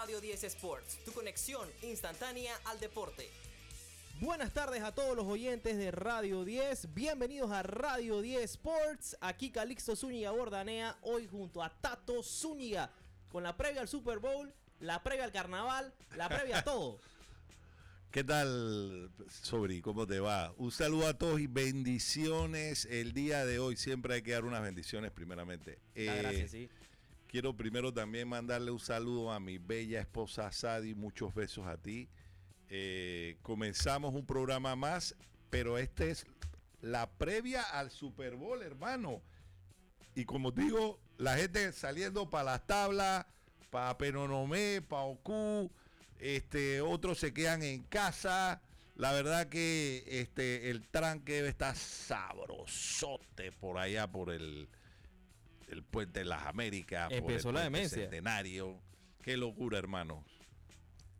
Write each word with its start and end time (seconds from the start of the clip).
Radio 0.00 0.18
10 0.18 0.44
Sports, 0.44 0.98
tu 1.04 1.12
conexión 1.12 1.68
instantánea 1.82 2.54
al 2.64 2.80
deporte. 2.80 3.28
Buenas 4.18 4.54
tardes 4.54 4.82
a 4.82 4.94
todos 4.94 5.14
los 5.14 5.26
oyentes 5.26 5.76
de 5.76 5.90
Radio 5.90 6.42
10. 6.42 6.94
Bienvenidos 6.94 7.50
a 7.50 7.62
Radio 7.62 8.22
10 8.22 8.42
Sports. 8.44 9.18
Aquí 9.20 9.50
Calixto 9.50 9.94
Zúñiga 9.94 10.30
Bordanea, 10.30 10.96
hoy 11.02 11.26
junto 11.26 11.62
a 11.62 11.68
Tato 11.68 12.22
Zúñiga, 12.22 12.90
con 13.28 13.42
la 13.42 13.58
previa 13.58 13.82
al 13.82 13.88
Super 13.88 14.20
Bowl, 14.20 14.50
la 14.78 15.02
previa 15.02 15.24
al 15.24 15.32
carnaval, 15.32 15.92
la 16.16 16.30
previa 16.30 16.60
a 16.60 16.64
todo. 16.64 16.98
¿Qué 18.10 18.24
tal, 18.24 19.10
Sobri? 19.28 19.82
¿Cómo 19.82 20.06
te 20.06 20.18
va? 20.18 20.54
Un 20.56 20.72
saludo 20.72 21.08
a 21.08 21.18
todos 21.18 21.40
y 21.40 21.46
bendiciones 21.46 22.86
el 22.86 23.12
día 23.12 23.44
de 23.44 23.58
hoy. 23.58 23.76
Siempre 23.76 24.14
hay 24.14 24.22
que 24.22 24.32
dar 24.32 24.46
unas 24.46 24.62
bendiciones 24.62 25.10
primeramente. 25.10 25.78
Ah, 26.08 26.14
gracias, 26.16 26.52
sí. 26.52 26.70
Quiero 27.30 27.56
primero 27.56 27.94
también 27.94 28.26
mandarle 28.26 28.72
un 28.72 28.80
saludo 28.80 29.30
a 29.30 29.38
mi 29.38 29.56
bella 29.56 30.00
esposa 30.00 30.50
Sadi, 30.50 30.96
muchos 30.96 31.32
besos 31.32 31.64
a 31.64 31.76
ti. 31.76 32.08
Eh, 32.68 33.36
comenzamos 33.42 34.16
un 34.16 34.26
programa 34.26 34.74
más, 34.74 35.14
pero 35.48 35.78
este 35.78 36.10
es 36.10 36.26
la 36.80 37.08
previa 37.08 37.62
al 37.62 37.92
Super 37.92 38.34
Bowl, 38.34 38.60
hermano. 38.62 39.22
Y 40.16 40.24
como 40.24 40.50
digo, 40.50 40.98
la 41.18 41.36
gente 41.36 41.70
saliendo 41.70 42.28
para 42.28 42.42
las 42.42 42.66
tablas, 42.66 43.26
para 43.70 43.96
Penonomé, 43.96 44.82
para 44.82 45.02
Ocu, 45.02 45.70
este, 46.18 46.80
otros 46.80 47.20
se 47.20 47.32
quedan 47.32 47.62
en 47.62 47.84
casa. 47.84 48.60
La 48.96 49.12
verdad 49.12 49.48
que 49.48 50.02
este, 50.08 50.68
el 50.70 50.84
tranque 50.88 51.34
debe 51.34 51.50
estar 51.50 51.76
sabrosote 51.76 53.52
por 53.52 53.78
allá, 53.78 54.10
por 54.10 54.30
el, 54.30 54.68
el 55.70 55.82
puente 55.82 56.20
de 56.20 56.26
las 56.26 56.46
Américas, 56.46 57.10
Empezó 57.12 57.48
por 57.48 57.54
la 57.54 57.66
el 57.66 57.72
demencia. 57.72 57.98
centenario. 57.98 58.78
Qué 59.22 59.36
locura, 59.36 59.78
hermano. 59.78 60.24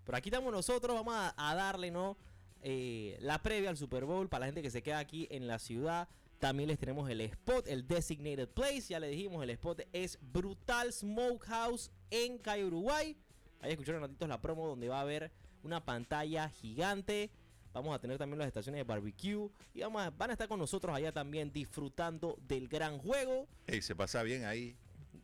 Pero 0.04 0.16
aquí 0.18 0.28
estamos 0.28 0.52
nosotros, 0.52 0.94
vamos 0.94 1.14
a, 1.14 1.34
a 1.36 1.54
darle, 1.54 1.90
¿no? 1.90 2.16
Eh, 2.62 3.16
la 3.20 3.42
previa 3.42 3.70
al 3.70 3.76
Super 3.76 4.04
Bowl 4.04 4.28
para 4.28 4.40
la 4.40 4.46
gente 4.46 4.62
que 4.62 4.70
se 4.70 4.82
queda 4.82 4.98
aquí 4.98 5.26
en 5.30 5.46
la 5.46 5.58
ciudad. 5.58 6.08
También 6.38 6.68
les 6.68 6.78
tenemos 6.78 7.08
el 7.10 7.20
spot, 7.20 7.68
el 7.68 7.86
Designated 7.86 8.48
Place. 8.48 8.82
Ya 8.88 8.98
le 9.00 9.08
dijimos, 9.08 9.42
el 9.42 9.50
spot 9.50 9.82
es 9.92 10.18
Brutal 10.20 10.92
Smokehouse 10.92 11.90
en 12.10 12.38
Calle 12.38 12.64
Uruguay. 12.64 13.16
Ahí 13.60 13.72
escucharon 13.72 14.00
ratitos 14.00 14.28
la 14.28 14.40
promo 14.40 14.66
donde 14.66 14.88
va 14.88 14.98
a 14.98 15.02
haber 15.02 15.30
una 15.62 15.84
pantalla 15.84 16.48
gigante. 16.48 17.30
Vamos 17.72 17.94
a 17.94 17.98
tener 18.00 18.18
también 18.18 18.38
las 18.38 18.48
estaciones 18.48 18.80
de 18.80 18.84
barbecue. 18.84 19.48
Y 19.74 19.80
vamos 19.80 20.02
a- 20.02 20.10
van 20.10 20.30
a 20.30 20.32
estar 20.32 20.48
con 20.48 20.58
nosotros 20.58 20.94
allá 20.94 21.12
también 21.12 21.52
disfrutando 21.52 22.36
del 22.48 22.68
gran 22.68 22.98
juego. 22.98 23.46
Ey, 23.66 23.80
se 23.82 23.94
pasa 23.94 24.22
bien 24.22 24.44
ahí. 24.44 24.76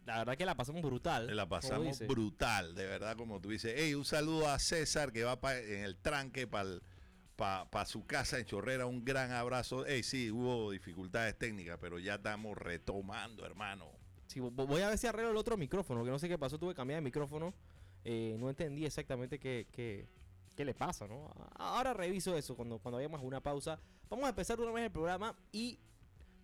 La 0.04 0.18
verdad 0.18 0.36
que 0.36 0.46
la 0.46 0.54
pasamos 0.54 0.82
brutal. 0.82 1.34
La 1.34 1.48
pasamos 1.48 1.98
brutal, 2.06 2.74
de 2.76 2.86
verdad, 2.86 3.16
como 3.16 3.40
tú 3.40 3.50
dices. 3.50 3.76
Ey, 3.76 3.94
un 3.94 4.04
saludo 4.04 4.48
a 4.48 4.58
César 4.60 5.12
que 5.12 5.24
va 5.24 5.40
pa- 5.40 5.58
en 5.58 5.82
el 5.82 5.96
tranque 5.96 6.46
para 6.46 7.84
su 7.86 8.06
casa 8.06 8.38
en 8.38 8.44
Chorrera. 8.46 8.86
Un 8.86 9.04
gran 9.04 9.32
abrazo. 9.32 9.84
Ey, 9.84 10.02
sí, 10.04 10.30
hubo 10.30 10.70
dificultades 10.70 11.36
técnicas, 11.36 11.78
pero 11.80 11.98
ya 11.98 12.14
estamos 12.14 12.56
retomando, 12.56 13.44
hermano. 13.44 13.90
Sí, 14.28 14.38
vo- 14.40 14.50
voy 14.66 14.82
a 14.82 14.88
ver 14.88 14.98
si 14.98 15.06
arreglo 15.08 15.30
el 15.32 15.36
otro 15.36 15.56
micrófono, 15.56 16.04
que 16.04 16.10
no 16.10 16.18
sé 16.18 16.28
qué 16.28 16.38
pasó, 16.38 16.58
tuve 16.58 16.70
que 16.72 16.76
cambiar 16.76 16.98
de 16.98 17.02
micrófono. 17.04 17.52
Eh, 18.04 18.36
no 18.38 18.48
entendí 18.48 18.86
exactamente 18.86 19.38
qué, 19.40 19.66
qué, 19.72 20.06
qué 20.56 20.64
le 20.64 20.74
pasa, 20.74 21.06
¿no? 21.06 21.30
Ahora 21.54 21.92
reviso 21.94 22.36
eso 22.36 22.56
cuando, 22.56 22.78
cuando 22.78 22.98
una 23.20 23.40
pausa. 23.42 23.78
Vamos 24.08 24.24
a 24.26 24.30
empezar 24.30 24.58
una 24.60 24.72
vez 24.72 24.84
el 24.84 24.90
programa 24.90 25.36
y 25.52 25.78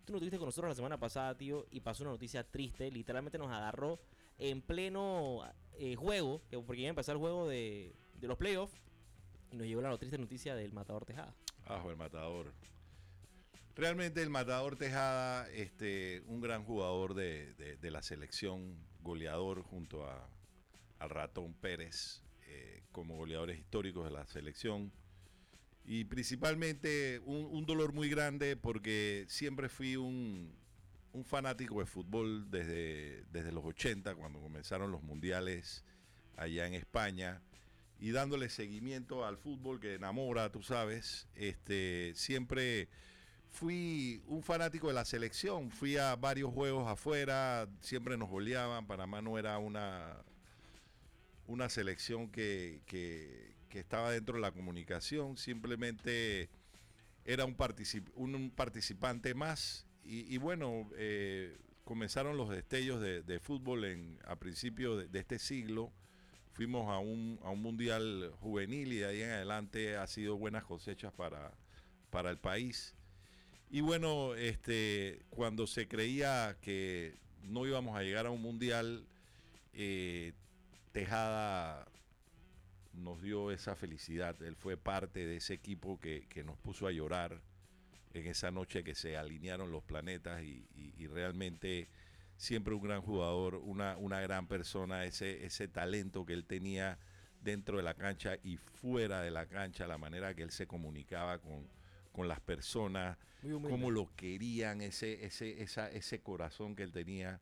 tú 0.05 0.13
no 0.13 0.17
estuviste 0.17 0.37
con 0.37 0.47
nosotros 0.47 0.69
la 0.69 0.75
semana 0.75 0.97
pasada, 0.99 1.35
tío, 1.37 1.65
y 1.71 1.79
pasó 1.79 2.03
una 2.03 2.11
noticia 2.11 2.43
triste. 2.49 2.91
Literalmente 2.91 3.37
nos 3.37 3.49
agarró 3.51 3.99
en 4.37 4.61
pleno 4.61 5.41
eh, 5.73 5.95
juego, 5.95 6.41
que- 6.49 6.59
porque 6.59 6.81
iba 6.81 6.89
a 6.89 6.91
empezar 6.91 7.13
el 7.15 7.19
juego 7.19 7.47
de, 7.47 7.95
de 8.19 8.27
los 8.27 8.37
playoffs, 8.37 8.79
y 9.51 9.55
nos 9.57 9.65
llegó 9.67 9.81
la 9.81 9.97
triste 9.97 10.17
noticia 10.17 10.55
del 10.55 10.71
matador 10.73 11.05
Tejada. 11.05 11.33
Ajo 11.65 11.89
el 11.89 11.97
matador. 11.97 12.53
Realmente 13.75 14.21
el 14.21 14.29
matador 14.29 14.75
Tejada, 14.75 15.49
este, 15.51 16.21
un 16.27 16.41
gran 16.41 16.63
jugador 16.63 17.13
de, 17.15 17.53
de- 17.55 17.77
de 17.77 17.91
la 17.91 18.03
selección, 18.03 18.77
goleador 19.01 19.63
junto 19.63 20.05
a, 20.05 20.27
al 20.99 21.09
ratón 21.09 21.53
Pérez, 21.55 22.21
eh, 22.53 22.83
como 22.91 23.15
goleadores 23.15 23.59
históricos 23.59 24.05
de 24.05 24.11
la 24.11 24.25
selección. 24.27 24.91
Y 25.85 26.05
principalmente 26.05 27.19
un, 27.25 27.65
dolor 27.65 27.91
muy 27.93 28.09
grande 28.09 28.55
porque 28.55 29.25
siempre 29.27 29.67
fui 29.67 29.97
un, 29.97 30.53
un 31.11 31.25
fanático 31.25 31.79
de 31.79 31.85
fútbol 31.85 32.49
desde, 32.49 33.25
desde 33.31 33.51
los 33.51 33.65
80, 33.65 34.15
cuando 34.15 34.39
comenzaron 34.39 34.91
los 34.91 35.03
mundiales 35.03 35.83
allá 36.37 36.67
en 36.67 36.73
España. 36.73 37.41
Y 37.99 38.11
dándole 38.11 38.49
seguimiento 38.49 39.25
al 39.25 39.37
fútbol 39.37 39.79
que 39.79 39.95
enamora, 39.95 40.51
tú 40.51 40.61
sabes, 40.61 41.27
este, 41.35 42.13
siempre 42.15 42.87
fui 43.49 44.21
un 44.27 44.41
fanático 44.41 44.87
de 44.87 44.93
la 44.93 45.05
selección, 45.05 45.69
fui 45.69 45.95
a 45.97 46.15
varios 46.15 46.51
juegos 46.51 46.87
afuera, 46.87 47.67
siempre 47.81 48.17
nos 48.17 48.29
goleaban, 48.29 48.87
Panamá 48.87 49.21
no 49.21 49.37
era 49.37 49.57
una, 49.59 50.17
una 51.47 51.69
selección 51.69 52.29
que, 52.29 52.81
que- 52.85 53.53
estaba 53.79 54.11
dentro 54.11 54.35
de 54.35 54.41
la 54.41 54.51
comunicación, 54.51 55.35
simplemente 55.37 56.49
era 57.25 57.45
un, 57.45 57.57
particip- 57.57 58.11
un, 58.15 58.35
un 58.35 58.51
participante 58.51 59.33
más 59.33 59.87
y, 60.03 60.37
bueno, 60.37 60.89
eh, 60.95 61.57
comenzaron 61.83 62.37
los 62.37 62.49
destellos 62.49 63.01
de, 63.01 63.23
fútbol 63.39 63.85
en, 63.85 64.19
a 64.25 64.35
principios 64.35 64.99
de, 64.99 65.07
de 65.07 65.19
este 65.19 65.39
siglo, 65.39 65.91
fuimos 66.51 66.89
a 66.89 66.99
un, 66.99 67.39
a 67.43 67.49
un 67.49 67.61
mundial 67.61 68.31
juvenil 68.41 68.93
y 68.93 68.97
de 68.97 69.05
ahí 69.07 69.21
en 69.21 69.31
adelante 69.31 69.95
ha 69.97 70.05
sido 70.07 70.37
buenas 70.37 70.65
cosechas 70.65 71.11
para, 71.13 71.51
para 72.11 72.29
el 72.29 72.37
país. 72.37 72.93
Y 73.71 73.81
bueno, 73.81 74.35
este, 74.35 75.23
cuando 75.31 75.65
se 75.65 75.87
creía 75.87 76.57
que 76.61 77.15
no 77.41 77.65
íbamos 77.65 77.97
a 77.97 78.03
llegar 78.03 78.27
a 78.27 78.29
un 78.29 78.41
mundial, 78.41 79.07
eh, 79.73 80.33
Tejada 80.93 81.87
nos 82.93 83.21
dio 83.21 83.51
esa 83.51 83.75
felicidad. 83.75 84.39
Él 84.43 84.55
fue 84.55 84.77
parte 84.77 85.25
de 85.25 85.37
ese 85.37 85.55
equipo 85.55 85.99
que, 85.99 86.27
que 86.29 86.43
nos 86.43 86.55
puso 86.59 86.85
a 86.87 86.91
llorar 86.91 87.41
en 88.13 88.27
esa 88.27 88.51
noche 88.51 88.83
que 88.83 88.93
se 88.93 89.17
alinearon 89.17 89.71
los 89.71 89.83
planetas 89.83 90.43
y, 90.43 90.67
y- 90.75 90.93
y 90.97 91.07
realmente 91.07 91.89
siempre 92.37 92.75
un 92.75 92.83
gran 92.83 93.01
jugador, 93.01 93.55
una, 93.55 93.97
una 93.97 94.21
gran 94.21 94.47
persona, 94.47 95.03
ese, 95.05 95.43
ese 95.45 95.67
talento 95.67 96.25
que 96.25 96.33
él 96.33 96.45
tenía 96.45 96.99
dentro 97.41 97.77
de 97.77 97.83
la 97.83 97.95
cancha 97.95 98.37
y 98.43 98.57
fuera 98.57 99.21
de 99.21 99.31
la 99.31 99.47
cancha, 99.47 99.87
la 99.87 99.97
manera 99.97 100.35
que 100.35 100.43
él 100.43 100.51
se 100.51 100.67
comunicaba 100.67 101.39
con, 101.39 101.67
con 102.11 102.27
las 102.27 102.39
personas, 102.39 103.17
cómo 103.71 103.89
lo 103.91 104.15
querían, 104.15 104.81
ese, 104.81 105.25
ese, 105.25 105.63
esa, 105.63 105.89
ese 105.89 106.21
corazón 106.21 106.75
que 106.75 106.83
él 106.83 106.91
tenía. 106.91 107.41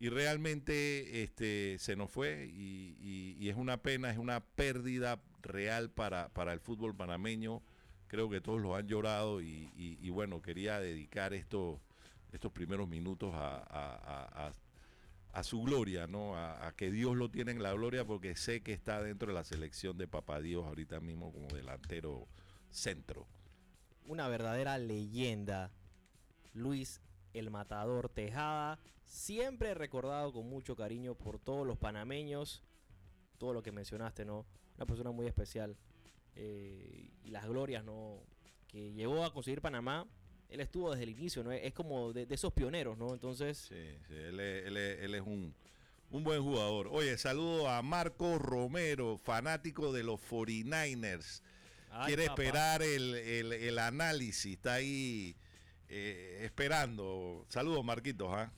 Y 0.00 0.08
realmente 0.08 1.22
este, 1.22 1.76
se 1.78 1.94
nos 1.94 2.10
fue 2.10 2.46
y, 2.50 3.48
es 3.48 3.56
una 3.56 3.82
pena, 3.82 4.10
es 4.10 4.16
una 4.16 4.40
pérdida 4.40 5.20
real 5.42 5.90
para, 5.90 6.30
para 6.30 6.54
el 6.54 6.60
fútbol 6.60 6.96
panameño. 6.96 7.62
Creo 8.06 8.30
que 8.30 8.40
todos 8.40 8.62
lo 8.62 8.74
han 8.74 8.88
llorado 8.88 9.42
y, 9.42 10.08
bueno, 10.10 10.40
quería 10.40 10.80
dedicar 10.80 11.34
estos, 11.34 11.78
estos 12.32 12.50
primeros 12.50 12.88
minutos 12.88 13.32
a, 13.34 14.52
su 15.42 15.62
gloria, 15.62 16.06
¿no? 16.06 16.34
A, 16.34 16.66
a 16.66 16.72
que 16.72 16.90
Dios 16.90 17.14
lo 17.14 17.30
tiene 17.30 17.52
en 17.52 17.62
la 17.62 17.72
gloria 17.74 18.06
porque 18.06 18.36
sé 18.36 18.62
que 18.62 18.72
está 18.72 19.02
dentro 19.02 19.28
de 19.28 19.34
la 19.34 19.44
selección 19.44 19.98
de 19.98 20.08
Papá 20.08 20.40
Dios 20.40 20.64
ahorita 20.64 21.00
mismo 21.00 21.30
como 21.30 21.46
delantero 21.48 22.26
centro. 22.70 23.26
una 24.06 24.28
verdadera 24.28 24.78
leyenda. 24.78 25.70
Luis 26.54 27.00
el 27.34 27.50
Matador 27.50 28.08
Tejada, 28.08 28.78
siempre 29.04 29.74
recordado 29.74 30.32
con 30.32 30.48
mucho 30.48 30.74
cariño 30.76 31.14
por 31.14 31.38
todos 31.38 31.66
los 31.66 31.78
panameños. 31.78 32.62
Todo 33.38 33.52
lo 33.54 33.62
que 33.62 33.72
mencionaste, 33.72 34.24
¿no? 34.24 34.44
Una 34.76 34.86
persona 34.86 35.10
muy 35.10 35.26
especial. 35.26 35.76
eh, 36.36 37.10
y 37.24 37.30
las 37.30 37.46
glorias, 37.48 37.84
¿no? 37.84 38.22
Que 38.68 38.92
llegó 38.92 39.24
a 39.24 39.32
conseguir 39.32 39.60
Panamá. 39.60 40.06
Él 40.48 40.60
estuvo 40.60 40.90
desde 40.90 41.02
el 41.04 41.10
inicio, 41.10 41.42
¿no? 41.42 41.50
Es 41.52 41.72
como 41.74 42.12
de, 42.12 42.24
de 42.26 42.34
esos 42.34 42.52
pioneros, 42.52 42.96
¿no? 42.96 43.12
Entonces, 43.14 43.58
Sí, 43.68 43.98
sí, 44.08 44.14
él 44.14 44.38
es, 44.40 44.66
él 44.66 44.76
es- 44.76 45.00
él 45.00 45.14
es 45.16 45.20
un, 45.22 45.54
un 46.10 46.24
buen 46.24 46.40
jugador. 46.42 46.88
Oye, 46.90 47.18
saludo 47.18 47.68
a 47.68 47.82
Marco 47.82 48.38
Romero, 48.38 49.18
fanático 49.18 49.92
de 49.92 50.02
los 50.04 50.20
49ers. 50.20 51.42
Ay, 51.90 52.06
Quiere 52.06 52.26
papá. 52.28 52.42
esperar 52.42 52.82
el, 52.82 53.14
el- 53.16 53.52
el 53.52 53.78
análisis, 53.78 54.54
está 54.56 54.74
ahí 54.74 55.34
eh, 55.90 56.40
esperando. 56.44 57.44
Saludos, 57.48 57.84
Marquitos. 57.84 58.28
¿ah? 58.30 58.50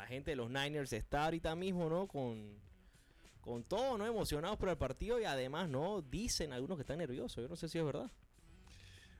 la 0.00 0.06
gente 0.06 0.30
de 0.30 0.36
los 0.36 0.50
Niners 0.50 0.92
está 0.94 1.26
ahorita 1.26 1.54
mismo, 1.54 1.90
¿no? 1.90 2.06
Con, 2.06 2.58
con 3.42 3.62
todo, 3.64 3.98
¿no? 3.98 4.06
Emocionados 4.06 4.56
por 4.56 4.70
el 4.70 4.78
partido 4.78 5.20
y 5.20 5.24
además, 5.24 5.68
¿no? 5.68 6.00
Dicen 6.00 6.54
algunos 6.54 6.78
que 6.78 6.82
están 6.82 6.98
nerviosos. 6.98 7.42
Yo 7.42 7.48
no 7.48 7.56
sé 7.56 7.68
si 7.68 7.78
es 7.78 7.84
verdad. 7.84 8.10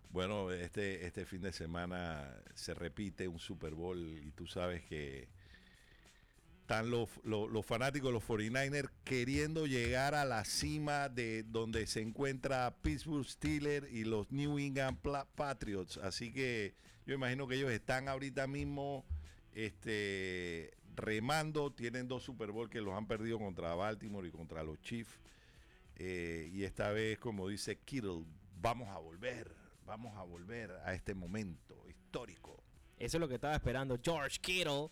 Bueno, 0.09 0.51
este, 0.51 1.07
este 1.07 1.27
fin 1.27 1.43
de 1.43 1.53
semana 1.53 2.35
se 2.55 2.73
repite 2.73 3.29
un 3.29 3.39
Super 3.39 3.75
Bowl 3.75 3.99
y 3.99 4.33
tú 4.33 4.47
sabes 4.47 4.83
que 4.85 5.29
están 6.63 6.91
los, 6.91 7.11
los, 7.25 7.51
los 7.51 7.67
fanáticos 7.67 8.09
de 8.09 8.13
los 8.15 8.25
49ers 8.25 8.91
queriendo 9.05 9.67
llegar 9.67 10.15
a 10.15 10.25
la 10.25 10.45
cima 10.45 11.09
de 11.11 11.43
donde 11.43 11.87
se 11.87 12.01
encuentra 12.01 12.75
Pittsburgh 12.81 13.27
Steelers 13.27 13.93
y 13.93 14.05
los 14.05 14.33
New 14.33 14.59
England 14.59 14.99
Patriots. 15.35 15.99
Así 15.99 16.33
que 16.33 16.75
yo 17.11 17.17
imagino 17.17 17.49
que 17.49 17.57
ellos 17.57 17.73
están 17.73 18.09
ahorita 18.09 18.47
mismo 18.47 19.05
este, 19.53 20.71
remando. 20.95 21.73
Tienen 21.73 22.07
dos 22.07 22.23
Super 22.23 22.53
Bowl 22.53 22.71
que 22.71 22.81
los 22.81 22.95
han 22.95 23.09
perdido 23.09 23.37
contra 23.37 23.75
Baltimore 23.75 24.29
y 24.29 24.31
contra 24.31 24.63
los 24.63 24.81
Chiefs. 24.81 25.19
Eh, 25.97 26.49
y 26.53 26.63
esta 26.63 26.93
vez, 26.93 27.19
como 27.19 27.49
dice 27.49 27.81
Kittle, 27.81 28.23
vamos 28.61 28.89
a 28.91 28.99
volver, 28.99 29.53
vamos 29.85 30.17
a 30.17 30.23
volver 30.23 30.71
a 30.85 30.95
este 30.95 31.13
momento 31.13 31.85
histórico. 31.89 32.63
Eso 32.97 33.17
es 33.17 33.21
lo 33.21 33.27
que 33.27 33.35
estaba 33.35 33.57
esperando 33.57 33.99
George 34.01 34.39
Kittle. 34.41 34.91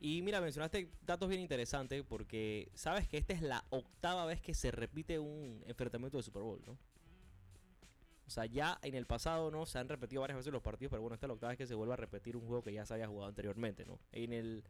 Y 0.00 0.22
mira, 0.22 0.40
mencionaste 0.40 0.90
datos 1.02 1.28
bien 1.28 1.42
interesantes 1.42 2.02
porque 2.02 2.70
sabes 2.72 3.06
que 3.08 3.18
esta 3.18 3.34
es 3.34 3.42
la 3.42 3.62
octava 3.68 4.24
vez 4.24 4.40
que 4.40 4.54
se 4.54 4.70
repite 4.70 5.18
un 5.18 5.62
enfrentamiento 5.66 6.16
de 6.16 6.22
Super 6.22 6.44
Bowl, 6.44 6.62
¿no? 6.64 6.78
O 8.28 8.30
sea, 8.30 8.44
ya 8.44 8.78
en 8.82 8.94
el 8.94 9.06
pasado, 9.06 9.50
¿no? 9.50 9.64
Se 9.64 9.78
han 9.78 9.88
repetido 9.88 10.20
varias 10.20 10.36
veces 10.36 10.52
los 10.52 10.62
partidos, 10.62 10.90
pero 10.90 11.00
bueno, 11.00 11.14
esta 11.14 11.26
es 11.26 11.28
la 11.28 11.34
octava 11.34 11.52
vez 11.52 11.58
que 11.58 11.66
se 11.66 11.74
vuelve 11.74 11.94
a 11.94 11.96
repetir 11.96 12.36
un 12.36 12.46
juego 12.46 12.62
que 12.62 12.74
ya 12.74 12.84
se 12.84 12.92
había 12.92 13.08
jugado 13.08 13.26
anteriormente, 13.26 13.86
¿no? 13.86 13.98
En 14.12 14.34
el, 14.34 14.64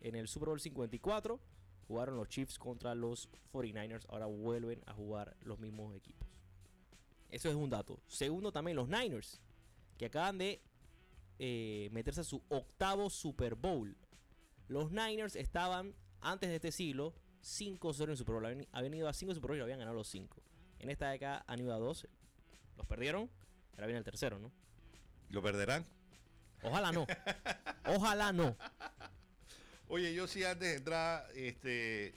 en 0.00 0.16
el 0.16 0.26
Super 0.26 0.48
Bowl 0.48 0.60
54 0.60 1.38
jugaron 1.86 2.16
los 2.16 2.28
Chiefs 2.28 2.58
contra 2.58 2.96
los 2.96 3.28
49ers, 3.52 4.04
ahora 4.08 4.26
vuelven 4.26 4.82
a 4.86 4.94
jugar 4.94 5.36
los 5.42 5.60
mismos 5.60 5.94
equipos. 5.94 6.28
Eso 7.30 7.48
es 7.48 7.54
un 7.54 7.70
dato. 7.70 8.00
Segundo, 8.08 8.50
también 8.50 8.76
los 8.76 8.88
Niners, 8.88 9.40
que 9.96 10.06
acaban 10.06 10.36
de 10.36 10.60
eh, 11.38 11.88
meterse 11.92 12.22
a 12.22 12.24
su 12.24 12.42
octavo 12.48 13.10
Super 13.10 13.54
Bowl. 13.54 13.96
Los 14.66 14.90
Niners 14.90 15.36
estaban, 15.36 15.94
antes 16.20 16.50
de 16.50 16.56
este 16.56 16.72
siglo, 16.72 17.14
5-0 17.42 18.08
en 18.10 18.16
Super 18.16 18.34
Bowl. 18.34 18.66
Habían, 18.72 18.94
ido 18.94 19.06
a 19.06 19.12
5 19.12 19.34
Super 19.34 19.50
Bowl 19.50 19.58
y 19.58 19.62
habían 19.62 19.78
ganado 19.78 19.96
los 19.96 20.08
5. 20.08 20.42
En 20.80 20.90
esta 20.90 21.10
década 21.10 21.44
han 21.46 21.60
ido 21.60 21.72
a 21.72 21.78
2. 21.78 22.08
Los 22.78 22.86
perdieron. 22.86 23.28
Ahora 23.74 23.86
viene 23.86 23.98
el 23.98 24.04
tercero, 24.04 24.38
¿no? 24.38 24.50
¿Lo 25.28 25.42
perderán? 25.42 25.84
Ojalá 26.62 26.90
no. 26.92 27.06
Ojalá 27.84 28.32
no. 28.32 28.56
Oye, 29.88 30.14
yo 30.14 30.26
sí 30.26 30.44
antes 30.44 30.68
de 30.68 30.76
entrar, 30.76 31.26
este, 31.34 32.14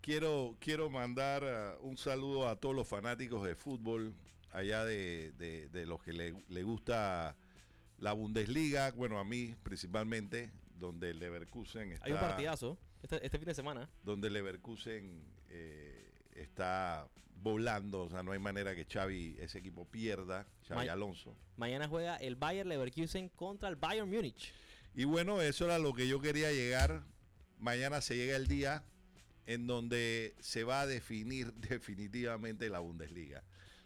quiero, 0.00 0.56
quiero 0.60 0.90
mandar 0.90 1.44
ah, 1.44 1.76
un 1.80 1.96
saludo 1.96 2.48
a 2.48 2.56
todos 2.56 2.74
los 2.74 2.86
fanáticos 2.88 3.44
de 3.46 3.54
fútbol, 3.54 4.14
allá 4.52 4.84
de, 4.84 5.32
de- 5.38 5.68
de 5.68 5.86
los 5.86 6.02
que 6.02 6.12
le, 6.12 6.34
le 6.48 6.62
gusta 6.62 7.34
la 7.98 8.12
Bundesliga, 8.12 8.90
bueno, 8.92 9.18
a 9.18 9.24
mí 9.24 9.54
principalmente, 9.62 10.50
donde 10.78 11.10
el 11.10 11.18
Leverkusen 11.20 11.92
está, 11.92 12.06
Hay 12.06 12.12
un 12.12 12.18
partidazo 12.20 12.76
este, 13.02 13.24
este 13.24 13.38
fin 13.38 13.46
de 13.46 13.54
semana. 13.54 13.88
donde 14.02 14.26
el 14.28 14.34
Leverkusen 14.34 15.22
eh, 15.48 16.10
está 16.34 17.08
volando, 17.42 18.02
o 18.02 18.08
sea, 18.08 18.22
no 18.22 18.32
hay 18.32 18.38
manera 18.38 18.74
que 18.74 18.84
Xavi, 18.84 19.36
ese 19.40 19.58
equipo 19.58 19.84
pierda, 19.84 20.46
Xavi 20.68 20.86
Ma- 20.86 20.92
Alonso. 20.92 21.36
Mañana 21.56 21.88
juega 21.88 22.16
el 22.16 22.36
Bayer 22.36 22.66
Leverkusen 22.66 23.28
contra 23.30 23.68
el 23.68 23.76
Bayern 23.76 24.08
Múnich. 24.10 24.52
Y 24.94 25.04
bueno, 25.04 25.40
eso 25.42 25.64
era 25.64 25.78
lo 25.78 25.92
que 25.92 26.06
yo 26.06 26.20
quería 26.20 26.52
llegar. 26.52 27.02
Mañana 27.58 28.00
se 28.00 28.16
llega 28.16 28.36
el 28.36 28.46
día 28.46 28.84
en 29.46 29.66
donde 29.66 30.34
se 30.40 30.64
va 30.64 30.82
a 30.82 30.86
definir 30.86 31.52
definitivamente 31.54 32.68
la 32.70 32.78
Bundesliga. 32.78 33.42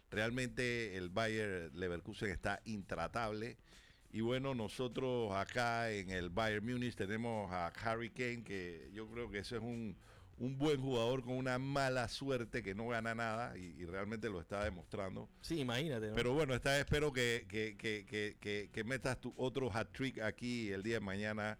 Realmente 0.09 0.95
el 0.95 1.09
Bayer 1.09 1.71
Leverkusen 1.73 2.29
está 2.29 2.61
intratable. 2.65 3.57
Y 4.11 4.21
bueno, 4.21 4.55
nosotros 4.55 5.33
acá 5.35 5.91
en 5.91 6.09
el 6.11 6.29
Bayern 6.29 6.65
Múnich 6.65 6.95
tenemos 6.95 7.51
a 7.51 7.67
Harry 7.67 8.09
Kane, 8.09 8.43
que 8.43 8.89
yo 8.93 9.07
creo 9.09 9.29
que 9.29 9.39
ese 9.39 9.57
es 9.57 9.61
un, 9.61 9.97
un 10.39 10.57
buen 10.57 10.79
jugador 10.81 11.23
con 11.23 11.33
una 11.35 11.57
mala 11.57 12.07
suerte 12.07 12.61
que 12.61 12.75
no 12.75 12.87
gana 12.87 13.15
nada 13.15 13.57
y, 13.57 13.73
y 13.81 13.85
realmente 13.85 14.29
lo 14.29 14.39
está 14.39 14.63
demostrando. 14.63 15.27
Sí, 15.41 15.59
imagínate. 15.61 16.09
¿no? 16.09 16.15
Pero 16.15 16.33
bueno, 16.33 16.53
esta 16.53 16.71
vez 16.71 16.81
espero 16.81 17.11
que, 17.11 17.45
que, 17.49 17.75
que, 17.77 18.05
que, 18.05 18.37
que- 18.39 18.69
que 18.71 18.83
metas 18.83 19.19
tu 19.19 19.33
otro 19.37 19.71
hat 19.75 19.87
trick 19.93 20.19
aquí 20.19 20.71
el 20.71 20.83
día 20.83 20.95
de 20.95 20.99
mañana. 20.99 21.57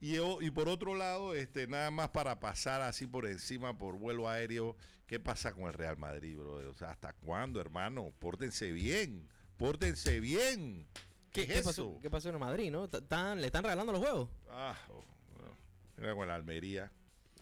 Y, 0.00 0.16
y 0.18 0.50
por 0.50 0.68
otro 0.68 0.94
lado, 0.94 1.34
este, 1.34 1.66
nada 1.66 1.90
más 1.90 2.10
para 2.10 2.38
pasar 2.40 2.82
así 2.82 3.06
por 3.06 3.26
encima, 3.26 3.78
por 3.78 3.96
vuelo 3.98 4.28
aéreo, 4.28 4.76
¿qué 5.06 5.18
pasa 5.18 5.54
con 5.54 5.64
el 5.64 5.72
Real 5.72 5.96
Madrid, 5.96 6.36
bro? 6.36 6.56
O 6.70 6.74
sea, 6.74 6.90
¿hasta 6.90 7.14
cuándo, 7.14 7.58
hermano? 7.58 8.12
Pórtense 8.18 8.70
bien, 8.72 9.26
pórtense 9.56 10.20
bien. 10.20 10.86
¿Qué, 11.32 11.42
es 11.42 11.46
¿Qué 11.46 11.54
eso? 11.54 11.64
pasó, 11.70 11.98
¿Qué 12.02 12.10
pasó 12.10 12.28
en 12.28 12.38
Madrid, 12.38 12.70
no? 12.70 12.86
Tan- 12.88 13.40
¿Le 13.40 13.46
están 13.46 13.62
regalando 13.64 13.92
los 13.92 14.02
juegos? 14.02 14.28
Ah, 14.50 14.76
oh, 14.90 15.02
bueno. 15.38 15.56
Mira 15.96 16.14
con 16.14 16.28
la 16.28 16.34
Almería, 16.34 16.92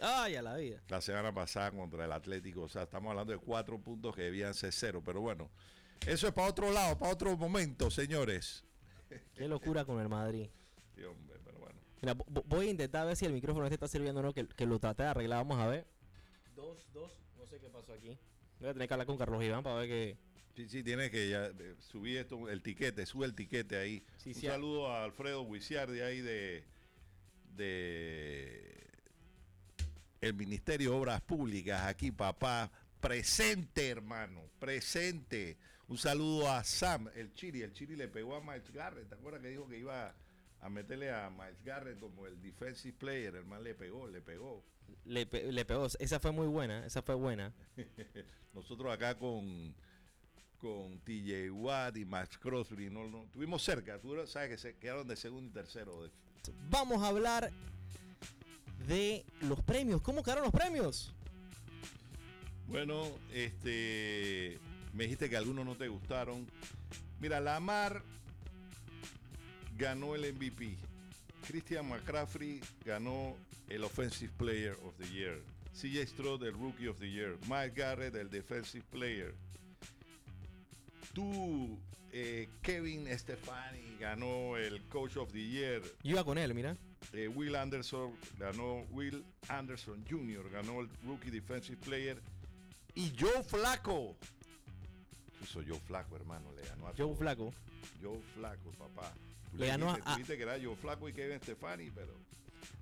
Ay, 0.03 0.35
a 0.37 0.43
la 0.43 0.57
vida. 0.57 0.83
la 0.89 1.01
semana 1.01 1.33
pasada 1.33 1.71
contra 1.71 2.05
el 2.05 2.13
Atlético. 2.13 2.63
O 2.63 2.69
sea, 2.69 2.83
estamos 2.83 3.11
hablando 3.11 3.33
de 3.33 3.39
cuatro 3.39 3.79
puntos 3.79 4.15
que 4.17 4.23
debían 4.23 4.53
ser 4.55 4.73
cero. 4.73 5.01
Pero 5.05 5.21
bueno, 5.21 5.49
eso 6.07 6.27
es 6.27 6.33
para 6.35 6.49
otro 6.49 6.71
lado, 6.73 6.99
para 6.99 7.13
otro 7.13 7.37
momento, 7.37 7.91
señores. 7.91 8.65
Qué 9.35 9.47
locura 9.47 9.85
con 9.85 10.01
el 10.01 10.09
Madrid. 10.09 10.49
Sí, 10.97 11.03
hombre, 11.05 11.39
pero 11.45 11.59
bueno. 11.59 11.79
Mira, 12.01 12.15
vo- 12.17 12.27
vo- 12.27 12.45
voy 12.47 12.67
a 12.67 12.71
intentar 12.71 13.07
ver 13.07 13.15
si 13.17 13.25
el 13.27 13.33
micrófono 13.33 13.65
este 13.67 13.75
está 13.75 13.87
sirviendo 13.89 14.21
o 14.21 14.23
no, 14.25 14.33
que, 14.33 14.47
que 14.47 14.67
lo 14.67 14.79
traté 14.79 15.03
de 15.05 15.11
arreglar. 15.11 15.39
Vamos 15.39 15.59
a 15.61 15.69
ver. 15.69 15.87
Dos, 16.57 16.87
dos, 16.93 17.13
no 17.39 17.47
sé 17.47 17.59
qué 17.61 17.69
pasó 17.69 17.93
aquí. 17.93 18.19
Voy 18.59 18.69
a 18.71 18.73
tener 18.73 18.89
que 18.89 18.95
hablar 18.95 19.07
con 19.07 19.17
Carlos 19.19 19.43
Iván 19.43 19.63
para 19.63 19.77
ver 19.77 19.89
que... 19.89 20.17
Sí, 20.57 20.69
sí, 20.69 20.83
tiene 20.83 21.11
que 21.11 21.31
ya 21.31 21.47
eh, 21.47 21.77
subir 21.79 22.19
esto, 22.19 22.49
el 22.51 22.61
tiquete, 22.63 23.07
sube 23.07 23.25
el 23.27 23.35
tiquete 23.35 23.77
ahí. 23.77 24.05
Sí, 24.19 24.31
Un 24.31 24.35
sí, 24.35 24.47
saludo 24.47 24.89
a 24.89 25.05
Alfredo 25.05 25.47
Guiciardi 25.47 26.01
ahí 26.01 26.21
de, 26.21 26.65
de 27.55 28.82
el 30.23 30.35
Ministerio 30.35 30.93
de 30.93 30.97
Obras 30.97 31.21
Públicas, 31.21 31.83
aquí 31.83 32.13
papá, 32.13 32.71
presente 33.01 33.89
hermano, 33.89 34.41
presente. 34.61 35.59
Un 35.89 35.99
saludo 35.99 36.49
a 36.51 36.63
Sam, 36.65 37.09
el 37.17 37.35
Chiri, 37.35 37.61
el 37.63 37.73
Chiri 37.73 37.97
le 37.97 38.07
pegó 38.09 38.37
a 38.37 38.41
Miles 38.41 38.71
Garrett, 38.73 39.09
¿te 39.09 39.15
acuerdas 39.17 39.43
que 39.43 39.49
dijo 39.49 39.69
que 39.69 39.79
iba 39.79 40.15
a 40.61 40.69
meterle 40.71 41.13
a 41.13 41.29
Miles 41.29 41.63
Garrett 41.65 41.99
como 41.99 42.25
el 42.27 42.41
defensive 42.41 42.97
player? 42.97 43.35
El 43.35 43.45
man 43.45 43.65
le 43.65 43.75
pegó, 43.75 44.07
le 44.07 44.23
pegó. 44.23 44.65
Le, 45.05 45.27
pe- 45.27 45.51
le 45.51 45.65
pegó. 45.65 45.87
Esa 45.99 46.21
fue 46.21 46.31
muy 46.31 46.47
buena, 46.47 46.87
esa 46.87 47.03
fue 47.03 47.17
buena. 47.17 47.53
Nosotros 48.55 48.93
acá 48.95 49.19
con, 49.19 49.75
con 50.59 51.01
TJ 51.01 51.51
Watt 51.51 51.97
y 51.97 52.05
Max 52.05 52.39
Crosby, 52.39 52.91
no, 52.91 53.09
no, 53.09 53.25
estuvimos 53.25 53.63
cerca, 53.65 53.99
tú 54.01 54.15
sabes 54.29 54.51
que 54.51 54.59
se 54.59 54.77
quedaron 54.77 55.09
de 55.09 55.17
segundo 55.17 55.51
y 55.51 55.53
tercero. 55.53 56.09
Vamos 56.71 57.03
a 57.03 57.09
hablar 57.09 57.51
de 58.87 59.25
los 59.43 59.63
premios. 59.63 60.01
¿Cómo 60.03 60.23
quedaron 60.23 60.45
los 60.45 60.53
premios? 60.53 61.15
Bueno, 62.69 63.07
este, 63.33 64.59
me 64.93 65.05
dijiste 65.05 65.29
que 65.29 65.37
algunos 65.37 65.65
no 65.65 65.75
te 65.75 65.89
gustaron. 65.89 66.47
Mira, 67.21 67.41
Lamar 67.41 68.03
ganó 69.77 70.15
el 70.15 70.33
MVP. 70.33 70.77
Christian 71.47 71.89
McCaffrey 71.89 72.61
ganó 72.85 73.37
el 73.69 73.85
Offensive 73.85 74.33
Player 74.37 74.77
of 74.85 74.95
the 74.97 75.09
Year. 75.09 75.43
CJ 75.75 76.07
Stroud, 76.07 76.45
el 76.45 76.55
Rookie 76.55 76.89
of 76.89 76.99
the 76.99 77.11
Year. 77.11 77.39
Mike 77.49 77.73
Garrett, 77.75 78.15
el 78.15 78.31
Defensive 78.31 78.85
Player. 78.91 79.35
Tú, 81.13 81.79
eh, 82.13 82.49
Kevin 82.63 83.07
Stefani 83.19 83.97
ganó 83.99 84.57
el 84.57 84.83
Coach 84.89 85.17
of 85.17 85.33
the 85.33 85.43
Year. 85.43 85.83
Yo 86.03 86.13
iba 86.13 86.25
con 86.25 86.39
él, 86.39 86.55
mira. 86.55 86.77
Eh, 87.13 87.29
Will 87.29 87.55
Anderson 87.57 88.13
ganó, 88.39 88.85
Will 88.91 89.23
Anderson 89.49 90.03
Jr. 90.09 90.49
ganó 90.51 90.81
el 90.81 90.89
Rookie 91.07 91.31
Defensive 91.31 91.77
Player. 91.79 92.21
Y 92.95 93.13
Joe 93.19 93.43
Flaco. 93.43 94.17
Eso 95.43 95.61
Joe 95.67 95.79
Flaco, 95.81 96.17
hermano, 96.17 96.53
le 96.53 96.63
ganó 96.63 96.85
a 96.87 96.91
Joe 96.91 96.97
todos. 96.99 97.19
Flaco. 97.19 97.53
Joe 98.03 98.19
Flaco, 98.35 98.71
papá. 98.79 99.13
Tú 99.51 99.59
Le 99.59 99.67
ganó 99.67 99.87
dijiste, 99.89 100.09
a- 100.09 100.13
dijiste 100.15 100.37
que 100.37 100.43
era 100.43 100.59
Joe 100.63 100.77
Flaco 100.77 101.09
y 101.09 101.13
Kevin 101.13 101.39
Stefani, 101.43 101.91
pero 101.95 102.15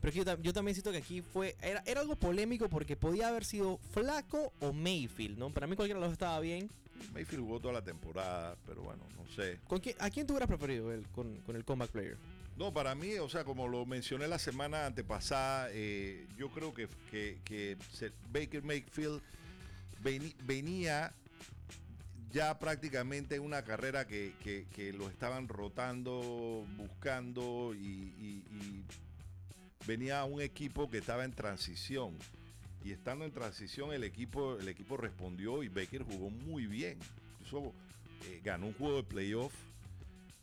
Pero 0.01 0.13
yo, 0.15 0.25
tam- 0.25 0.41
yo 0.43 0.53
también 0.53 0.75
siento 0.75 0.93
que 0.93 0.99
aquí 0.99 1.23
fue. 1.23 1.57
Era, 1.61 1.83
era 1.87 2.01
algo 2.01 2.17
polémico 2.17 2.69
porque 2.69 2.97
podía 2.97 3.29
haber 3.29 3.45
sido 3.45 3.79
Flaco 3.93 4.53
o 4.61 4.73
Mayfield, 4.73 5.39
¿no? 5.39 5.51
Para 5.51 5.67
mí 5.67 5.75
cualquiera 5.75 5.99
de 6.01 6.07
los 6.07 6.13
estaba 6.13 6.39
bien. 6.41 6.71
Mayfield 7.15 7.43
jugó 7.43 7.61
toda 7.61 7.75
la 7.75 7.83
temporada, 7.83 8.57
pero 8.67 8.83
bueno, 8.83 9.03
no 9.17 9.27
sé. 9.35 9.59
¿Con 9.67 9.81
quién- 9.81 9.97
¿A 9.99 10.11
quién 10.11 10.27
tú 10.27 10.35
hubieras 10.35 10.49
preferido 10.49 10.93
el, 10.93 11.07
con, 11.09 11.35
con 11.41 11.57
el 11.57 11.65
comeback 11.65 11.91
player? 11.91 12.17
No, 12.61 12.75
para 12.75 12.95
mí, 12.95 13.15
o 13.15 13.27
sea, 13.27 13.43
como 13.43 13.67
lo 13.69 13.87
mencioné 13.87 14.29
la 14.29 14.39
semana 14.39 14.85
antepasada, 14.85 15.71
eh, 15.73 16.27
yo 16.37 16.51
creo 16.51 16.75
que, 16.75 16.89
que- 17.11 17.79
Baker 18.31 18.63
Mayfield 18.63 19.23
venía 20.45 21.11
ya 22.31 22.59
prácticamente 22.59 23.37
en 23.37 23.45
una 23.45 23.65
carrera 23.65 24.07
que, 24.07 24.35
que- 24.45 24.93
lo 24.93 25.09
estaban 25.09 25.49
rotando, 25.49 26.67
buscando 26.77 27.73
y, 27.75 28.13
y- 28.19 28.45
y 28.55 28.85
venía 29.87 30.23
un 30.25 30.43
equipo 30.43 30.91
que 30.91 30.99
estaba 30.99 31.25
en 31.25 31.33
transición. 31.33 32.15
Y 32.85 32.93
estando 32.93 33.25
en 33.25 33.33
transición 33.33 33.95
el 33.95 34.05
equipo, 34.05 34.59
el 34.59 34.69
equipo 34.69 34.99
respondió 34.99 35.63
y 35.63 35.69
Baker 35.69 36.03
jugó 36.03 36.29
muy 36.29 36.67
bien. 36.67 36.99
Eh, 38.27 38.43
ganó 38.45 38.67
un 38.67 38.75
juego 38.75 38.97
de 38.99 39.05
playoff. 39.05 39.55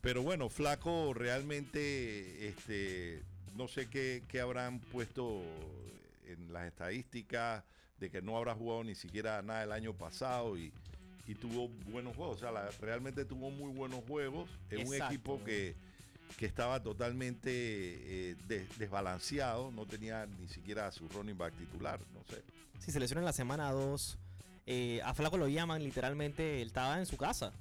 Pero 0.01 0.21
bueno, 0.23 0.49
Flaco 0.49 1.13
realmente, 1.13 2.47
este, 2.47 3.23
no 3.55 3.67
sé 3.67 3.87
qué, 3.89 4.23
qué 4.27 4.39
habrán 4.39 4.79
puesto 4.79 5.41
en 6.27 6.53
las 6.53 6.67
estadísticas 6.67 7.63
de 7.99 8.09
que 8.09 8.21
no 8.21 8.37
habrá 8.37 8.53
jugado 8.53 8.83
ni 8.83 8.95
siquiera 8.95 9.41
nada 9.41 9.63
el 9.63 9.71
año 9.71 9.93
pasado 9.93 10.57
y, 10.57 10.71
y 11.27 11.35
tuvo 11.35 11.67
buenos 11.91 12.15
juegos. 12.15 12.37
O 12.37 12.39
sea, 12.39 12.51
la- 12.51 12.69
realmente 12.79 13.25
tuvo 13.25 13.49
muy 13.49 13.71
buenos 13.71 14.03
juegos 14.07 14.49
en 14.69 14.87
un 14.87 14.93
equipo 15.07 15.43
que, 15.43 15.75
que 16.37 16.45
estaba 16.45 16.81
totalmente 16.81 17.49
eh, 17.51 18.35
des- 18.47 18.77
desbalanceado, 18.77 19.71
no 19.71 19.85
tenía 19.87 20.25
ni 20.27 20.47
siquiera 20.47 20.87
a 20.87 20.91
su 20.91 21.07
running 21.09 21.37
back 21.37 21.53
titular, 21.57 21.99
no 22.13 22.23
sé. 22.29 22.43
Si 22.79 22.91
se 22.91 22.99
en 23.19 23.25
la 23.25 23.33
semana 23.33 23.71
2, 23.71 24.17
a 25.03 25.13
Flaco 25.15 25.37
lo 25.37 25.47
llaman 25.47 25.83
literalmente, 25.83 26.61
él 26.61 26.67
estaba 26.67 26.99
en 26.99 27.07
su 27.07 27.17
casa. 27.17 27.51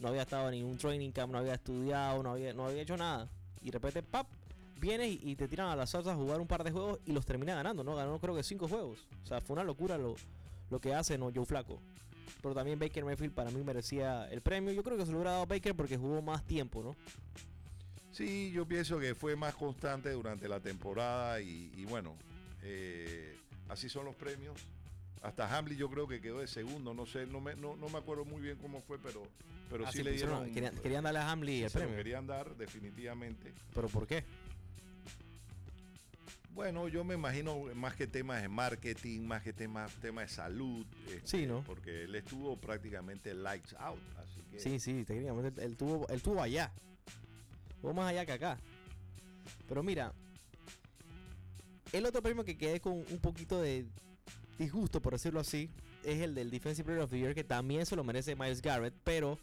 No 0.00 0.08
había 0.08 0.22
estado 0.22 0.48
en 0.48 0.56
ningún 0.56 0.76
training 0.76 1.10
camp, 1.10 1.32
no 1.32 1.38
había 1.38 1.54
estudiado, 1.54 2.22
no 2.22 2.32
había, 2.32 2.52
no 2.52 2.66
había 2.66 2.82
hecho 2.82 2.96
nada. 2.96 3.28
Y 3.62 3.66
de 3.66 3.72
repente, 3.72 4.02
pap, 4.02 4.26
vienes 4.80 5.18
y, 5.22 5.34
te 5.36 5.48
tiran 5.48 5.68
a 5.68 5.76
la 5.76 5.86
salsa 5.86 6.12
a 6.12 6.16
jugar 6.16 6.40
un 6.40 6.46
par 6.46 6.64
de 6.64 6.70
juegos 6.70 7.00
y 7.06 7.12
los 7.12 7.24
termina 7.24 7.54
ganando, 7.54 7.82
¿no? 7.82 7.94
Ganó 7.94 8.18
creo 8.18 8.34
que 8.34 8.42
cinco 8.42 8.68
juegos. 8.68 9.06
O 9.22 9.26
sea, 9.26 9.40
fue 9.40 9.54
una 9.54 9.64
locura 9.64 9.96
lo, 9.96 10.14
lo 10.70 10.80
que 10.80 10.94
hace, 10.94 11.16
¿no? 11.16 11.30
Joe 11.34 11.46
Flaco. 11.46 11.80
Pero 12.42 12.54
también 12.54 12.78
Baker 12.78 13.04
Mayfield 13.04 13.32
para 13.32 13.50
mí 13.50 13.62
merecía 13.64 14.28
el 14.30 14.42
premio. 14.42 14.72
Yo 14.72 14.82
creo 14.82 14.98
que 14.98 15.06
se 15.06 15.12
lo 15.12 15.18
hubiera 15.18 15.32
dado 15.32 15.46
Baker 15.46 15.74
porque 15.74 15.96
jugó 15.96 16.20
más 16.20 16.44
tiempo, 16.44 16.82
¿no? 16.82 16.94
Sí, 18.10 18.52
yo 18.52 18.66
pienso 18.66 18.98
que 19.00 19.14
fue 19.14 19.34
más 19.34 19.54
constante 19.54 20.10
durante 20.10 20.48
la 20.48 20.60
temporada 20.60 21.40
y, 21.40 21.72
y 21.74 21.84
bueno, 21.86 22.14
eh, 22.62 23.36
así 23.68 23.88
son 23.88 24.04
los 24.04 24.14
premios. 24.14 24.60
Hasta 25.24 25.56
Hamley 25.56 25.76
yo 25.78 25.88
creo 25.88 26.06
que 26.06 26.20
quedó 26.20 26.40
de 26.40 26.46
segundo, 26.46 26.92
no 26.92 27.06
sé, 27.06 27.24
no 27.26 27.40
me, 27.40 27.56
no, 27.56 27.76
no 27.76 27.88
me 27.88 27.96
acuerdo 27.96 28.26
muy 28.26 28.42
bien 28.42 28.58
cómo 28.58 28.82
fue, 28.82 28.98
pero, 28.98 29.22
pero 29.70 29.86
Ah, 29.86 29.90
sí, 29.90 29.98
sí, 29.98 30.04
le 30.04 30.12
dieron... 30.12 30.52
querían, 30.52 30.76
querían 30.76 31.02
darle 31.04 31.20
a 31.20 31.30
Hamley 31.30 31.62
el 31.62 31.70
premio. 31.70 31.96
querían 31.96 32.26
dar 32.26 32.54
definitivamente. 32.56 33.54
¿Pero 33.74 33.88
por 33.88 34.06
qué? 34.06 34.22
Bueno, 36.50 36.88
yo 36.88 37.02
me 37.04 37.14
imagino 37.14 37.58
más 37.74 37.94
que 37.96 38.06
temas 38.06 38.42
de 38.42 38.48
marketing, 38.48 39.22
más 39.22 39.42
que 39.42 39.52
temas 39.54 39.92
temas 39.94 40.28
de 40.28 40.34
salud. 40.36 40.86
este, 41.08 41.26
Sí, 41.26 41.46
¿no? 41.46 41.62
Porque 41.62 42.04
él 42.04 42.14
estuvo 42.14 42.56
prácticamente 42.60 43.32
lights 43.34 43.74
out, 43.78 43.98
así 44.18 44.42
que... 44.50 44.60
Sí, 44.60 44.78
sí, 44.78 45.04
técnicamente 45.04 45.62
él, 45.64 45.70
él 45.70 45.76
tuvo, 45.76 46.06
él 46.08 46.22
tuvo 46.22 46.42
allá. 46.42 46.70
Tuvo 47.80 47.94
más 47.94 48.10
allá 48.10 48.26
que 48.26 48.32
acá. 48.32 48.60
Pero 49.66 49.82
mira, 49.82 50.12
el 51.92 52.04
otro 52.04 52.22
premio 52.22 52.44
que 52.44 52.56
quedé 52.58 52.78
con 52.78 52.92
un 52.92 53.18
poquito 53.20 53.60
de 53.60 53.86
disgusto, 54.58 55.00
por 55.00 55.12
decirlo 55.14 55.40
así, 55.40 55.70
es 56.04 56.20
el 56.20 56.34
del 56.34 56.50
Defensive 56.50 56.84
Player 56.84 57.02
of 57.02 57.10
the 57.10 57.18
Year, 57.18 57.34
que 57.34 57.44
también 57.44 57.86
se 57.86 57.96
lo 57.96 58.04
merece 58.04 58.36
Miles 58.36 58.60
Garrett, 58.62 58.94
pero 59.04 59.38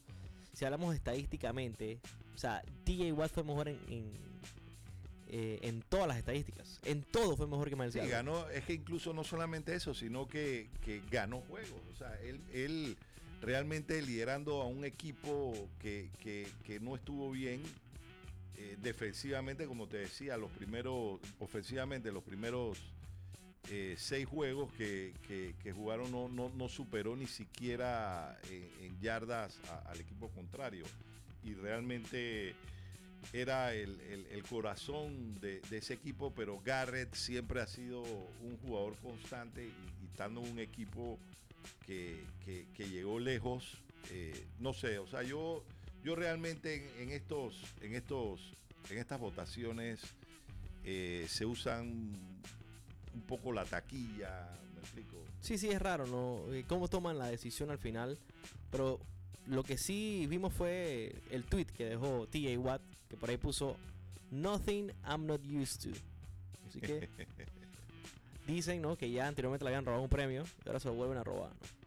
si 0.53 0.65
hablamos 0.65 0.94
estadísticamente, 0.96 2.00
o 2.36 2.38
sea, 2.38 2.62
DJ 2.86 3.13
Watt 3.13 3.32
fue 3.32 3.44
mejor 3.44 3.68
en, 3.70 3.77
en, 3.89 4.12
eh, 5.30 5.60
en 5.63 5.82
todas 5.82 6.08
las 6.08 6.18
estadísticas. 6.18 6.80
En 6.86 7.03
todo 7.03 7.36
fue 7.38 7.48
mejor 7.48 7.70
que 7.70 7.75
Miles 7.75 7.94
Sí, 7.94 8.00
Garrett. 8.00 8.13
ganó, 8.13 8.50
es 8.50 8.63
que 8.65 8.74
incluso 8.74 9.13
no 9.13 9.24
solamente 9.24 9.74
eso, 9.75 9.94
sino 9.94 10.27
que, 10.27 10.70
que 10.84 11.01
ganó 11.10 11.41
juegos. 11.41 11.80
O 11.94 11.98
sea, 11.98 12.13
él, 12.22 12.39
él 12.53 12.98
realmente 13.41 14.01
liderando 14.01 14.62
a 14.62 14.68
un 14.68 14.86
equipo 14.86 15.53
que, 15.80 16.10
que- 16.22 16.48
que 16.63 16.80
no 16.80 16.96
estuvo 16.96 17.32
bien 17.32 17.62
eh, 18.58 18.77
defensivamente, 18.82 19.65
como 19.65 19.88
te 19.88 19.98
decía, 19.98 20.38
los 20.38 20.51
primeros, 20.51 21.20
ofensivamente, 21.39 22.12
los 22.12 22.24
primeros 22.24 22.77
eh, 23.70 23.96
seis 23.98 24.25
juegos 24.25 24.72
que, 24.74 25.13
que- 25.27 25.53
jugaron 25.72 26.12
no, 26.12 26.27
no- 26.27 26.50
no 26.50 26.68
superó 26.70 27.15
ni 27.15 27.27
siquiera 27.27 28.38
eh, 28.50 28.70
en 28.82 29.00
yardas 29.00 29.60
al 29.86 30.00
equipo 30.00 30.30
contrario. 30.30 30.86
Y 31.44 31.53
realmente 31.53 32.53
era 33.34 33.74
el, 33.74 34.00
el- 34.01 34.25
corazón 34.44 35.39
de, 35.39 35.62
ese 35.77 35.94
equipo, 35.94 36.34
pero 36.34 36.60
Garrett 36.65 37.13
siempre 37.13 37.62
ha 37.62 37.68
sido 37.68 38.01
un 38.01 38.58
jugador 38.63 38.96
constante 38.98 39.63
y, 39.65 40.03
y 40.03 40.08
estando 40.12 40.41
un 40.41 40.60
equipo 40.60 41.18
que, 41.86 42.24
que- 42.46 42.65
llegó 42.89 43.20
lejos. 43.20 43.77
eh, 44.10 44.46
no 44.60 44.74
sé, 44.74 44.98
o 45.00 45.08
sea, 45.08 45.22
yo, 45.24 45.63
yo 46.03 46.15
realmente 46.15 46.89
en, 47.01 47.12
estos, 47.12 47.62
en 47.82 47.94
estos, 47.96 48.53
en 48.89 48.98
estas 48.98 49.20
votaciones 49.20 50.01
se 51.30 51.46
usan 51.46 52.12
un 53.13 53.22
poco 53.22 53.51
la 53.51 53.65
taquilla, 53.65 54.50
¿me 54.75 54.82
explico? 54.82 55.18
Sí, 55.41 55.58
sí, 55.58 55.70
es 55.70 55.82
raro, 55.82 56.06
¿no? 56.08 56.53
Eh, 56.53 56.63
Cómo 56.68 56.88
toman 56.88 57.18
la 57.18 57.27
decisión 57.27 57.72
al 57.72 57.77
final. 57.80 58.18
Pero 58.70 59.00
lo 59.48 59.63
que 59.63 59.77
sí 59.77 60.25
vimos 60.30 60.53
fue 60.53 61.13
el 61.32 61.44
tweet 61.46 61.65
que 61.65 61.86
dejó 61.86 62.27
TJ 62.27 62.58
Watt, 62.58 62.82
que 63.10 63.18
por 63.18 63.30
ahí 63.30 63.38
puso 63.38 63.75
Nothing 64.30 64.91
I'm 65.06 65.25
not 65.25 65.41
used 65.46 65.82
to. 65.91 65.98
Así 66.68 66.80
que 66.80 67.10
dicen, 68.48 68.82
¿no? 68.82 68.96
Que 68.98 69.10
ya 69.12 69.27
anteriormente 69.27 69.63
le 69.65 69.70
habían 69.70 69.86
robado 69.86 70.03
un 70.03 70.10
premio 70.10 70.44
y 70.65 70.68
ahora 70.68 70.80
se 70.80 70.88
lo 70.88 70.94
vuelven 70.96 71.18
a 71.18 71.24
robar, 71.24 71.50
¿no? 71.50 71.82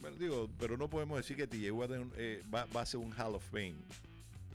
Bueno, 0.00 0.16
digo, 0.16 0.48
pero 0.58 0.76
no 0.76 0.88
podemos 0.88 1.16
decir 1.18 1.36
que 1.36 1.46
TJ 1.46 1.72
Watt 1.72 1.90
eh, 2.16 2.42
va, 2.54 2.66
va 2.66 2.82
a 2.82 2.86
ser 2.86 3.00
un 3.00 3.12
Hall 3.12 3.34
of 3.34 3.44
Fame. 3.50 3.74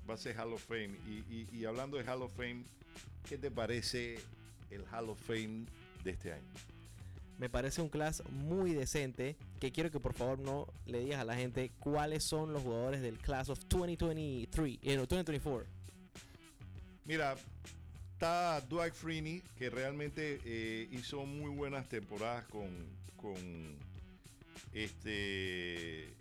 Va 0.09 0.13
a 0.13 0.17
ser 0.17 0.37
Hall 0.37 0.53
of 0.53 0.63
Fame. 0.63 0.97
Y, 1.07 1.23
y- 1.33 1.47
y 1.51 1.65
hablando 1.65 1.97
de 1.97 2.03
Hall 2.05 2.21
of 2.21 2.31
Fame, 2.35 2.63
¿qué 3.27 3.37
te 3.37 3.51
parece 3.51 4.19
el 4.71 4.83
Hall 4.91 5.09
of 5.09 5.19
Fame 5.21 5.65
de 6.03 6.11
este 6.11 6.33
año? 6.33 6.43
Me 7.39 7.49
parece 7.49 7.81
un 7.81 7.89
class 7.89 8.21
muy 8.29 8.73
decente. 8.73 9.35
Que 9.59 9.71
quiero 9.71 9.89
que 9.91 9.99
por 9.99 10.13
favor 10.13 10.39
no 10.39 10.67
le 10.85 10.99
digas 10.99 11.19
a 11.19 11.25
la 11.25 11.35
gente 11.35 11.71
cuáles 11.79 12.23
son 12.23 12.53
los 12.53 12.61
jugadores 12.63 13.01
del 13.01 13.17
class 13.17 13.49
of 13.49 13.59
2023, 13.67 14.79
eh, 14.81 14.95
no, 14.95 15.01
2024. 15.05 15.67
Mira, 17.05 17.35
está 18.13 18.61
Dwight 18.61 18.93
Freeney, 18.93 19.41
que 19.57 19.69
realmente 19.69 20.39
eh, 20.45 20.87
hizo 20.91 21.25
muy 21.25 21.49
buenas 21.49 21.87
temporadas 21.89 22.45
con, 22.45 22.69
con 23.17 23.35
este 24.73 26.13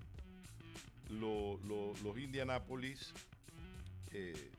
lo- 1.10 1.58
lo- 1.66 1.94
los 2.02 2.18
Indianapolis. 2.18 3.12
eh, 4.12 4.50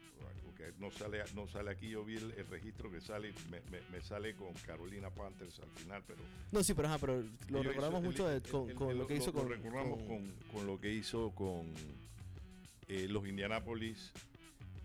no, 0.79 0.91
sale, 0.91 1.24
no 1.36 1.48
sale 1.48 1.72
aquí, 1.72 1.89
yo 1.89 2.03
vi 2.05 2.15
el, 2.17 2.32
el 2.38 2.48
registro 2.48 2.89
que 2.91 3.01
sale, 3.01 3.34
me, 3.51 3.60
me- 3.72 3.82
me 3.91 4.01
sale 4.01 4.36
con 4.36 4.53
Carolina 4.65 5.10
Panthers 5.10 5.60
al 5.60 5.70
final, 5.72 6.03
pero 6.08 6.20
No, 6.51 6.63
sí, 6.63 6.74
pero, 6.74 6.88
ajá, 6.88 6.98
pero 7.00 7.24
lo 7.50 7.63
recordamos 7.63 8.01
hizo- 8.01 8.12
mucho 8.12 8.29
el- 8.32 8.41
de- 8.43 8.50
con, 8.50 8.70
el- 8.70 8.75
con 8.75 8.98
lo 8.98 9.08
que 9.08 9.15
hizo 9.15 9.27
lo 9.27 9.34
con, 9.34 9.50
recordamos 9.50 9.98
con- 10.00 10.08
con, 10.08 10.34
con 10.51 10.67
lo 10.67 10.79
que 10.79 10.93
hizo 10.93 11.32
con 11.32 11.74
eh, 12.88 13.08
los 13.10 13.27
Indianapolis. 13.27 14.12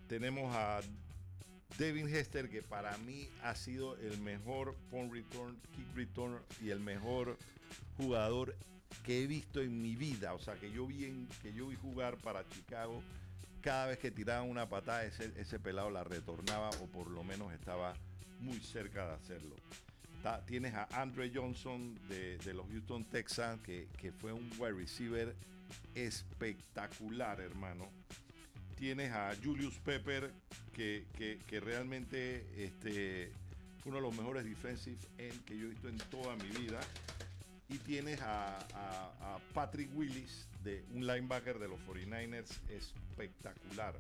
Tenemos 0.09 0.55
a 0.55 0.81
Devin 1.79 2.09
Hester, 2.09 2.49
que 2.49 2.63
para 2.63 2.97
mí 2.99 3.29
ha 3.43 3.55
sido 3.55 3.97
el 3.99 4.19
mejor 4.21 4.75
punt 4.91 5.13
return, 5.13 5.57
kick 5.77 5.95
return 5.95 6.39
y 6.63 6.71
el 6.71 6.81
mejor 6.81 7.37
jugador 7.97 8.57
que 9.05 9.23
he 9.23 9.27
visto 9.27 9.61
en 9.61 9.81
mi 9.83 9.95
vida. 9.97 10.35
O 10.35 10.39
sea, 10.41 10.55
que 10.55 10.71
yo 10.73 10.87
vi, 10.87 11.05
en- 11.05 11.29
que 11.43 11.53
yo 11.53 11.69
vi 11.69 11.77
jugar 11.77 12.17
para 12.19 12.49
Chicago. 12.49 13.03
Cada 13.69 13.85
vez 13.85 13.99
que 13.99 14.11
tiraban 14.11 14.49
una 14.49 14.67
patada, 14.67 15.05
ese, 15.05 15.31
ese 15.37 15.61
pelado 15.61 15.91
la 15.91 16.03
retornaba 16.03 16.71
o 16.81 16.87
por 16.87 17.11
lo 17.11 17.23
menos 17.23 17.53
estaba 17.53 17.93
muy 18.41 18.61
cerca 18.61 19.07
de 19.09 19.13
hacerlo. 19.13 19.55
Tienes 20.47 20.73
a 20.73 20.89
Andre 20.91 21.31
Johnson 21.35 21.95
de, 22.09 22.39
de 22.39 22.55
los 22.55 22.67
Houston 22.69 23.05
Texans, 23.05 23.61
que, 23.61 23.87
que 23.99 24.11
fue 24.11 24.33
un 24.33 24.51
wide 24.59 24.73
receiver 24.73 25.37
espectacular, 25.95 27.43
hermano. 27.43 27.91
Tienes 28.75 29.13
a 29.13 29.35
Julius 29.45 29.75
Pepper, 29.81 30.33
que, 30.73 31.05
que- 31.19 31.39
que 31.47 31.61
realmente 31.61 32.47
este, 32.57 33.31
fue 33.83 33.91
uno 33.93 33.97
de 33.97 34.03
los 34.03 34.17
mejores 34.17 34.47
defensive 34.47 34.97
end 35.19 35.45
que 35.45 35.59
yo 35.59 35.67
he 35.67 35.69
visto 35.69 35.91
en 35.91 35.99
toda 36.11 36.37
mi 36.37 36.49
vida. 36.59 36.81
Y 37.69 37.77
tienes 37.79 38.21
a, 38.23 38.59
a- 38.75 39.35
a 39.35 39.39
Patrick 39.53 39.91
Willis, 39.95 40.47
de 40.65 40.85
un 40.95 41.07
linebacker 41.07 41.59
de 41.59 41.69
los 41.69 41.79
49ers, 41.81 42.49
espectacular. 42.71 43.95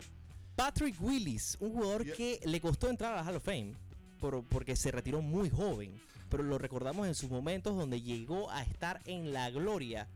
Patrick 0.56 0.96
Willis, 1.00 1.56
un 1.60 1.72
jugador 1.72 2.04
Yeah. 2.04 2.14
que 2.16 2.40
le 2.46 2.60
costó 2.60 2.88
entrar 2.88 3.12
a 3.12 3.16
la 3.22 3.28
Hall 3.28 3.37
of 3.37 3.44
Fame 3.44 3.75
por- 4.20 4.42
porque 4.44 4.75
se 4.75 4.90
retiró 4.90 5.20
muy 5.22 5.50
joven, 5.50 6.00
pero 6.30 6.42
lo 6.42 6.58
recordamos 6.58 7.06
en 7.06 7.14
sus 7.14 7.30
momentos 7.30 7.76
donde 7.76 8.00
llegó 8.00 8.50
a 8.50 8.62
estar 8.62 9.00
en 9.04 9.32
la 9.32 9.50
gloria 9.50 10.08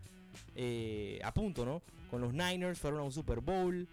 eh, 0.56 1.21
a 1.23 1.32
punto, 1.35 1.64
¿no? 1.66 1.82
Con 2.11 2.23
los 2.23 2.32
Niners 2.32 2.78
fueron 2.78 3.00
a 3.00 3.02
un 3.04 3.12
Super 3.12 3.40
Bowl 3.40 3.87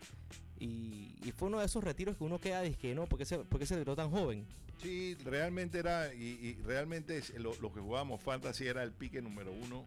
y, 0.60 1.16
y 1.24 1.32
fue 1.32 1.48
uno 1.48 1.60
de 1.60 1.66
esos 1.66 1.84
retiros 1.84 2.18
que 2.18 2.24
uno 2.24 2.40
queda 2.40 2.70
que 2.72 2.94
no, 2.96 3.06
¿por 3.08 3.18
qué 3.20 3.26
se, 3.26 3.38
por 3.40 3.60
qué 3.60 3.66
se 3.66 3.76
retiró 3.76 3.96
tan 3.96 4.12
joven? 4.12 4.46
Sí, 4.82 5.16
realmente 5.26 5.80
era, 5.80 6.14
y, 6.14 6.24
y 6.42 6.54
realmente 6.64 7.18
es- 7.18 7.34
lo, 7.36 7.54
lo 7.62 7.74
que 7.74 7.80
jugábamos 7.82 8.22
Fantasy 8.22 8.66
era 8.68 8.84
el 8.84 8.92
pique 8.92 9.22
número 9.22 9.52
uno. 9.52 9.86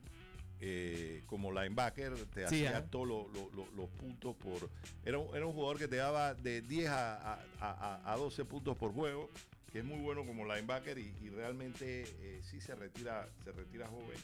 eh, 0.65 1.25
como 1.27 1.51
linebacker, 1.51 2.15
te 2.27 2.47
Sí, 2.49 2.65
hacía 2.65 2.85
todos 2.87 3.09
lo- 3.09 3.29
lo- 3.35 3.51
lo- 3.51 3.67
los 3.75 3.89
puntos 3.91 4.37
por. 4.37 4.71
Era, 5.05 5.19
un- 5.19 5.35
era 5.35 5.45
un 5.45 5.53
jugador 5.55 5.77
que 5.77 5.89
te 5.89 5.97
daba 5.97 6.35
de 6.35 6.63
10 6.63 6.89
a, 6.89 7.35
a- 7.35 7.43
a- 7.59 8.13
a 8.13 8.17
12 8.17 8.45
puntos 8.45 8.77
por 8.77 8.93
juego, 8.93 9.29
que 9.73 9.81
es 9.81 9.85
muy 9.85 9.99
bueno 9.99 10.25
como 10.25 10.45
linebacker 10.45 10.99
y, 10.99 11.13
y 11.21 11.31
realmente 11.31 12.05
eh, 12.21 12.41
sí 12.49 12.61
se 12.61 12.77
retira, 12.77 13.29
se 13.43 13.51
retira 13.51 13.89
joven. 13.89 14.17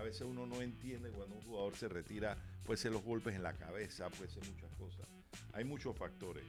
A 0.00 0.02
veces 0.02 0.22
uno 0.22 0.46
no 0.46 0.62
entiende 0.62 1.10
cuando 1.10 1.34
un 1.36 1.42
jugador 1.42 1.76
se 1.76 1.86
retira, 1.86 2.34
puede 2.64 2.78
ser 2.78 2.90
los 2.90 3.02
golpes 3.04 3.34
en 3.34 3.42
la 3.42 3.52
cabeza, 3.52 4.08
puede 4.08 4.30
ser 4.30 4.42
muchas 4.48 4.70
cosas. 4.78 5.06
Hay 5.52 5.64
muchos 5.64 5.94
factores. 5.94 6.42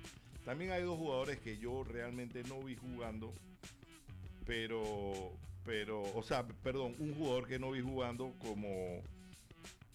También 0.46 0.72
hay 0.72 0.84
dos 0.84 0.98
jugadores 0.98 1.38
que 1.40 1.58
yo 1.58 1.84
realmente 1.84 2.44
no 2.46 2.62
vi 2.62 2.76
jugando, 2.78 3.34
pero 4.46 5.34
pero, 5.64 6.02
o 6.16 6.24
sea, 6.24 6.44
perdón, 6.48 6.96
un 6.98 7.14
jugador 7.14 7.48
que 7.48 7.60
no 7.60 7.70
vi 7.72 7.82
jugando 7.82 8.34
como 8.40 9.04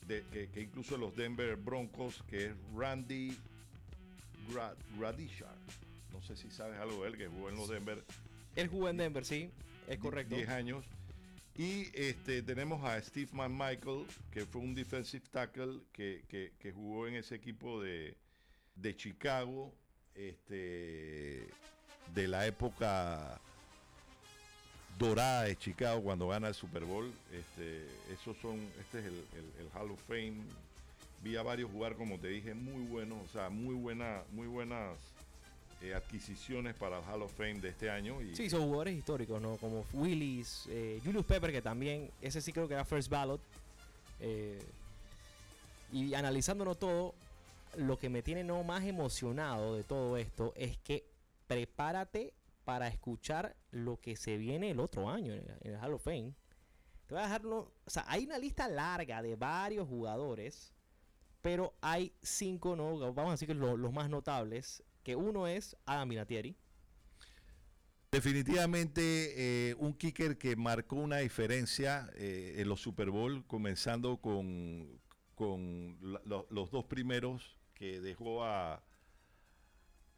de, 0.06 0.22
que, 0.32 0.48
que 0.50 0.60
incluso 0.60 0.96
los 0.96 1.16
Denver 1.16 1.56
Broncos, 1.56 2.22
que 2.28 2.46
es 2.46 2.52
Randy 2.76 3.36
Gra- 4.52 4.76
Gradishar. 4.96 5.56
No 6.12 6.22
sé 6.22 6.36
si 6.36 6.50
sabes 6.52 6.78
algo 6.78 7.02
de 7.02 7.08
él, 7.10 7.16
que 7.16 7.26
jugó 7.26 7.48
en 7.48 7.56
los 7.56 7.68
Denver 7.68 8.04
Él 8.54 8.68
jugó 8.68 8.88
en 8.88 8.96
Denver, 8.98 9.24
sí, 9.24 9.50
es 9.88 9.98
correcto. 9.98 10.36
10 10.36 10.48
años. 10.50 10.84
Y 11.58 11.88
este, 11.94 12.42
tenemos 12.42 12.84
a 12.84 13.00
Steve 13.00 13.30
McMichael, 13.32 14.06
que 14.30 14.44
fue 14.44 14.60
un 14.60 14.74
defensive 14.74 15.24
tackle 15.30 15.80
que, 15.92 16.22
que- 16.28 16.52
jugó 16.72 17.06
en 17.06 17.14
ese 17.14 17.34
equipo 17.34 17.80
de, 17.80 18.14
de 18.74 18.94
Chicago, 18.96 19.72
este, 20.14 21.48
de 22.14 22.28
la 22.28 22.46
época 22.46 23.40
dorada 24.98 25.44
de 25.44 25.56
Chicago 25.56 26.02
cuando 26.02 26.28
gana 26.28 26.48
el 26.48 26.54
Super 26.54 26.84
Bowl. 26.84 27.10
Este, 27.32 27.86
esos 28.12 28.36
son, 28.38 28.58
este 28.80 28.98
es 28.98 29.04
el, 29.06 29.14
el- 29.14 29.52
el 29.66 29.68
Hall 29.74 29.90
of 29.92 30.00
Fame. 30.06 30.42
Vi 31.22 31.36
a 31.36 31.42
varios 31.42 31.70
jugar, 31.70 31.94
como 31.96 32.18
te 32.18 32.28
dije, 32.28 32.52
muy 32.52 32.82
buenos, 32.84 33.18
o 33.24 33.32
sea, 33.32 33.48
muy 33.48 33.74
buena, 33.74 34.22
muy 34.32 34.46
buenas 34.46 34.94
eh, 35.82 35.94
adquisiciones 35.94 36.74
para 36.74 36.98
el 36.98 37.04
Hall 37.04 37.22
of 37.22 37.32
Fame 37.34 37.60
de 37.60 37.68
este 37.68 37.90
año. 37.90 38.20
Y, 38.22 38.34
Sí, 38.34 38.48
son 38.50 38.62
jugadores 38.62 38.96
históricos, 38.96 39.40
¿no? 39.40 39.56
Como 39.56 39.84
Willis, 39.92 40.66
eh, 40.70 41.00
Julius 41.04 41.24
Pepper, 41.26 41.52
que 41.52 41.62
también, 41.62 42.10
ese 42.22 42.40
sí 42.40 42.52
creo 42.52 42.66
que 42.68 42.74
era 42.74 42.84
first 42.84 43.08
ballot. 43.10 43.40
Eh, 44.20 44.58
y 45.92 46.14
analizándolo 46.14 46.74
todo, 46.74 47.14
lo 47.76 47.98
que 47.98 48.08
me 48.08 48.22
tiene 48.22 48.42
no 48.42 48.62
más 48.64 48.84
emocionado 48.84 49.76
de 49.76 49.84
todo 49.84 50.16
esto 50.16 50.52
es 50.56 50.78
que 50.78 51.04
prepárate 51.46 52.32
para 52.64 52.88
escuchar 52.88 53.54
lo 53.70 54.00
que 54.00 54.16
se 54.16 54.36
viene 54.38 54.70
el 54.70 54.80
otro 54.80 55.08
año 55.08 55.32
en 55.32 55.44
el, 55.62 55.76
Hall 55.76 55.94
of 55.94 56.02
Fame. 56.02 56.32
Te 57.06 57.14
voy 57.14 57.20
a 57.22 57.26
dejarlo, 57.26 57.70
o 57.84 57.90
sea, 57.90 58.04
hay 58.08 58.24
una 58.24 58.38
lista 58.38 58.66
larga 58.68 59.22
de 59.22 59.36
varios 59.36 59.86
jugadores, 59.86 60.72
pero 61.42 61.74
hay 61.80 62.12
cinco, 62.22 62.74
¿no? 62.74 62.98
Vamos 63.12 63.28
a 63.28 63.32
decir 63.32 63.46
que 63.46 63.54
lo- 63.54 63.76
los 63.76 63.92
más 63.92 64.10
notables, 64.10 64.82
que 65.06 65.14
uno 65.14 65.46
es 65.46 65.76
Adam 65.86 66.08
Vinatieri. 66.08 66.56
Definitivamente 68.10 69.70
eh, 69.70 69.74
un 69.78 69.94
kicker 69.94 70.36
que 70.36 70.56
marcó 70.56 70.96
una 70.96 71.18
diferencia 71.18 72.10
eh, 72.16 72.54
en 72.58 72.68
los 72.68 72.80
Super 72.80 73.10
Bowl, 73.10 73.46
comenzando 73.46 74.16
con, 74.20 75.00
con 75.36 75.96
la- 76.02 76.20
lo- 76.24 76.48
los 76.50 76.72
dos 76.72 76.86
primeros 76.86 77.56
que 77.74 78.00
dejó 78.00 78.42
a, 78.42 78.82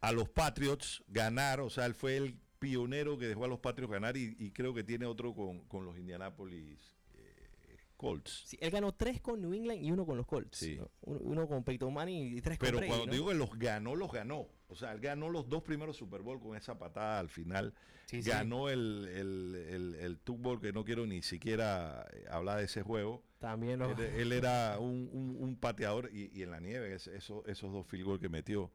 a 0.01 0.11
los 0.11 0.27
Patriots 0.27 1.03
ganar, 1.07 1.59
o 1.59 1.69
sea, 1.69 1.85
él 1.85 1.93
fue 1.93 2.17
el 2.17 2.35
pionero 2.57 3.19
que 3.19 3.27
dejó 3.27 3.45
a 3.45 3.47
los 3.47 3.59
Patriots 3.59 3.91
ganar 3.91 4.17
y, 4.17 4.35
y 4.39 4.49
creo 4.49 4.73
que 4.73 4.83
tiene 4.83 5.05
otro 5.05 5.35
con, 5.35 5.65
con 5.67 5.85
los 5.85 5.99
Indianapolis 5.99 6.95
eh, 7.13 7.77
Colts. 7.95 8.43
Sí, 8.47 8.57
él 8.59 8.71
ganó 8.71 8.93
tres 8.95 9.21
con 9.21 9.39
New 9.39 9.53
England 9.53 9.83
y 9.83 9.91
uno 9.91 10.05
con 10.05 10.17
los 10.17 10.25
Colts. 10.25 10.57
Sí. 10.57 10.77
¿no? 10.77 10.89
Uno, 11.01 11.19
uno 11.21 11.47
con 11.47 11.63
Peyton 11.63 11.93
Manning 11.93 12.37
y 12.37 12.41
tres 12.41 12.57
Pero 12.57 12.77
con 12.77 12.79
Brady, 12.79 12.89
cuando 12.89 13.05
¿no? 13.07 13.11
digo 13.11 13.27
que 13.27 13.35
los 13.35 13.49
ganó, 13.59 13.95
los 13.95 14.11
ganó. 14.11 14.47
O 14.69 14.75
sea, 14.75 14.91
él 14.93 14.99
ganó 14.99 15.29
los 15.29 15.49
dos 15.49 15.63
primeros 15.63 15.97
Super 15.97 16.21
Bowl 16.21 16.39
con 16.39 16.55
esa 16.55 16.77
patada 16.77 17.19
al 17.19 17.29
final. 17.29 17.73
Sí, 18.05 18.23
sí. 18.23 18.29
ganó 18.29 18.69
el, 18.69 19.07
el, 19.11 19.55
el, 19.69 19.95
el 19.95 20.19
Bowl, 20.25 20.59
que 20.61 20.71
no 20.73 20.83
quiero 20.83 21.05
ni 21.05 21.21
siquiera 21.21 22.07
eh, 22.13 22.25
hablar 22.29 22.57
de 22.59 22.65
ese 22.65 22.81
juego. 22.81 23.23
También 23.39 23.79
los- 23.79 23.97
Él, 23.99 24.05
él 24.21 24.31
era 24.31 24.77
un, 24.79 25.09
un- 25.11 25.37
un 25.39 25.55
pateador 25.55 26.09
y, 26.13 26.29
y 26.37 26.43
en 26.43 26.51
la 26.51 26.59
nieve, 26.59 26.93
es- 26.93 27.07
eso- 27.07 27.43
esos 27.45 27.71
dos 27.71 27.85
field 27.87 28.05
goal 28.05 28.19
que 28.19 28.29
metió. 28.29 28.71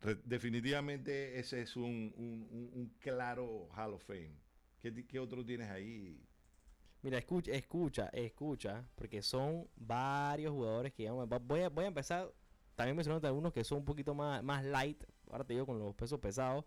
Re- 0.00 0.20
definitivamente 0.24 1.38
ese 1.38 1.62
es 1.62 1.76
un, 1.76 2.12
un- 2.16 2.70
claro 3.00 3.68
Hall 3.76 3.94
of 3.94 4.04
Fame. 4.04 4.34
¿Qué, 4.82 5.06
qué 5.06 5.18
otro 5.18 5.44
tienes 5.44 5.70
ahí? 5.70 6.20
Mira, 7.02 7.18
escucha, 7.18 7.52
escucha, 7.52 8.08
escucha, 8.12 8.84
porque 8.94 9.20
son 9.22 9.68
varios 9.76 10.52
jugadores 10.52 10.92
que 10.92 11.02
Voy 11.38 11.60
a, 11.60 11.68
voy 11.68 11.84
a 11.84 11.88
empezar 11.88 12.30
también 12.74 12.96
mencionando 12.96 13.26
algunos 13.28 13.52
que 13.52 13.64
son 13.64 13.78
un 13.78 13.84
poquito 13.84 14.14
más, 14.14 14.42
más 14.42 14.64
light. 14.64 15.02
Ahora 15.30 15.44
te 15.44 15.54
digo 15.54 15.66
con 15.66 15.78
los 15.78 15.94
pesos 15.94 16.18
pesados. 16.20 16.64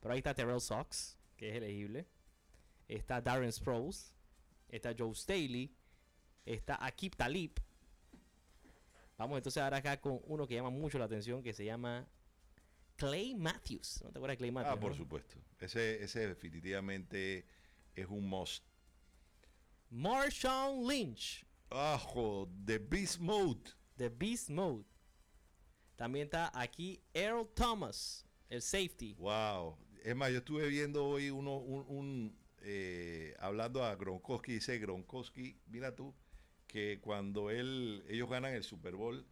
Pero 0.00 0.12
ahí 0.12 0.18
está 0.18 0.34
Terrell 0.34 0.60
Sox, 0.60 1.16
que 1.36 1.50
es 1.50 1.56
elegible. 1.56 2.06
Está 2.88 3.20
Darren 3.20 3.52
Sproles. 3.52 4.14
Está 4.68 4.94
Joe 4.98 5.14
Staley. 5.14 5.74
Está 6.44 6.84
Akip 6.84 7.14
Talib. 7.14 7.52
Vamos 9.16 9.36
entonces 9.36 9.62
ahora 9.62 9.76
acá 9.76 10.00
con 10.00 10.20
uno 10.24 10.46
que 10.46 10.54
llama 10.54 10.70
mucho 10.70 10.98
la 10.98 11.04
atención, 11.04 11.42
que 11.42 11.52
se 11.52 11.64
llama 11.64 12.08
Clay 12.96 13.34
Matthews. 13.34 14.00
¿No 14.02 14.10
te 14.10 14.18
acuerdas 14.18 14.34
de 14.34 14.38
Clay 14.38 14.50
Matthews? 14.50 14.76
Ah, 14.76 14.80
por 14.80 14.90
no? 14.90 14.96
supuesto. 14.96 15.36
Ese, 15.60 16.02
ese 16.02 16.26
definitivamente 16.26 17.46
es 17.94 18.06
un 18.08 18.28
must. 18.28 18.64
Marshawn 19.90 20.88
Lynch. 20.88 21.46
Ajo, 21.70 22.50
The 22.64 22.78
Beast 22.78 23.20
Mode. 23.20 23.70
The 23.96 24.08
Beast 24.08 24.50
Mode. 24.50 24.84
También 26.02 26.24
está 26.24 26.50
aquí 26.52 27.00
Earl 27.14 27.46
Thomas, 27.54 28.26
el 28.48 28.60
safety. 28.60 29.14
Wow. 29.20 29.76
Es 30.02 30.16
más, 30.16 30.32
yo 30.32 30.38
estuve 30.38 30.66
viendo 30.66 31.06
hoy 31.06 31.30
uno, 31.30 31.58
un, 31.58 31.84
un, 31.86 32.36
eh, 32.62 33.36
hablando 33.38 33.84
a 33.84 33.94
Gronkowski, 33.94 34.54
dice 34.54 34.80
Gronkowski, 34.80 35.60
mira 35.68 35.94
tú, 35.94 36.12
que 36.66 36.98
cuando 37.00 37.50
él, 37.50 38.04
ellos 38.08 38.28
ganan 38.28 38.52
el 38.52 38.64
Super 38.64 38.96
Bowl, 38.96 39.24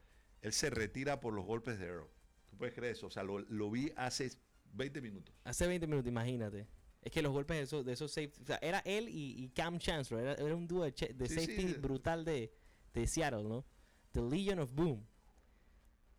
él 0.43 0.53
se 0.53 0.71
retira 0.71 1.19
por 1.19 1.35
los 1.35 1.45
golpes 1.45 1.81
de 1.81 1.87
Earl. 1.87 2.09
¿Tú 2.49 2.57
puedes 2.57 2.73
creer 2.73 2.93
eso? 2.93 3.09
O 3.09 3.11
sea, 3.11 3.25
lo, 3.25 3.41
lo 3.41 3.69
vi 3.69 3.91
hace 3.97 4.31
20 4.73 5.01
minutos. 5.01 5.35
Hace 5.43 5.67
20 5.67 5.89
minutos, 5.89 6.09
imagínate. 6.09 6.69
Es 7.03 7.11
que 7.11 7.21
los 7.21 7.33
golpes 7.33 7.57
de 7.57 7.63
esos, 7.65 7.85
de 7.85 7.95
esos 7.95 8.13
safety. 8.13 8.43
O 8.43 8.47
sea, 8.47 8.61
era 8.63 8.79
él 8.85 9.09
y, 9.09 9.43
y 9.43 9.49
Cam 9.49 9.81
Chancellor. 9.81 10.23
Era, 10.23 10.35
era 10.35 10.55
un 10.55 10.69
dúo 10.69 10.85
de, 10.85 10.93
de 10.93 11.27
Sí, 11.29 11.35
safety 11.35 11.67
sí. 11.67 11.75
brutal 11.81 12.25
de, 12.25 12.55
de 12.95 13.07
Seattle, 13.09 13.43
¿no? 13.43 13.67
The 14.13 14.23
Legion 14.23 14.61
of 14.61 14.73
Boom. 14.73 15.05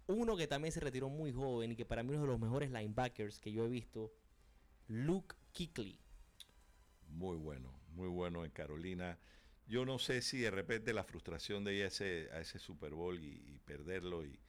Uno 0.07 0.35
que 0.35 0.47
también 0.47 0.71
se 0.71 0.79
retiró 0.79 1.09
muy 1.09 1.31
joven 1.31 1.71
y 1.71 1.75
que 1.75 1.85
para 1.85 2.03
mí 2.03 2.09
es 2.11 2.17
uno 2.17 2.25
de 2.27 2.31
los 2.33 2.39
mejores 2.39 2.69
linebackers 2.71 3.39
que 3.39 3.51
yo 3.51 3.65
he 3.65 3.69
visto. 3.69 4.11
Luke 4.87 5.35
Kuechly. 5.55 5.99
Muy 7.07 7.37
bueno, 7.37 7.73
muy 7.93 8.07
bueno 8.09 8.43
en 8.45 8.51
Carolina. 8.51 9.17
Yo 9.67 9.85
no 9.85 9.99
sé 9.99 10.21
si 10.21 10.39
de 10.39 10.51
repente 10.51 10.91
la 10.93 11.03
frustración 11.03 11.63
de 11.63 11.75
ir 11.75 11.83
a 11.83 11.87
ese, 11.87 12.29
a 12.33 12.41
ese 12.41 12.59
Super 12.59 12.93
Bowl 12.93 13.17
y, 13.19 13.41
y 13.45 13.59
perderlo 13.59 14.25
y, 14.25 14.39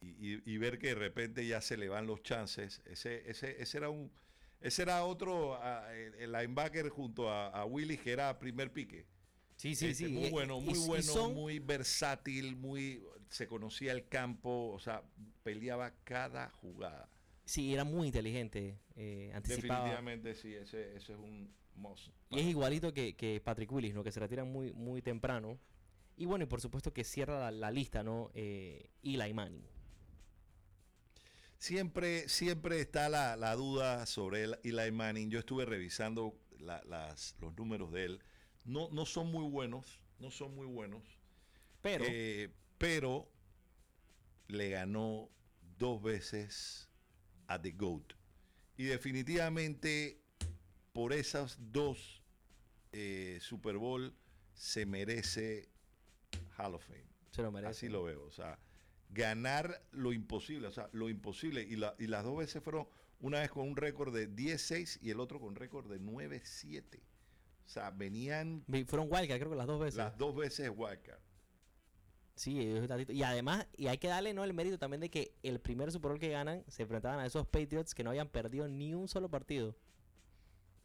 y- 0.00 0.34
y- 0.34 0.42
y 0.44 0.58
ver 0.58 0.78
que 0.78 0.88
de 0.88 0.94
repente 0.96 1.46
ya 1.46 1.60
se 1.60 1.76
le 1.76 1.88
van 1.88 2.06
los 2.06 2.22
chances. 2.22 2.82
Ese, 2.84 3.30
ese, 3.30 3.62
ese 3.62 3.78
era 3.78 3.88
un, 3.90 4.10
ese 4.60 4.82
era 4.82 5.04
otro 5.04 5.58
el, 5.92 6.32
linebacker 6.32 6.88
junto 6.90 7.30
a, 7.30 7.48
a 7.48 7.64
Willis 7.64 8.00
que 8.00 8.12
era 8.12 8.38
primer 8.38 8.72
pique. 8.72 9.06
Sí, 9.56 9.74
sí, 9.74 9.88
Este, 9.88 10.06
sí. 10.06 10.12
Muy 10.12 10.28
y- 10.28 10.30
bueno, 10.30 10.58
y- 10.58 10.64
muy 10.64 10.78
y 10.78 10.86
bueno, 10.86 11.12
son- 11.12 11.34
muy 11.34 11.58
versátil, 11.58 12.56
muy 12.56 13.02
se 13.30 13.46
conocía 13.46 13.92
el 13.92 14.06
campo, 14.08 14.70
o 14.70 14.78
sea, 14.78 15.02
peleaba 15.42 15.94
cada 16.04 16.50
jugada. 16.50 17.08
Sí, 17.46 17.72
era 17.72 17.84
muy 17.84 18.06
inteligente. 18.08 18.78
eh, 18.96 19.32
anticipaba. 19.34 19.80
Definitivamente 19.80 20.34
sí, 20.34 20.54
ese, 20.54 20.96
ese 20.96 21.12
es 21.14 21.18
un 21.18 21.52
must. 21.74 22.08
Y 22.28 22.38
es 22.40 22.46
igualito 22.46 22.92
que, 22.92 23.16
que 23.16 23.40
Patrick 23.40 23.72
Willis, 23.72 23.94
¿no? 23.94 24.04
Que 24.04 24.12
se 24.12 24.20
retiran 24.20 24.52
muy, 24.52 24.72
muy 24.74 25.00
temprano. 25.00 25.58
Y 26.16 26.26
bueno, 26.26 26.44
y 26.44 26.46
por 26.48 26.60
supuesto 26.60 26.92
que 26.92 27.02
cierra 27.02 27.38
la, 27.38 27.50
la 27.50 27.70
lista, 27.70 28.02
¿no? 28.02 28.30
Eh, 28.34 28.90
Eli 29.02 29.32
Manning. 29.32 29.66
Siempre, 31.58 32.28
siempre 32.28 32.80
está 32.80 33.08
la, 33.08 33.36
la 33.36 33.54
duda 33.54 34.06
sobre 34.06 34.44
el 34.44 34.58
Eli 34.62 34.90
Manning. 34.92 35.30
Yo 35.30 35.38
estuve 35.38 35.64
revisando 35.66 36.34
la- 36.58 36.82
las, 36.84 37.36
los 37.40 37.54
números 37.56 37.92
de 37.92 38.04
él. 38.06 38.20
No, 38.64 38.88
no 38.90 39.04
son 39.06 39.30
muy 39.30 39.48
buenos, 39.48 40.00
no 40.18 40.30
son 40.30 40.54
muy 40.54 40.66
buenos. 40.66 41.02
Pero, 41.82 42.04
Eh, 42.08 42.50
pero 42.80 43.30
le 44.48 44.70
ganó 44.70 45.28
dos 45.76 46.02
veces 46.02 46.88
a 47.46 47.60
The 47.60 47.72
GOAT. 47.72 48.14
Y 48.78 48.84
definitivamente 48.84 50.22
por 50.94 51.12
esas 51.12 51.58
dos 51.60 52.22
eh, 52.92 53.36
Super 53.42 53.76
Bowl 53.76 54.14
se 54.54 54.86
merece 54.86 55.68
Hall 56.56 56.74
of 56.74 56.82
Fame. 56.86 57.04
se 57.32 57.42
lo 57.42 57.52
merece. 57.52 57.70
Así 57.70 57.88
lo 57.90 58.02
veo. 58.04 58.22
O 58.24 58.30
sea, 58.32 58.58
ganar 59.10 59.84
lo 59.92 60.14
imposible. 60.14 60.66
O 60.66 60.72
sea, 60.72 60.88
lo 60.92 61.10
imposible. 61.10 61.62
Y, 61.62 61.76
la- 61.76 61.94
y 61.98 62.06
las 62.06 62.24
dos 62.24 62.38
veces 62.38 62.62
fueron 62.62 62.88
una 63.20 63.40
vez 63.40 63.50
con 63.50 63.68
un 63.68 63.76
récord 63.76 64.14
de 64.14 64.26
10-6 64.34 64.98
y 65.02 65.10
el 65.10 65.20
otro 65.20 65.38
con 65.38 65.54
récord 65.54 65.86
de 65.90 66.00
9-7. 66.00 67.02
O 67.66 67.68
sea, 67.68 67.90
venían 67.90 68.64
Fueron 68.86 69.06
Wildcat, 69.10 69.38
creo 69.38 69.50
que 69.50 69.56
las 69.56 69.66
dos 69.66 69.80
veces. 69.80 69.96
las 69.96 70.16
dos 70.16 70.34
veces 70.34 70.70
wildcard. 70.74 71.20
Sí, 72.40 72.58
ellos 72.58 72.88
y 73.10 73.22
además, 73.22 73.66
y 73.76 73.88
hay 73.88 73.98
que 73.98 74.08
darle 74.08 74.32
¿no? 74.32 74.44
el 74.44 74.54
mérito 74.54 74.78
también 74.78 75.02
de 75.02 75.10
que 75.10 75.34
el 75.42 75.60
primer 75.60 75.92
Super 75.92 76.12
Bowl 76.12 76.18
que 76.18 76.30
ganan 76.30 76.64
se 76.68 76.84
enfrentaban 76.84 77.20
a 77.20 77.26
esos 77.26 77.46
Patriots 77.46 77.94
que 77.94 78.02
no 78.02 78.08
habían 78.08 78.30
perdido 78.30 78.66
ni 78.66 78.94
un 78.94 79.08
solo 79.08 79.28
partido 79.28 79.76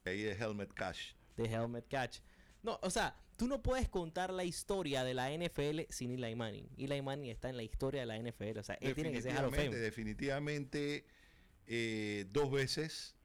Ahí 0.03 0.25
es 0.25 0.37
Helmet 0.41 0.73
Cash. 0.73 1.13
de 1.37 1.45
Helmet 1.45 1.87
Catch. 1.87 2.17
No, 2.61 2.77
o 2.81 2.89
sea, 2.89 3.15
tú 3.37 3.47
no 3.47 3.63
puedes 3.63 3.87
contar 3.87 4.33
la 4.33 4.43
historia 4.43 5.05
de 5.05 5.13
la 5.13 5.31
NFL 5.31 5.83
sin 5.91 6.11
Eli 6.11 6.35
Manning. 6.35 6.67
Eli 6.77 7.01
Manning 7.01 7.29
está 7.29 7.47
en 7.49 7.55
la 7.55 7.63
historia 7.63 8.01
de 8.01 8.07
la 8.07 8.19
NFL. 8.19 8.59
O 8.59 8.63
sea, 8.63 8.75
él 8.81 8.93
tiene 8.93 9.13
que 9.13 9.21
ser 9.21 9.31
Hall 9.31 9.45
of 9.45 9.51
Definitivamente, 9.51 9.77
Fame. 9.77 9.81
definitivamente 9.81 11.05
eh, 11.67 12.25
dos 12.31 12.51
veces 12.51 13.15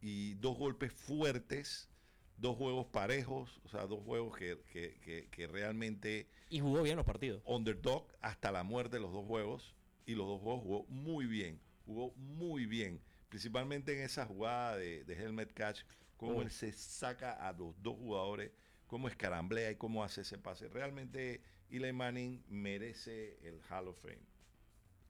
y 0.00 0.34
dos 0.34 0.58
golpes 0.58 0.92
fuertes 0.92 1.88
dos 2.36 2.56
juegos 2.56 2.86
parejos, 2.86 3.60
o 3.64 3.68
sea, 3.68 3.86
dos 3.86 4.02
juegos 4.04 4.36
que, 4.36 4.58
que- 4.70 4.98
que- 5.00 5.28
que 5.30 5.46
realmente 5.46 6.28
Y 6.50 6.60
jugó 6.60 6.82
bien 6.82 6.96
los 6.96 7.06
partidos. 7.06 7.42
underdog 7.46 8.06
hasta 8.20 8.52
la 8.52 8.62
muerte 8.62 8.98
los 9.00 9.12
dos 9.12 9.24
juegos 9.26 9.74
y 10.04 10.14
los 10.14 10.26
dos 10.26 10.40
juegos 10.40 10.62
jugó 10.62 10.86
muy 10.88 11.26
bien, 11.26 11.60
jugó 11.86 12.12
muy 12.16 12.66
bien, 12.66 13.00
principalmente 13.28 13.92
en 13.96 14.00
esa 14.04 14.26
jugada 14.26 14.76
de, 14.76 15.04
de 15.04 15.14
helmet 15.14 15.52
catch, 15.52 15.80
cómo 16.16 16.38
Oh. 16.38 16.42
él 16.42 16.50
se 16.50 16.72
saca 16.72 17.32
a 17.32 17.52
los 17.52 17.74
dos 17.82 17.96
jugadores, 17.96 18.52
cómo 18.86 19.08
escaramblea 19.08 19.70
y 19.72 19.76
cómo 19.76 20.04
hace 20.04 20.20
ese 20.20 20.38
pase. 20.38 20.68
Realmente 20.68 21.42
Eli 21.70 21.92
Manning 21.92 22.44
merece 22.48 23.38
el 23.46 23.60
Hall 23.70 23.88
of 23.88 23.98
Fame. 24.00 24.20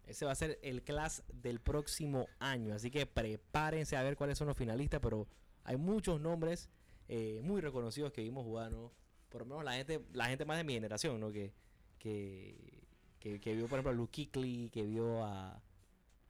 Ese 0.07 0.25
va 0.25 0.33
a 0.33 0.37
ser 0.37 0.59
el 0.62 0.83
class 0.85 1.23
del 1.33 1.61
próximo 1.61 2.29
año. 2.39 2.75
Así 2.75 2.91
que 2.91 3.07
prepárense 3.07 3.97
a 3.97 4.03
ver 4.03 4.17
cuáles 4.17 4.39
son 4.39 4.47
los 4.47 4.57
finalistas. 4.57 5.01
Pero 5.01 5.27
hay 5.65 5.77
muchos 5.77 6.21
nombres 6.21 6.71
eh, 7.09 7.40
muy 7.42 7.61
reconocidos 7.61 8.12
que 8.12 8.23
vimos 8.23 8.45
jugar, 8.45 8.73
¿no? 8.73 8.92
Por 9.29 9.42
lo 9.42 9.47
menos 9.47 9.64
la 9.64 9.73
gente, 9.75 10.01
la 10.12 10.27
gente 10.27 10.45
más 10.45 10.57
de 10.57 10.64
mi 10.64 10.73
generación, 10.75 11.21
¿no? 11.21 11.31
Que, 11.33 11.53
que, 11.99 12.85
que, 13.19 13.40
que 13.40 13.55
vio, 13.55 13.66
por 13.66 13.79
ejemplo, 13.79 13.90
a 13.90 13.95
Luke 13.95 14.29
Kuechly, 14.33 14.71
que 14.71 14.85
vio 14.87 15.25
a, 15.25 15.61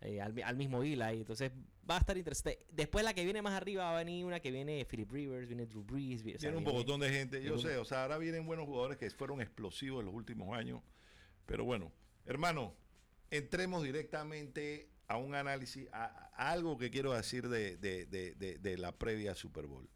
eh, 0.00 0.20
al, 0.20 0.34
al 0.42 0.56
mismo 0.56 0.82
Eli. 0.82 1.00
Entonces 1.18 1.52
va 1.88 1.96
a 1.96 1.98
estar 1.98 2.16
interesante. 2.16 2.64
Después 2.72 3.04
la 3.04 3.14
que 3.14 3.24
viene 3.24 3.42
más 3.42 3.52
arriba 3.52 3.84
va 3.84 3.94
a 3.94 3.98
venir 3.98 4.24
una 4.24 4.40
que 4.40 4.50
viene 4.50 4.84
Philip 4.84 5.10
Rivers, 5.10 5.46
viene 5.46 5.66
Drew 5.66 5.84
Brees. 5.84 6.22
vi- 6.22 6.30
o 6.34 6.38
sea, 6.38 6.50
Tiene 6.50 6.56
un 6.56 6.64
viene- 6.64 6.78
pocotón 6.78 7.00
de 7.00 7.10
gente, 7.10 7.36
yo 7.36 7.42
viene 7.42 7.56
un- 7.56 7.62
sé, 7.62 7.76
o 7.76 7.84
sea, 7.84 8.02
ahora 8.02 8.18
vienen 8.18 8.46
buenos 8.46 8.66
jugadores 8.66 8.96
que 8.98 9.08
fueron 9.10 9.40
explosivos 9.40 10.00
en 10.00 10.06
los 10.06 10.14
últimos 10.14 10.56
años, 10.56 10.80
pero 11.44 11.64
bueno, 11.64 11.92
hermano, 12.24 12.74
entremos 13.30 13.82
directamente 13.84 14.88
a 15.08 15.16
un 15.18 15.34
análisis, 15.34 15.88
a, 15.92 16.30
a 16.34 16.50
algo 16.50 16.76
que 16.78 16.90
quiero 16.90 17.12
decir 17.12 17.48
de, 17.48 17.76
de- 17.76 18.06
de- 18.06 18.34
de- 18.34 18.58
de 18.58 18.78
la 18.78 18.92
previa 18.92 19.34
Super 19.34 19.66
Bowl. 19.66 19.88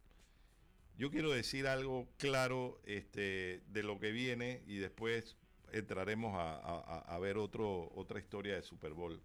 Yo 1.00 1.10
quiero 1.10 1.30
decir 1.30 1.66
algo 1.66 2.06
claro 2.18 2.78
este, 2.84 3.62
de 3.68 3.82
lo 3.82 3.98
que 3.98 4.12
viene 4.12 4.62
y 4.66 4.76
después 4.76 5.34
entraremos 5.72 6.34
a, 6.34 6.56
a- 6.56 6.98
a- 6.98 7.14
a 7.14 7.18
ver 7.18 7.38
otro, 7.38 7.90
otra 7.94 8.18
historia 8.20 8.54
de 8.56 8.62
Super 8.62 8.92
Bowl. 8.92 9.18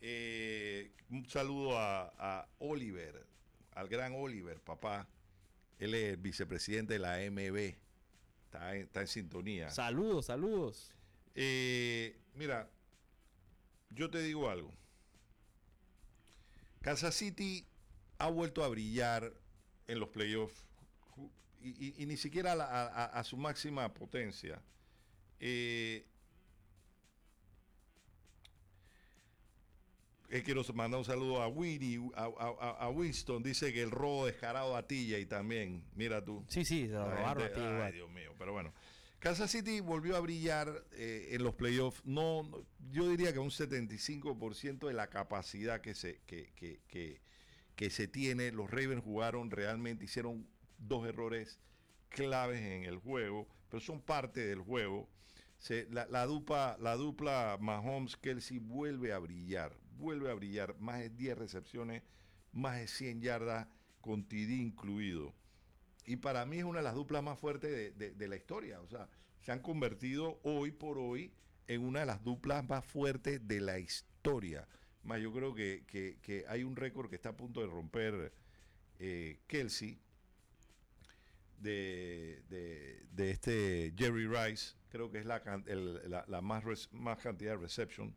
Eh, 0.00 0.92
un 1.10 1.28
saludo 1.28 1.76
a, 1.80 2.12
a 2.16 2.48
Oliver, 2.60 3.26
al 3.72 3.88
gran 3.88 4.12
Oliver, 4.14 4.60
papá. 4.60 5.08
Él 5.80 5.94
es 5.96 6.12
el 6.12 6.16
vicepresidente 6.18 6.92
de 6.92 6.98
la 7.00 7.14
AMB. 7.14 7.74
Está 8.44 8.76
en, 8.76 8.82
está 8.82 9.00
en 9.00 9.08
sintonía. 9.08 9.70
Saludos, 9.70 10.26
saludos. 10.26 10.92
Eh, 11.34 12.16
mira, 12.36 12.70
yo 13.90 14.08
te 14.10 14.22
digo 14.22 14.48
algo. 14.48 14.72
Kansas 16.82 17.16
City 17.16 17.66
ha 18.18 18.28
vuelto 18.30 18.62
a 18.62 18.68
brillar 18.68 19.32
en 19.88 19.98
los 19.98 20.10
playoffs 20.10 20.64
y, 21.68 22.02
y- 22.02 22.06
ni 22.06 22.16
siquiera 22.16 22.52
a, 22.52 23.24
su 23.24 23.36
máxima 23.36 23.92
potencia. 23.92 24.60
Eh, 25.40 26.06
eh, 30.30 30.42
quiero 30.42 30.62
mandar 30.74 30.98
un 30.98 31.04
saludo 31.04 31.42
a 31.42 31.48
Winnie, 31.48 32.00
a, 32.16 32.88
Winston. 32.88 33.42
Dice 33.42 33.72
que 33.72 33.82
el 33.82 33.90
robo 33.90 34.26
descarado 34.26 34.76
a 34.76 34.86
Tilla 34.86 35.18
y 35.18 35.26
también, 35.26 35.84
mira 35.94 36.24
tú. 36.24 36.44
Sí, 36.48 36.64
sí, 36.64 36.86
lo 36.88 37.08
robaron 37.10 37.42
a 37.44 37.46
gente- 37.46 37.60
ti 37.60 37.66
ay. 37.66 37.92
Dios 37.92 38.10
mío, 38.10 38.34
pero 38.38 38.52
bueno. 38.52 38.72
Kansas 39.20 39.50
City 39.50 39.80
volvió 39.80 40.16
a 40.16 40.20
brillar 40.20 40.84
eh, 40.92 41.28
en 41.32 41.42
los 41.44 41.54
playoffs. 41.54 42.04
No, 42.04 42.42
no, 42.42 42.66
yo 42.90 43.08
diría 43.08 43.32
que 43.32 43.38
un 43.38 43.50
75% 43.50 44.86
de 44.86 44.92
la 44.92 45.08
capacidad 45.08 45.80
que 45.80 45.94
se, 45.94 46.20
que, 46.26 46.52
que- 46.54 46.80
que- 46.88 47.20
que 47.74 47.90
se 47.90 48.06
tiene. 48.06 48.52
Los 48.52 48.70
Ravens 48.70 49.02
jugaron 49.02 49.50
realmente, 49.50 50.04
hicieron 50.04 50.46
dos 50.78 51.06
errores 51.06 51.58
claves 52.08 52.60
en 52.60 52.84
el 52.84 52.96
juego, 52.98 53.48
pero 53.68 53.80
son 53.80 54.00
parte 54.00 54.44
del 54.46 54.60
juego. 54.60 55.08
La, 55.90 56.06
la 56.06 56.26
dupla, 56.26 56.76
la 56.80 56.94
dupla 56.96 57.56
Mahomes-Kelsey 57.60 58.58
vuelve 58.58 59.12
a 59.12 59.18
brillar, 59.18 59.76
vuelve 59.96 60.30
a 60.30 60.34
brillar. 60.34 60.76
Más 60.78 61.00
de 61.00 61.08
10 61.10 61.38
recepciones, 61.38 62.02
más 62.52 62.76
de 62.78 62.86
100 62.86 63.20
yardas, 63.22 63.66
con 64.00 64.24
TD 64.28 64.50
incluido 64.60 65.34
y 66.06 66.16
para 66.16 66.44
mí 66.44 66.58
es 66.58 66.64
una 66.64 66.80
de 66.80 66.84
las 66.84 66.94
duplas 66.94 67.22
más 67.22 67.38
fuertes 67.38 67.70
de, 67.96 68.12
de- 68.12 68.28
la 68.28 68.36
historia. 68.36 68.78
O 68.82 68.86
sea, 68.86 69.08
se 69.40 69.52
han 69.52 69.60
convertido 69.60 70.38
hoy 70.42 70.70
por 70.70 70.98
hoy 70.98 71.32
en 71.66 71.80
una 71.82 72.00
de 72.00 72.06
las 72.06 72.22
duplas 72.22 72.68
más 72.68 72.84
fuertes 72.84 73.48
de 73.48 73.60
la 73.62 73.78
historia. 73.78 74.68
Más 75.02 75.20
yo 75.22 75.32
creo 75.32 75.54
que, 75.54 75.84
que- 75.86 76.18
que 76.20 76.44
hay 76.46 76.62
un 76.62 76.76
récord 76.76 77.08
que 77.08 77.16
está 77.16 77.30
a 77.30 77.36
punto 77.38 77.60
de 77.62 77.66
romper 77.68 78.34
eh, 78.98 79.38
Kelsey 79.46 79.98
de, 81.64 82.42
de- 82.48 83.02
de 83.10 83.30
este 83.30 83.92
Jerry 83.96 84.28
Rice. 84.28 84.74
Creo 84.90 85.10
que 85.10 85.18
es 85.18 85.26
la, 85.26 85.42
el- 85.66 86.08
la, 86.08 86.24
la 86.28 86.40
más, 86.40 86.62
res- 86.62 86.88
más 86.92 87.18
cantidad 87.18 87.52
de 87.52 87.56
reception. 87.58 88.14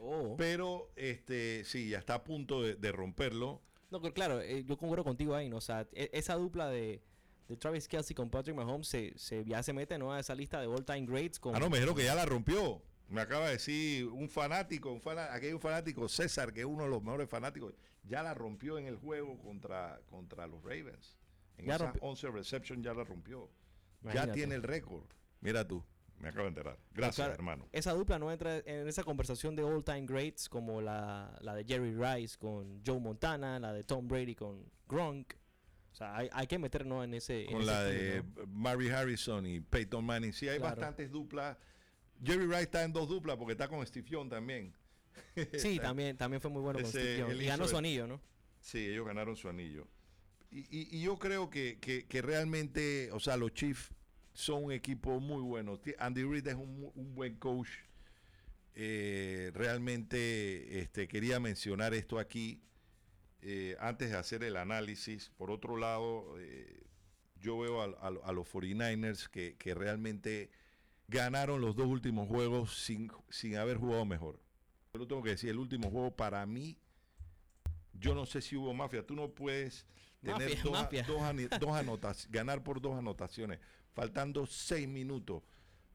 Oh. 0.00 0.34
Pero 0.38 0.90
este 0.96 1.64
sí, 1.64 1.90
ya 1.90 1.98
está 1.98 2.14
a 2.14 2.24
punto 2.24 2.62
de, 2.62 2.76
de 2.76 2.92
romperlo. 2.92 3.60
No, 3.90 4.00
pero 4.00 4.14
claro, 4.14 4.40
eh, 4.40 4.64
yo 4.64 4.76
concuerdo 4.78 5.04
contigo 5.04 5.34
ahí, 5.34 5.48
¿no? 5.48 5.56
O 5.56 5.60
sea, 5.60 5.86
e- 5.92 6.08
esa 6.12 6.34
dupla 6.36 6.68
de, 6.68 7.02
de 7.48 7.56
Travis 7.56 7.88
Kelsey 7.88 8.14
con 8.14 8.30
Patrick 8.30 8.54
Mahomes 8.56 8.86
se, 8.86 9.12
se- 9.18 9.44
ya 9.44 9.62
se 9.62 9.72
mete, 9.72 9.98
¿no? 9.98 10.12
A 10.12 10.20
esa 10.20 10.34
lista 10.34 10.60
de 10.60 10.66
all-time 10.68 11.04
greats 11.06 11.38
con... 11.40 11.54
Ah, 11.56 11.58
no, 11.58 11.68
me 11.68 11.78
dijeron 11.78 11.96
que 11.96 12.04
ya 12.04 12.14
la 12.14 12.24
rompió. 12.26 12.80
Me 13.08 13.22
acaba 13.22 13.46
de 13.46 13.52
decir 13.52 14.06
un 14.06 14.28
fanático, 14.28 14.92
un 14.92 15.00
fana- 15.00 15.32
aquí 15.34 15.46
hay 15.46 15.52
un 15.54 15.60
fanático, 15.60 16.08
César, 16.08 16.52
que 16.52 16.60
es 16.60 16.66
uno 16.66 16.84
de 16.84 16.90
los 16.90 17.02
mejores 17.02 17.28
fanáticos, 17.28 17.72
ya 18.04 18.22
la 18.22 18.34
rompió 18.34 18.78
en 18.78 18.86
el 18.86 18.96
juego 18.96 19.38
contra, 19.38 19.98
contra 20.10 20.46
los 20.46 20.62
Ravens. 20.62 21.17
En 21.58 21.66
Ya 21.66 21.74
esas 21.76 21.88
rompió. 21.88 22.02
11 22.08 22.30
reception 22.30 22.82
ya 22.82 22.94
la 22.94 23.04
rompió. 23.04 23.50
Ya 24.14 24.30
tiene 24.32 24.54
el 24.54 24.62
récord. 24.62 25.04
Mira 25.40 25.66
tú, 25.66 25.84
me 26.20 26.28
acabo 26.28 26.44
de 26.44 26.48
enterar. 26.48 26.78
Gracias, 26.92 27.16
Claro, 27.16 27.34
hermano. 27.34 27.68
Esa 27.72 27.92
dupla 27.94 28.18
no 28.18 28.30
entra 28.32 28.58
en 28.58 28.86
esa 28.88 29.02
conversación 29.04 29.54
de 29.56 29.62
all-time 29.64 30.06
greats 30.06 30.48
como 30.48 30.80
la, 30.80 31.36
la 31.40 31.54
de 31.54 31.64
Jerry 31.64 31.94
Rice 31.94 32.38
con 32.38 32.80
Joe 32.86 32.98
Montana, 33.00 33.58
la 33.58 33.72
de 33.72 33.84
Tom 33.84 34.06
Brady 34.08 34.34
con 34.34 34.64
Gronk. 34.88 35.34
O 35.92 35.94
sea, 35.98 36.16
hay, 36.16 36.28
hay 36.32 36.46
que 36.46 36.58
meternos 36.58 37.04
en 37.04 37.14
ese... 37.14 37.44
en 37.46 37.52
Con 37.52 37.62
ese 37.62 37.70
la 37.70 37.80
club, 37.88 37.92
de 37.92 38.22
¿no? 38.22 38.46
Mary 38.52 38.88
Harrison 38.88 39.46
y 39.46 39.60
Peyton 39.60 40.04
Manning. 40.04 40.32
Sí, 40.32 40.48
hay 40.48 40.58
Claro. 40.58 40.76
bastantes 40.76 41.10
duplas. 41.10 41.56
Jerry 42.22 42.46
Rice 42.46 42.62
está 42.62 42.84
en 42.84 42.92
dos 42.92 43.08
duplas 43.08 43.36
porque 43.36 43.52
está 43.52 43.66
con 43.68 43.84
Steve 43.84 44.08
Young 44.08 44.28
también. 44.28 44.74
Sí, 45.56 45.78
también, 45.82 46.16
también 46.16 46.40
fue 46.40 46.50
muy 46.50 46.62
bueno 46.62 46.78
con 46.78 46.88
Ese- 46.88 47.00
Steve 47.00 47.18
Young. 47.18 47.30
él 47.30 47.42
Y 47.42 47.46
ganó 47.46 47.64
su 47.66 47.72
el- 47.72 47.78
anillo, 47.78 48.06
¿no? 48.06 48.20
Sí, 48.60 48.78
ellos 48.88 49.06
ganaron 49.06 49.34
su 49.36 49.48
anillo. 49.48 49.88
Y, 50.50 50.66
y- 50.96 51.02
yo 51.02 51.18
creo 51.18 51.50
que, 51.50 51.78
que- 51.80 52.22
realmente, 52.22 53.10
o 53.12 53.20
sea, 53.20 53.36
los 53.36 53.52
Chiefs 53.52 53.90
son 54.32 54.64
un 54.64 54.72
equipo 54.72 55.20
muy 55.20 55.42
bueno. 55.42 55.78
Andy 55.98 56.22
Reid 56.24 56.46
es 56.48 56.54
un, 56.54 56.90
un 56.94 57.14
buen 57.14 57.36
coach. 57.36 57.68
Eh, 58.74 59.50
realmente 59.54 60.78
este, 60.80 61.08
quería 61.08 61.40
mencionar 61.40 61.94
esto 61.94 62.18
aquí 62.18 62.62
eh, 63.42 63.76
antes 63.80 64.10
de 64.10 64.16
hacer 64.16 64.42
el 64.44 64.56
análisis. 64.56 65.30
Por 65.36 65.50
otro 65.50 65.76
lado, 65.76 66.36
eh, 66.38 66.82
yo 67.40 67.58
veo 67.58 67.82
a 67.82 68.32
los 68.32 68.48
49ers 68.48 69.28
que, 69.28 69.56
que 69.58 69.74
realmente 69.74 70.50
ganaron 71.08 71.60
los 71.60 71.74
dos 71.76 71.86
últimos 71.86 72.28
juegos 72.28 72.78
sin, 72.84 73.10
sin 73.30 73.56
haber 73.56 73.76
jugado 73.78 74.04
mejor. 74.04 74.40
Yo 74.92 75.00
lo 75.00 75.06
tengo 75.08 75.22
que 75.22 75.30
decir, 75.30 75.50
el 75.50 75.58
último 75.58 75.90
juego 75.90 76.14
para 76.14 76.44
mí 76.46 76.78
yo 77.94 78.14
no 78.14 78.26
sé 78.26 78.40
si 78.40 78.56
hubo 78.56 78.72
mafia. 78.74 79.04
Tú 79.04 79.14
no 79.14 79.30
puedes 79.30 79.84
tener 80.22 80.34
Mafia, 80.56 80.62
dos, 80.62 80.72
mafia. 80.72 81.02
dos 81.04 81.22
ani- 81.22 81.46
dos 81.60 81.70
anotaciones, 81.76 82.30
ganar 82.32 82.62
por 82.62 82.80
dos 82.80 82.96
anotaciones, 82.98 83.58
faltando 83.92 84.46
seis 84.46 84.88
minutos. 84.88 85.42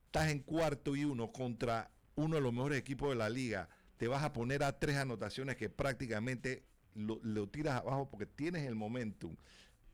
Estás 0.06 0.30
en 0.30 0.40
cuarto 0.40 0.96
y 0.96 1.06
uno 1.06 1.32
contra 1.32 1.90
uno 2.16 2.36
de 2.36 2.42
los 2.42 2.54
mejores 2.54 2.80
equipos 2.80 3.10
de 3.10 3.16
la 3.16 3.30
liga. 3.30 3.68
Te 3.98 4.08
vas 4.08 4.24
a 4.24 4.32
poner 4.34 4.64
a 4.64 4.78
tres 4.80 4.98
anotaciones 4.98 5.56
que 5.56 5.70
prácticamente 5.70 6.64
lo, 6.94 7.20
lo 7.24 7.48
tiras 7.50 7.78
abajo 7.82 8.10
porque 8.10 8.26
tienes 8.28 8.68
el 8.68 8.76
momentum. 8.76 9.36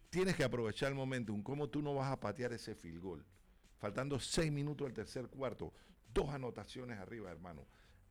Tienes 0.09 0.35
que 0.35 0.43
aprovechar 0.43 0.89
el 0.89 0.95
momentum. 0.95 1.41
¿Cómo 1.43 1.69
tú 1.69 1.81
no 1.81 1.93
vas 1.95 2.11
a 2.11 2.19
patear 2.19 2.51
ese 2.51 2.75
field 2.75 2.99
goal? 3.01 3.25
Faltando 3.77 4.19
seis 4.19 4.51
minutos 4.51 4.85
del 4.87 4.93
tercer 4.93 5.27
cuarto. 5.27 5.71
Dos 6.13 6.29
anotaciones 6.29 6.97
arriba, 6.99 7.31
hermano. 7.31 7.65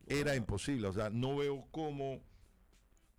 Era 0.06 0.34
imposible. 0.36 0.86
O 0.86 0.92
sea, 0.92 1.10
no 1.10 1.36
veo 1.36 1.66
cómo... 1.70 2.22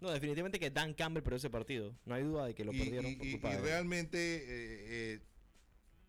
No, 0.01 0.11
definitivamente 0.11 0.59
que 0.59 0.69
Dan 0.71 0.93
Campbell 0.93 1.23
perdió 1.23 1.37
ese 1.37 1.49
partido. 1.49 1.95
No 2.05 2.15
hay 2.15 2.23
duda 2.23 2.45
de 2.45 2.55
que 2.55 2.63
lo 2.63 2.71
y, 2.73 2.79
perdieron 2.79 3.11
y- 3.11 3.15
por 3.15 3.25
y- 3.27 3.31
culpa 3.33 3.49
y 3.49 3.51
de 3.51 3.57
él. 3.57 3.63
realmente 3.63 4.17
eh, 4.37 4.43
eh, 5.15 5.19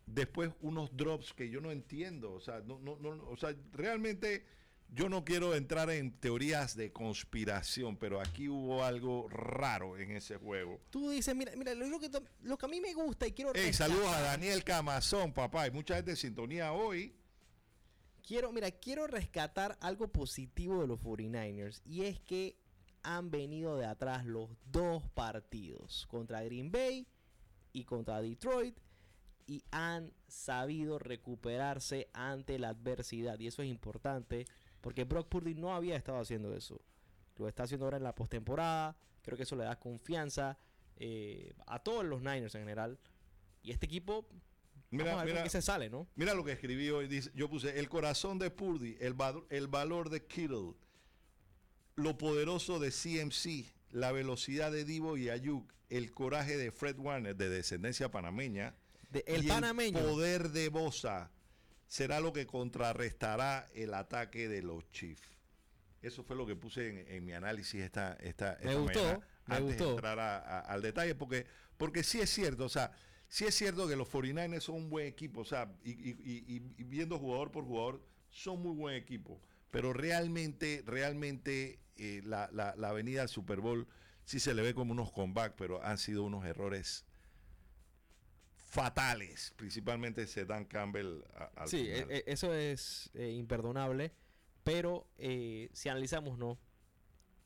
después 0.06 0.50
unos 0.60 0.96
drops 0.96 1.32
que 1.32 1.48
yo 1.50 1.60
no 1.60 1.70
entiendo. 1.72 2.32
O 2.32 2.40
sea, 2.40 2.60
no, 2.60 2.78
no, 2.78 2.96
no, 2.96 3.10
o 3.28 3.36
sea, 3.36 3.54
realmente 3.72 4.44
yo 4.92 5.08
no 5.08 5.24
quiero 5.24 5.54
entrar 5.54 5.88
en 5.90 6.12
teorías 6.18 6.76
de 6.76 6.92
conspiración, 6.92 7.96
pero 7.96 8.20
aquí 8.20 8.48
hubo 8.48 8.82
algo 8.84 9.28
raro 9.28 9.96
en 9.96 10.10
ese 10.12 10.36
juego. 10.36 10.80
Tú 10.90 11.10
dices, 11.10 11.34
mira, 11.36 11.52
mira, 11.56 11.74
lo, 11.74 11.98
que, 12.00 12.10
lo 12.42 12.58
que 12.58 12.66
a 12.66 12.68
mí 12.68 12.80
me 12.80 12.92
gusta 12.94 13.26
y 13.26 13.32
quiero 13.32 13.52
Hey, 13.54 13.72
saludos 13.72 14.06
a 14.08 14.20
Daniel 14.20 14.64
Camazón, 14.64 15.32
papá. 15.32 15.62
Hay 15.62 15.70
mucha 15.70 15.94
gente 15.96 16.10
en 16.12 16.16
sintonía 16.16 16.72
hoy. 16.72 17.14
Quiero, 18.26 18.52
mira, 18.52 18.70
quiero 18.70 19.06
rescatar 19.06 19.76
algo 19.80 20.08
positivo 20.08 20.80
de 20.80 20.86
los 20.86 21.00
49ers 21.00 21.80
y 21.84 22.02
es 22.02 22.20
que 22.20 22.56
han 23.02 23.30
venido 23.30 23.76
de 23.76 23.86
atrás 23.86 24.24
los 24.24 24.50
dos 24.66 25.08
partidos 25.10 26.06
contra 26.08 26.42
Green 26.42 26.70
Bay 26.70 27.06
y 27.72 27.84
contra 27.84 28.20
Detroit 28.20 28.76
y 29.46 29.64
han 29.70 30.12
sabido 30.28 30.98
recuperarse 30.98 32.08
ante 32.12 32.58
la 32.58 32.68
adversidad 32.68 33.38
y 33.38 33.48
eso 33.48 33.62
es 33.62 33.68
importante 33.68 34.46
porque 34.80 35.04
Brock 35.04 35.28
Purdy 35.28 35.54
no 35.54 35.74
había 35.74 35.96
estado 35.96 36.18
haciendo 36.18 36.54
eso. 36.54 36.80
Lo 37.36 37.48
está 37.48 37.64
haciendo 37.64 37.86
ahora 37.86 37.96
en 37.96 38.02
la 38.02 38.14
postemporada. 38.14 38.96
Creo 39.22 39.36
que 39.36 39.42
eso 39.44 39.56
le 39.56 39.64
da 39.64 39.78
confianza 39.78 40.58
eh, 40.96 41.52
a 41.66 41.78
todos 41.78 42.04
los 42.04 42.20
Niners 42.20 42.54
en 42.54 42.62
general. 42.62 42.98
Y 43.62 43.70
este 43.72 43.86
equipo, 43.86 44.26
Mira, 44.90 45.04
vamos 45.04 45.22
a 45.22 45.24
ver 45.24 45.32
con 45.32 45.34
mira, 45.34 45.44
qué 45.44 45.50
se 45.50 45.62
sale, 45.62 45.88
¿no? 45.88 46.06
mira 46.16 46.34
lo 46.34 46.44
que 46.44 46.52
escribí 46.52 46.90
hoy. 46.90 47.08
Dice, 47.08 47.30
yo 47.34 47.48
puse 47.48 47.78
el 47.78 47.88
corazón 47.88 48.38
de 48.38 48.50
Purdy, 48.50 48.96
el, 49.00 49.16
el 49.50 49.68
valor 49.68 50.10
de 50.10 50.26
Kittle, 50.26 50.74
lo 52.02 52.16
poderoso 52.18 52.78
de 52.78 52.90
CMC, 52.90 53.66
la 53.92 54.12
velocidad 54.12 54.72
de 54.72 54.84
Divo 54.84 55.16
y 55.16 55.28
Ayuk, 55.30 55.70
el 55.88 56.12
coraje 56.12 56.56
de 56.56 56.70
Fred 56.70 56.98
Warner, 56.98 57.36
de 57.36 57.48
descendencia 57.48 58.10
panameña, 58.10 58.74
De- 59.10 59.24
el 59.26 59.44
y 59.44 59.48
panameño. 59.48 59.98
el 59.98 60.04
poder 60.04 60.50
de 60.50 60.68
Bosa 60.68 61.30
será 61.88 62.20
lo 62.20 62.32
que 62.32 62.46
contrarrestará 62.46 63.66
el 63.74 63.94
ataque 63.94 64.48
de 64.48 64.62
los 64.62 64.88
Chiefs. 64.92 65.28
Eso 66.02 66.22
fue 66.22 66.36
lo 66.36 66.46
que 66.46 66.56
puse 66.56 66.88
en, 66.88 66.98
en 67.14 67.24
mi 67.24 67.32
análisis 67.32 67.80
esta, 67.82 68.14
esta, 68.20 68.56
Me 68.62 68.70
esta 68.70 68.80
gustó, 68.80 69.02
mañana, 69.02 69.26
me 69.46 69.56
antes 69.56 69.76
de 69.78 69.84
gustó. 69.84 69.90
entrar 69.96 70.18
a- 70.20 70.38
a- 70.38 70.60
al 70.60 70.80
detalle, 70.82 71.14
porque, 71.14 71.46
porque 71.76 72.02
sí 72.02 72.20
es 72.20 72.30
cierto, 72.30 72.64
o 72.64 72.68
sea, 72.68 72.92
sí 73.28 73.44
es 73.44 73.54
cierto 73.54 73.86
que 73.88 73.96
los 73.96 74.08
49ers 74.08 74.60
son 74.60 74.76
un 74.76 74.90
buen 74.90 75.06
equipo, 75.06 75.40
o 75.40 75.44
sea, 75.44 75.70
y, 75.84 75.90
y- 75.90 76.16
y- 76.24 76.44
y- 76.56 76.74
y 76.78 76.84
viendo 76.84 77.18
jugador 77.18 77.50
por 77.50 77.64
jugador, 77.64 78.00
son 78.30 78.62
muy 78.62 78.74
buen 78.74 78.94
equipo, 78.94 79.40
pero 79.72 79.92
realmente, 79.92 80.82
realmente 80.86 81.80
eh, 82.00 82.22
la, 82.24 82.48
la, 82.52 82.74
la 82.76 82.88
avenida 82.88 83.22
al 83.22 83.28
Super 83.28 83.60
Bowl 83.60 83.86
sí 84.24 84.40
se 84.40 84.54
le 84.54 84.62
ve 84.62 84.74
como 84.74 84.92
unos 84.92 85.12
comebacks, 85.12 85.54
pero 85.56 85.82
han 85.84 85.98
sido 85.98 86.24
unos 86.24 86.44
errores 86.44 87.04
fatales, 88.54 89.52
principalmente 89.56 90.22
ese 90.22 90.44
Dan 90.44 90.64
Campbell 90.64 91.22
a- 91.34 91.50
al 91.62 91.68
Sí, 91.68 91.84
final. 91.86 92.10
e- 92.10 92.16
e- 92.18 92.24
eso 92.26 92.54
es 92.54 93.10
eh, 93.14 93.30
imperdonable. 93.32 94.12
Pero 94.62 95.06
eh, 95.18 95.68
si 95.72 95.88
analizamos 95.88 96.38
no 96.38 96.58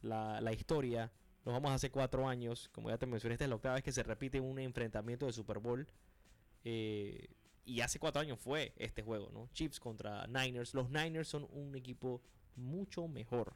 la, 0.02 0.40
la 0.40 0.52
historia, 0.52 1.12
nos 1.44 1.54
vamos 1.54 1.70
hace 1.70 1.90
cuatro 1.90 2.28
años. 2.28 2.68
Como 2.72 2.90
ya 2.90 2.98
te 2.98 3.06
mencioné, 3.06 3.34
esta 3.34 3.44
es 3.44 3.48
la 3.48 3.56
octava 3.56 3.76
vez 3.76 3.84
que 3.84 3.92
se 3.92 4.02
repite 4.02 4.40
un 4.40 4.58
enfrentamiento 4.58 5.26
de 5.26 5.32
Super 5.32 5.58
Bowl. 5.58 5.86
eh, 6.64 7.28
y 7.66 7.80
hace 7.80 7.98
cuatro 7.98 8.20
años 8.20 8.38
fue 8.38 8.74
este 8.76 9.02
juego, 9.02 9.30
¿no? 9.32 9.48
Chiefs 9.54 9.80
contra 9.80 10.26
Niners. 10.26 10.74
Los 10.74 10.90
Niners 10.90 11.28
son 11.28 11.46
un 11.50 11.74
equipo 11.74 12.20
mucho 12.56 13.08
mejor 13.08 13.54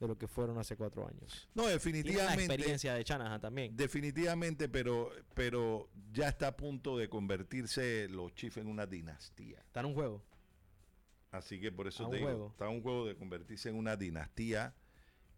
de 0.00 0.08
lo 0.08 0.16
que 0.18 0.26
fueron 0.26 0.58
hace 0.58 0.76
cuatro 0.76 1.06
años. 1.06 1.48
no, 1.54 1.62
Tienen 1.64 1.66
la 1.66 1.72
definitivamente. 1.72 2.44
experiencia 2.46 2.94
de 2.94 3.04
Shanahan 3.04 3.40
también. 3.40 3.76
Definitivamente, 3.76 4.68
pero, 4.68 5.12
pero 5.34 5.90
ya 6.12 6.28
está 6.28 6.48
a 6.48 6.56
punto 6.56 6.96
de 6.96 7.08
convertirse 7.08 8.08
los 8.08 8.34
Chiefs 8.34 8.56
en 8.56 8.66
una 8.66 8.86
dinastía. 8.86 9.58
Está 9.58 9.80
en 9.80 9.86
un 9.86 9.94
juego. 9.94 10.24
Así 11.32 11.60
que 11.60 11.70
por 11.70 11.86
eso 11.86 12.06
A 12.06 12.10
te 12.10 12.16
digo, 12.16 12.28
juego. 12.28 12.48
está 12.48 12.68
un 12.68 12.82
juego 12.82 13.06
de 13.06 13.14
convertirse 13.14 13.68
en 13.68 13.76
una 13.76 13.94
dinastía 13.96 14.74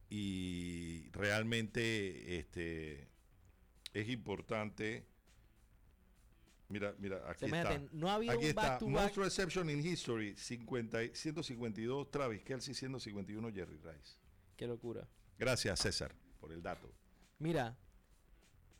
y 0.08 1.08
realmente 1.10 2.38
este 2.38 3.08
es 3.92 4.08
importante. 4.08 5.04
Mira, 6.68 6.94
mira, 6.98 7.22
aquí 7.28 7.44
está. 7.44 7.82
no 7.92 8.08
ha 8.08 8.14
habido 8.14 8.32
Aquí 8.32 8.44
un 8.44 8.48
está, 8.48 8.62
back-to-back. 8.70 9.02
most 9.02 9.16
reception 9.18 9.68
in 9.68 9.84
history, 9.84 10.34
50, 10.36 11.02
y- 11.04 11.10
152 11.14 12.10
Travis 12.10 12.42
Kelsey, 12.42 12.72
151 12.74 13.52
Jerry 13.52 13.76
Rice. 13.76 14.16
Qué 14.62 14.68
locura. 14.68 15.08
Gracias 15.38 15.80
César 15.80 16.14
por 16.38 16.52
el 16.52 16.62
dato. 16.62 16.88
Mira, 17.40 17.76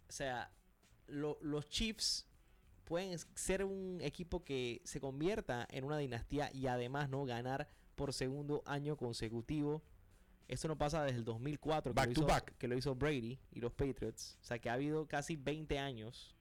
o 0.09 0.12
sea, 0.12 0.49
lo- 1.09 1.38
los 1.42 1.68
Chiefs 1.68 2.25
pueden 2.85 3.18
ser 3.35 3.64
un 3.64 3.99
equipo 4.01 4.45
que 4.45 4.81
se 4.85 5.01
convierta 5.01 5.66
en 5.71 5.83
una 5.83 5.99
dinastía 5.99 6.51
y 6.53 6.68
además 6.68 7.09
no 7.09 7.25
ganar 7.25 7.66
por 7.97 8.12
segundo 8.12 8.62
año 8.64 8.97
consecutivo. 8.97 9.83
Esto 10.47 10.68
no 10.68 10.79
pasa 10.79 11.03
desde 11.03 11.18
el 11.18 11.25
2004 11.25 11.92
que, 11.95 12.05
lo, 12.05 12.12
hizo, 12.12 12.27
back. 12.27 12.57
que 12.59 12.68
lo 12.68 12.77
hizo 12.77 12.95
Brady 12.95 13.40
y 13.51 13.61
los 13.61 13.73
Patriots. 13.73 14.38
O 14.40 14.45
sea, 14.45 14.61
que 14.61 14.71
ha 14.71 14.75
habido 14.75 15.09
casi 15.09 15.35
20 15.35 15.81
años 15.81 16.37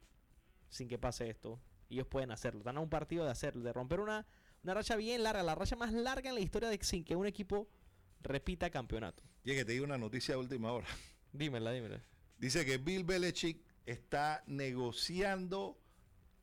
sin 0.70 0.88
que 0.88 1.00
pase 1.00 1.28
esto. 1.32 1.60
Y 1.90 1.96
ellos 1.96 2.06
pueden 2.08 2.30
hacerlo. 2.30 2.60
Están 2.60 2.78
a 2.78 2.82
un 2.82 2.90
partido 2.90 3.26
de 3.26 3.32
hacerlo, 3.32 3.64
de 3.64 3.74
romper 3.74 4.02
una, 4.02 4.24
una 4.64 4.76
racha 4.76 4.96
bien 4.98 5.24
larga, 5.24 5.42
la 5.42 5.56
racha 5.56 5.76
más 5.76 5.92
larga 5.94 6.30
en 6.30 6.36
la 6.36 6.42
historia 6.42 6.70
de 6.70 6.78
sin 6.84 7.04
que 7.04 7.16
un 7.16 7.26
equipo 7.26 7.68
repita 8.24 8.70
campeonato. 8.70 9.24
Y 9.44 9.52
es 9.52 9.58
que 9.58 9.66
te 9.66 9.72
digo 9.74 9.86
una 9.86 9.98
noticia 9.98 10.36
de 10.36 10.40
última 10.42 10.72
hora. 10.72 10.88
Dímela, 11.34 11.72
dímela. 11.72 12.02
Dice 12.38 12.66
que 12.66 12.78
Bill 12.78 13.04
Belichick 13.04 13.62
está 13.86 14.44
negociando 14.48 15.78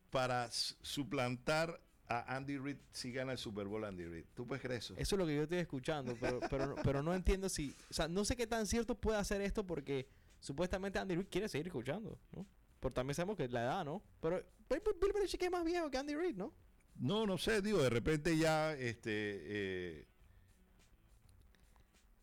para 0.09 0.49
suplantar 0.51 1.79
a 2.07 2.35
Andy 2.35 2.57
Reid 2.57 2.77
si 2.91 3.11
gana 3.11 3.33
el 3.33 3.37
Super 3.37 3.67
Bowl 3.67 3.83
Andy 3.85 4.05
Reid. 4.05 4.25
¿Tú 4.33 4.47
puedes 4.47 4.61
creer 4.63 4.79
eso? 4.79 4.95
Eso 4.97 5.15
es 5.15 5.19
lo 5.19 5.27
que 5.27 5.35
yo 5.35 5.43
estoy 5.43 5.59
escuchando, 5.59 6.17
pero, 6.19 6.39
pero, 6.49 6.65
no- 6.67 6.75
pero 6.83 7.03
no 7.03 7.13
entiendo 7.13 7.47
si... 7.49 7.75
O 7.89 7.93
sea, 7.93 8.07
no 8.07 8.25
sé 8.25 8.35
qué 8.35 8.47
tan 8.47 8.65
cierto 8.65 8.95
puede 8.99 9.19
hacer 9.19 9.41
esto 9.41 9.65
porque 9.65 10.07
supuestamente 10.39 10.97
Andy 10.97 11.15
Reid 11.15 11.27
quiere 11.29 11.47
seguir 11.47 11.67
escuchando, 11.67 12.17
¿no? 12.31 12.45
También 12.91 13.13
sabemos 13.13 13.35
que 13.37 13.47
la 13.49 13.61
edad, 13.61 13.85
¿no? 13.85 14.01
Pero 14.21 14.41
Bill 14.69 14.81
Bill 14.99 15.13
Belichick 15.13 15.43
es 15.43 15.51
más 15.51 15.65
viejo 15.65 15.91
que 15.91 15.97
Andy 15.97 16.15
Reid, 16.15 16.35
¿no? 16.35 16.53
No, 16.95 17.25
no 17.27 17.37
sé, 17.37 17.61
digo, 17.61 17.81
de 17.83 17.89
repente 17.89 18.37
ya 18.37 18.73
este 18.73 19.11
eh, 19.11 20.07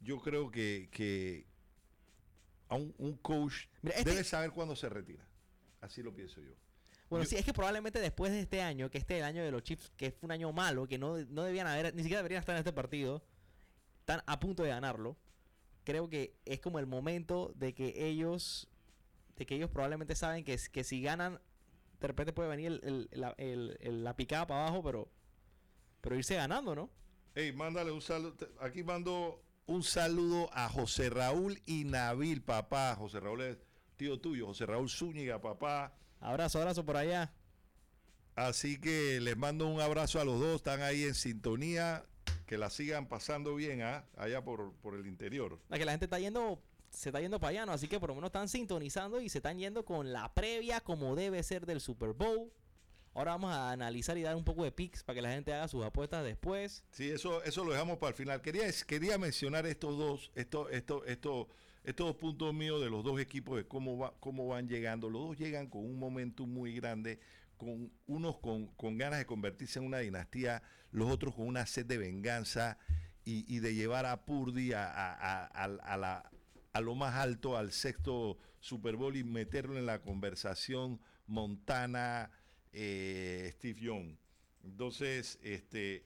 yo 0.06 0.20
creo 0.20 0.50
que, 0.50 0.88
que 0.92 1.44
a 2.68 2.76
un, 2.76 2.94
un 2.98 3.16
coach 3.16 3.66
Mira, 3.82 3.96
este- 3.96 4.10
debe 4.10 4.24
saber 4.24 4.50
cuándo 4.52 4.74
se 4.76 4.88
retira. 4.88 5.24
Así 5.80 6.02
lo 6.02 6.14
pienso 6.14 6.40
yo. 6.40 6.52
Bueno, 7.10 7.24
Yo- 7.24 7.30
sí, 7.30 7.36
es 7.36 7.44
que 7.44 7.52
probablemente 7.52 8.00
después 8.00 8.32
de 8.32 8.40
este 8.40 8.62
año, 8.62 8.90
que 8.90 8.98
este 8.98 9.14
es 9.14 9.18
el 9.20 9.24
año 9.26 9.44
de 9.44 9.50
los 9.52 9.62
Chiefs, 9.62 9.92
que 9.96 10.10
fue 10.10 10.26
un 10.26 10.32
año 10.32 10.52
malo, 10.52 10.86
que 10.88 10.98
no, 10.98 11.16
no 11.26 11.42
debían 11.42 11.66
haber, 11.66 11.94
ni 11.94 12.02
siquiera 12.02 12.18
deberían 12.20 12.40
estar 12.40 12.54
en 12.56 12.60
este 12.60 12.72
partido, 12.72 13.22
están 14.00 14.22
a 14.26 14.40
punto 14.40 14.62
de 14.62 14.70
ganarlo. 14.70 15.16
Creo 15.84 16.08
que 16.08 16.34
es 16.44 16.60
como 16.60 16.78
el 16.80 16.86
momento 16.86 17.52
de 17.54 17.74
que 17.74 18.06
ellos, 18.08 18.68
de 19.36 19.46
que 19.46 19.54
ellos 19.54 19.70
probablemente 19.70 20.16
saben 20.16 20.42
que, 20.44 20.58
que 20.72 20.82
si 20.82 21.00
ganan, 21.00 21.40
de 22.00 22.06
repente 22.08 22.32
puede 22.32 22.48
venir 22.48 22.66
el- 22.82 23.08
el- 23.12 23.20
la, 23.20 23.34
el- 23.38 24.04
la 24.04 24.16
picada 24.16 24.46
para 24.46 24.62
abajo, 24.66 24.82
pero, 24.82 25.08
pero 26.00 26.16
irse 26.16 26.34
ganando, 26.34 26.74
¿no? 26.74 26.90
Hey, 27.36 27.52
mándale 27.52 27.92
un 27.92 28.00
saludo. 28.02 28.34
Aquí 28.60 28.82
mando 28.82 29.40
un 29.66 29.82
saludo 29.82 30.48
a 30.52 30.68
José 30.68 31.10
Raúl 31.10 31.60
y 31.66 31.84
Nabil, 31.84 32.42
papá. 32.42 32.94
José 32.96 33.20
Raúl 33.20 33.42
es 33.42 33.58
tío 33.96 34.18
tuyo. 34.18 34.46
José 34.46 34.66
Raúl 34.66 34.88
Zúñiga, 34.88 35.40
papá. 35.40 35.92
Abrazo, 36.20 36.58
abrazo 36.58 36.84
por 36.84 36.96
allá. 36.96 37.32
Así 38.34 38.80
que 38.80 39.20
les 39.20 39.36
mando 39.36 39.66
un 39.66 39.80
abrazo 39.80 40.20
a 40.20 40.24
los 40.24 40.38
dos. 40.38 40.56
Están 40.56 40.82
ahí 40.82 41.04
en 41.04 41.14
sintonía. 41.14 42.04
Que 42.46 42.58
la 42.58 42.70
sigan 42.70 43.08
pasando 43.08 43.56
bien 43.56 43.82
¿ah? 43.82 44.04
allá 44.16 44.44
por, 44.44 44.72
por 44.74 44.94
el 44.94 45.06
interior. 45.06 45.58
La 45.68 45.78
que 45.78 45.84
la 45.84 45.90
gente 45.90 46.06
está 46.06 46.20
yendo, 46.20 46.62
se 46.90 47.08
está 47.08 47.20
yendo 47.20 47.40
para 47.40 47.50
allá, 47.50 47.66
¿no? 47.66 47.72
Así 47.72 47.88
que 47.88 47.98
por 47.98 48.10
lo 48.10 48.14
menos 48.14 48.28
están 48.28 48.48
sintonizando 48.48 49.20
y 49.20 49.28
se 49.28 49.38
están 49.38 49.58
yendo 49.58 49.84
con 49.84 50.12
la 50.12 50.32
previa 50.32 50.80
como 50.80 51.16
debe 51.16 51.42
ser 51.42 51.66
del 51.66 51.80
Super 51.80 52.12
Bowl. 52.12 52.52
Ahora 53.16 53.32
vamos 53.32 53.50
a 53.50 53.70
analizar 53.72 54.18
y 54.18 54.22
dar 54.22 54.36
un 54.36 54.44
poco 54.44 54.62
de 54.62 54.70
picks 54.72 55.02
para 55.02 55.14
que 55.14 55.22
la 55.22 55.30
gente 55.32 55.50
haga 55.54 55.68
sus 55.68 55.82
apuestas 55.82 56.22
después. 56.22 56.84
Sí, 56.90 57.08
eso, 57.10 57.42
eso 57.44 57.64
lo 57.64 57.72
dejamos 57.72 57.96
para 57.96 58.10
el 58.10 58.14
final. 58.14 58.42
Quería, 58.42 58.64
quería 58.86 59.16
mencionar 59.16 59.64
estos 59.64 59.96
dos, 59.96 60.30
estos, 60.34 60.70
estos, 60.70 61.02
estos, 61.06 61.46
estos 61.82 62.06
dos 62.08 62.16
puntos 62.16 62.52
míos 62.52 62.78
de 62.82 62.90
los 62.90 63.02
dos 63.02 63.18
equipos 63.18 63.56
de 63.56 63.66
cómo, 63.66 63.96
va, 63.96 64.12
cómo 64.20 64.46
van 64.48 64.68
llegando. 64.68 65.08
Los 65.08 65.28
dos 65.28 65.38
llegan 65.38 65.66
con 65.68 65.82
un 65.82 65.98
momento 65.98 66.46
muy 66.46 66.74
grande, 66.74 67.18
con 67.56 67.90
unos 68.06 68.36
con, 68.38 68.66
con 68.76 68.98
ganas 68.98 69.18
de 69.18 69.24
convertirse 69.24 69.78
en 69.78 69.86
una 69.86 70.00
dinastía, 70.00 70.62
los 70.90 71.10
otros 71.10 71.34
con 71.34 71.46
una 71.46 71.64
sed 71.64 71.86
de 71.86 71.96
venganza 71.96 72.76
y, 73.24 73.58
de 73.60 73.74
llevar 73.74 74.04
a 74.04 74.26
Purdy 74.26 74.72
a- 74.74 74.92
a- 74.92 75.46
a 75.46 75.96
la- 75.96 76.30
a 76.74 76.80
lo 76.82 76.94
más 76.94 77.14
alto, 77.14 77.56
al 77.56 77.72
sexto 77.72 78.36
Super 78.60 78.96
Bowl 78.96 79.16
y 79.16 79.24
meterlo 79.24 79.78
en 79.78 79.86
la 79.86 80.02
conversación 80.02 81.00
Montana, 81.26 82.30
eh, 82.72 83.50
Steve 83.54 83.80
Young. 83.80 84.16
Entonces, 84.64 85.38
este, 85.42 86.04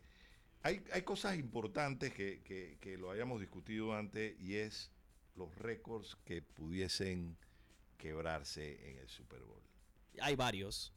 hay, 0.63 0.83
hay 0.93 1.03
cosas 1.03 1.39
importantes 1.39 2.13
que, 2.13 2.43
que- 2.43 2.97
lo 2.99 3.11
hayamos 3.11 3.41
discutido 3.41 3.95
antes 3.95 4.39
y 4.41 4.57
es 4.57 4.91
los 5.37 5.55
récords 5.57 6.17
que 6.25 6.43
pudiesen 6.43 7.37
quebrarse 7.97 8.91
en 8.91 8.99
el 8.99 9.09
Super 9.09 9.41
Bowl. 9.43 9.63
Hay 10.21 10.35
varios. 10.37 10.93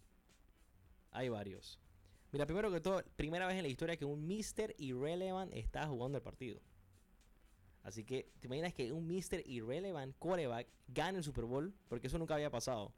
Hay 1.12 1.30
varios. 1.30 1.80
Mira, 2.32 2.45
primero 2.45 2.71
que 2.71 2.82
todo, 2.82 3.04
primera 3.15 3.45
vez 3.45 3.58
en 3.58 3.62
la 3.63 3.67
historia 3.69 3.95
que 3.95 4.06
un 4.06 4.28
Mr. 4.28 4.73
Irrelevant 4.78 5.54
está 5.54 5.88
jugando 5.88 6.17
el 6.17 6.23
partido. 6.23 6.60
Así 7.84 8.04
que, 8.04 8.32
¿te 8.39 8.47
imaginas 8.47 8.73
que 8.73 8.91
un 8.91 9.06
Mr. 9.08 9.43
Irrelevant 9.45 10.15
quarterback 10.17 10.67
gane 10.88 11.17
el 11.19 11.23
Super 11.23 11.45
Bowl? 11.45 11.73
Porque 11.89 12.08
eso 12.08 12.17
nunca 12.17 12.34
había 12.34 12.49
pasado. 12.49 12.93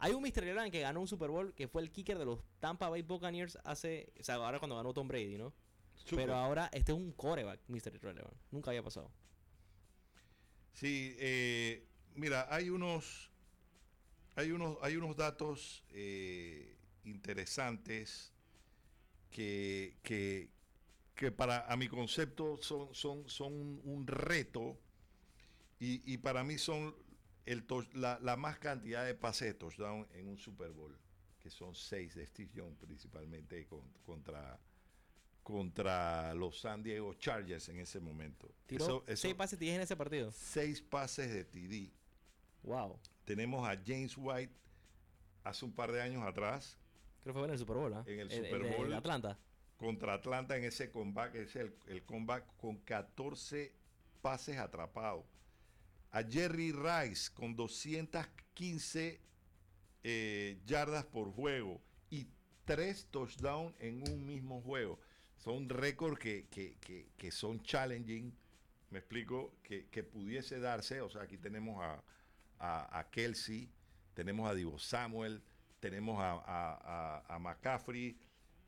Hay 0.00 0.12
un 0.12 0.22
Mr. 0.22 0.38
Irrelevant 0.38 0.72
que 0.72 0.80
ganó 0.80 1.00
un 1.00 1.08
Super 1.08 1.28
Bowl 1.28 1.54
que 1.54 1.68
fue 1.68 1.82
el 1.82 1.90
kicker 1.90 2.18
de 2.18 2.24
los 2.24 2.40
Tampa 2.58 2.88
Bay 2.88 3.02
Buccaneers 3.02 3.58
hace. 3.64 4.12
O 4.18 4.24
sea, 4.24 4.36
ahora 4.36 4.58
cuando 4.58 4.76
ganó 4.76 4.94
Tom 4.94 5.06
Brady, 5.06 5.36
¿no? 5.36 5.52
Super. 5.94 6.24
Pero 6.24 6.36
ahora 6.36 6.70
este 6.72 6.92
es 6.92 6.98
un 6.98 7.12
quarterback, 7.12 7.60
Mr. 7.68 7.94
Irrelevant. 7.94 8.34
Nunca 8.50 8.70
había 8.70 8.82
pasado. 8.82 9.10
Sí, 10.72 11.14
eh, 11.18 11.86
mira, 12.14 12.46
hay 12.50 12.70
unos, 12.70 13.30
hay 14.36 14.52
unos, 14.52 14.78
hay 14.80 14.96
unos 14.96 15.16
datos 15.16 15.84
eh, 15.90 16.78
interesantes 17.04 18.32
que, 19.30 19.98
que, 20.02 20.48
que 21.14 21.30
para 21.30 21.70
a 21.70 21.76
mi 21.76 21.88
concepto 21.88 22.56
son, 22.62 22.94
son, 22.94 23.28
son 23.28 23.52
un, 23.52 23.80
un 23.84 24.06
reto 24.06 24.78
y, 25.78 26.10
y 26.10 26.16
para 26.18 26.42
mí 26.42 26.56
son 26.56 26.94
el 27.46 27.66
touch- 27.66 27.92
la, 27.94 28.18
la 28.20 28.36
más 28.36 28.58
cantidad 28.58 29.04
de 29.04 29.14
pases 29.14 29.48
de 29.48 29.54
touchdown 29.54 30.06
en 30.14 30.28
un 30.28 30.38
Super 30.38 30.70
Bowl, 30.70 30.96
que 31.38 31.50
son 31.50 31.74
seis 31.74 32.14
de 32.14 32.26
Steve 32.26 32.50
Young 32.54 32.74
principalmente 32.76 33.66
con- 33.66 33.90
contra, 34.04 34.58
contra 35.42 36.34
los 36.34 36.60
San 36.60 36.82
Diego 36.82 37.14
Chargers 37.14 37.68
en 37.68 37.80
ese 37.80 38.00
momento. 38.00 38.48
Tiró 38.66 38.84
Eso- 38.84 39.04
eso- 39.06 39.22
seis 39.22 39.34
pases 39.34 39.58
10 39.58 39.76
en 39.76 39.80
ese 39.82 39.96
partido. 39.96 40.30
seis 40.32 40.80
pases 40.82 41.30
de 41.32 41.44
TD. 41.44 41.92
Wow. 42.62 42.98
Tenemos 43.24 43.66
a 43.66 43.80
James 43.84 44.14
White 44.16 44.52
hace 45.44 45.64
un 45.64 45.72
par 45.72 45.90
de 45.92 46.02
años 46.02 46.22
atrás 46.22 46.76
Creo 47.22 47.34
que 47.34 47.38
fue 47.40 47.48
en 47.48 47.52
el 47.52 47.58
Super 47.58 47.76
Bowl, 47.76 47.92
¿ah? 47.92 48.02
En 48.06 48.18
el 48.20 48.30
Super 48.30 48.76
Bowl. 48.76 48.92
Atlanta. 48.94 49.38
contra 49.76 50.14
Atlanta 50.14 50.56
en 50.56 50.64
ese 50.64 50.90
comeback, 50.90 51.34
es 51.34 51.54
el, 51.56 51.74
el 51.86 52.02
comeback 52.04 52.56
con 52.56 52.78
14 52.78 53.74
pases 54.22 54.56
atrapados. 54.58 55.24
A 56.12 56.22
Jerry 56.24 56.72
Rice 56.72 57.30
con 57.32 57.54
215 57.54 59.20
eh, 60.02 60.58
yardas 60.66 61.04
por 61.04 61.32
juego 61.32 61.80
y 62.10 62.26
tres 62.64 63.06
touchdowns 63.10 63.74
en 63.78 64.02
un 64.10 64.26
mismo 64.26 64.60
juego. 64.62 64.98
Son 65.36 65.68
récords 65.68 66.18
que, 66.18 66.46
que- 66.48 66.76
que- 66.80 67.30
son 67.30 67.62
challenging, 67.62 68.32
me 68.90 68.98
explico, 68.98 69.54
que, 69.62 69.84
pudiese 70.02 70.58
darse. 70.58 71.00
O 71.00 71.08
sea, 71.08 71.22
aquí 71.22 71.38
tenemos 71.38 71.82
a, 71.82 72.02
a, 72.58 73.08
Kelsey, 73.10 73.70
tenemos 74.14 74.50
a 74.50 74.54
Divo 74.54 74.78
Samuel, 74.78 75.40
tenemos 75.78 76.18
a, 76.20 76.32
a- 76.32 77.24
a- 77.28 77.38
McCaffrey, 77.38 78.18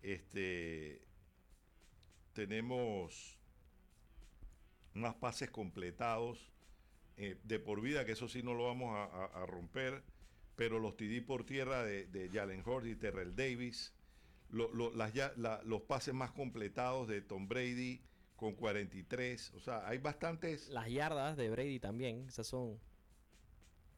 este, 0.00 1.02
tenemos 2.33 3.38
más 4.94 5.14
pases 5.16 5.50
completados 5.50 6.51
eh, 7.16 7.38
de 7.44 7.59
por 7.59 7.81
vida, 7.81 8.05
que 8.05 8.12
eso 8.12 8.29
sí 8.29 8.42
no 8.42 8.55
lo 8.55 8.64
vamos 8.64 8.94
a, 8.96 9.46
romper, 9.46 10.03
pero 10.57 10.79
los 10.79 10.96
TD 10.96 11.25
por 11.27 11.44
tierra 11.44 11.83
de, 11.85 12.31
Jalen 12.33 12.62
Hurts 12.66 12.88
y 12.88 12.96
Terrell 12.96 13.35
Davis, 13.37 13.92
lo- 14.51 14.72
lo- 14.72 14.92
las 14.94 15.12
los 15.64 15.83
pases 15.83 16.14
más 16.14 16.31
completados 16.33 17.09
de 17.09 17.20
Tom 17.22 17.48
Brady 17.48 18.01
con 18.37 18.55
43, 18.55 19.53
o 19.55 19.61
sea, 19.61 19.87
hay 19.87 19.98
bastantes... 19.98 20.68
Las 20.68 20.88
yardas 20.90 21.37
de 21.37 21.48
Brady 21.48 21.79
también. 21.79 22.27
Esas 22.29 22.46
son. 22.48 22.79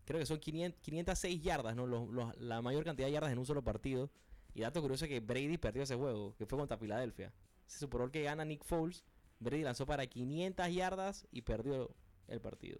Creo 0.05 0.20
que 0.20 0.27
son 0.27 0.38
500 0.38 0.81
506 0.83 1.42
yardas, 1.42 1.74
¿no? 1.74 1.87
Los- 1.87 2.09
los- 2.11 2.37
la 2.37 2.61
mayor 2.61 2.85
cantidad 2.85 3.09
de 3.09 3.12
yardas 3.12 3.33
en 3.33 3.38
un 3.38 3.46
solo 3.46 3.62
partido. 3.62 4.11
Y 4.55 4.61
dato 4.61 4.81
curioso 4.83 5.07
es 5.07 5.09
que 5.09 5.20
Brady 5.20 5.57
perdió 5.59 5.83
ese 5.83 5.94
juego, 5.96 6.35
que 6.37 6.46
fue 6.46 6.59
contra 6.59 6.77
Filadelfia. 6.77 7.33
Ese 7.66 7.79
Super 7.79 8.00
Bowl 8.00 8.11
que 8.11 8.22
gana 8.22 8.44
Nick 8.44 8.64
Foles. 8.64 9.05
Brady 9.40 9.62
lanzó 9.62 9.87
para 9.87 10.07
500 10.07 10.72
yardas 10.72 11.27
y 11.33 11.42
perdió 11.42 11.90
el 12.29 12.40
partido. 12.40 12.79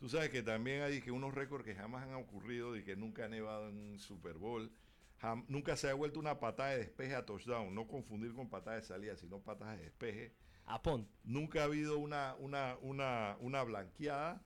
Tú 0.00 0.08
sabes 0.08 0.30
que 0.30 0.42
también 0.42 0.82
hay 0.82 1.00
que 1.02 1.10
unos 1.12 1.32
récords 1.34 1.64
que 1.64 1.74
jamás 1.74 2.02
han 2.04 2.14
ocurrido 2.14 2.74
y 2.76 2.82
que 2.82 2.96
nunca 2.96 3.26
ha 3.26 3.28
nevado 3.28 3.68
en 3.68 3.76
un 3.76 3.98
Super 4.00 4.34
Bowl. 4.38 4.72
Jam- 5.20 5.44
nunca 5.48 5.76
se 5.76 5.88
ha 5.90 5.94
vuelto 5.94 6.18
una 6.18 6.40
patada 6.40 6.70
de 6.70 6.78
despeje 6.78 7.14
a 7.14 7.26
touchdown. 7.26 7.74
No 7.74 7.86
confundir 7.86 8.32
con 8.34 8.48
patada 8.48 8.76
de 8.76 8.82
salida, 8.82 9.14
sino 9.16 9.38
patadas 9.40 9.76
de 9.76 9.84
despeje. 9.84 10.32
A 10.64 10.80
Pont. 10.82 11.06
Nunca 11.24 11.60
ha 11.60 11.64
habido 11.64 11.98
una, 11.98 12.34
una, 12.38 12.78
una, 12.80 13.36
una 13.40 13.62
blanqueada 13.62 14.42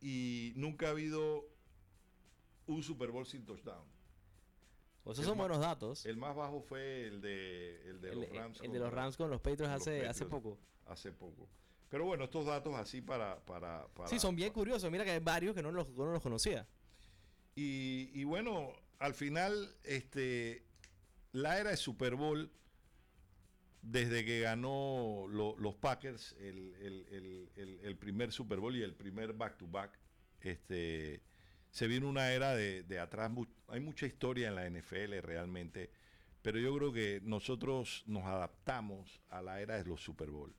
y 0.00 0.52
nunca 0.56 0.88
ha 0.88 0.90
habido 0.90 1.44
un 2.66 2.82
Super 2.82 3.10
Bowl 3.10 3.26
sin 3.26 3.44
touchdown. 3.44 3.84
O 5.04 5.12
esos 5.12 5.24
El 5.24 5.28
son 5.30 5.38
ma- 5.38 5.44
buenos 5.44 5.60
datos. 5.60 6.04
El 6.06 6.16
más 6.16 6.34
bajo 6.34 6.60
fue 6.60 7.06
el 7.06 7.20
de, 7.20 7.88
el 7.88 8.00
de 8.00 8.10
El, 8.10 8.20
los 8.20 8.30
Rams. 8.30 8.60
el 8.62 8.72
de 8.72 8.78
los 8.78 8.92
Rams 8.92 9.16
con 9.16 9.30
los 9.30 9.40
Patriots 9.40 9.62
con 9.62 9.72
los 9.72 9.80
hace, 9.82 10.06
hace 10.06 10.24
Patriots. 10.24 10.30
poco. 10.30 10.58
Hace 10.86 11.12
poco. 11.12 11.48
Pero 11.88 12.04
bueno, 12.04 12.24
estos 12.24 12.44
datos 12.46 12.74
así 12.74 13.00
para... 13.00 13.38
para, 13.46 13.86
para 13.88 14.08
Sí, 14.08 14.18
son 14.18 14.36
bien 14.36 14.48
para- 14.50 14.54
curiosos. 14.54 14.90
Mira 14.90 15.04
que 15.04 15.10
hay 15.12 15.20
varios 15.20 15.54
que 15.54 15.62
no 15.62 15.70
los, 15.72 15.88
no 15.90 16.12
los 16.12 16.22
conocía. 16.22 16.66
Y, 17.54 18.10
y 18.14 18.24
bueno, 18.24 18.72
al 18.98 19.14
final, 19.14 19.74
este, 19.84 20.64
la 21.32 21.58
era 21.58 21.70
de 21.70 21.76
Super 21.76 22.14
Bowl, 22.14 22.52
desde 23.82 24.24
que 24.24 24.40
ganó 24.40 25.26
lo- 25.28 25.56
los 25.58 25.74
Packers 25.76 26.32
el, 26.40 26.74
el- 26.80 27.80
el- 27.82 27.96
primer 27.96 28.32
Super 28.32 28.60
Bowl 28.60 28.76
y 28.76 28.82
el 28.82 28.94
primer 28.94 29.32
back-to-back, 29.32 29.98
este, 30.40 31.22
se 31.70 31.86
viene 31.86 32.06
una 32.06 32.32
era 32.32 32.54
de, 32.54 32.82
de 32.82 32.98
atrás. 32.98 33.30
Hay 33.68 33.80
mucha 33.80 34.06
historia 34.06 34.48
en 34.48 34.54
la 34.56 34.66
NFL 34.68 35.20
realmente, 35.22 35.90
pero 36.42 36.58
yo 36.58 36.74
creo 36.76 36.92
que 36.92 37.20
nosotros 37.24 38.04
nos 38.06 38.24
adaptamos 38.24 39.20
a 39.28 39.42
la 39.42 39.60
era 39.60 39.76
de 39.78 39.84
los 39.84 40.00
Super 40.02 40.30
Bowl. 40.30 40.54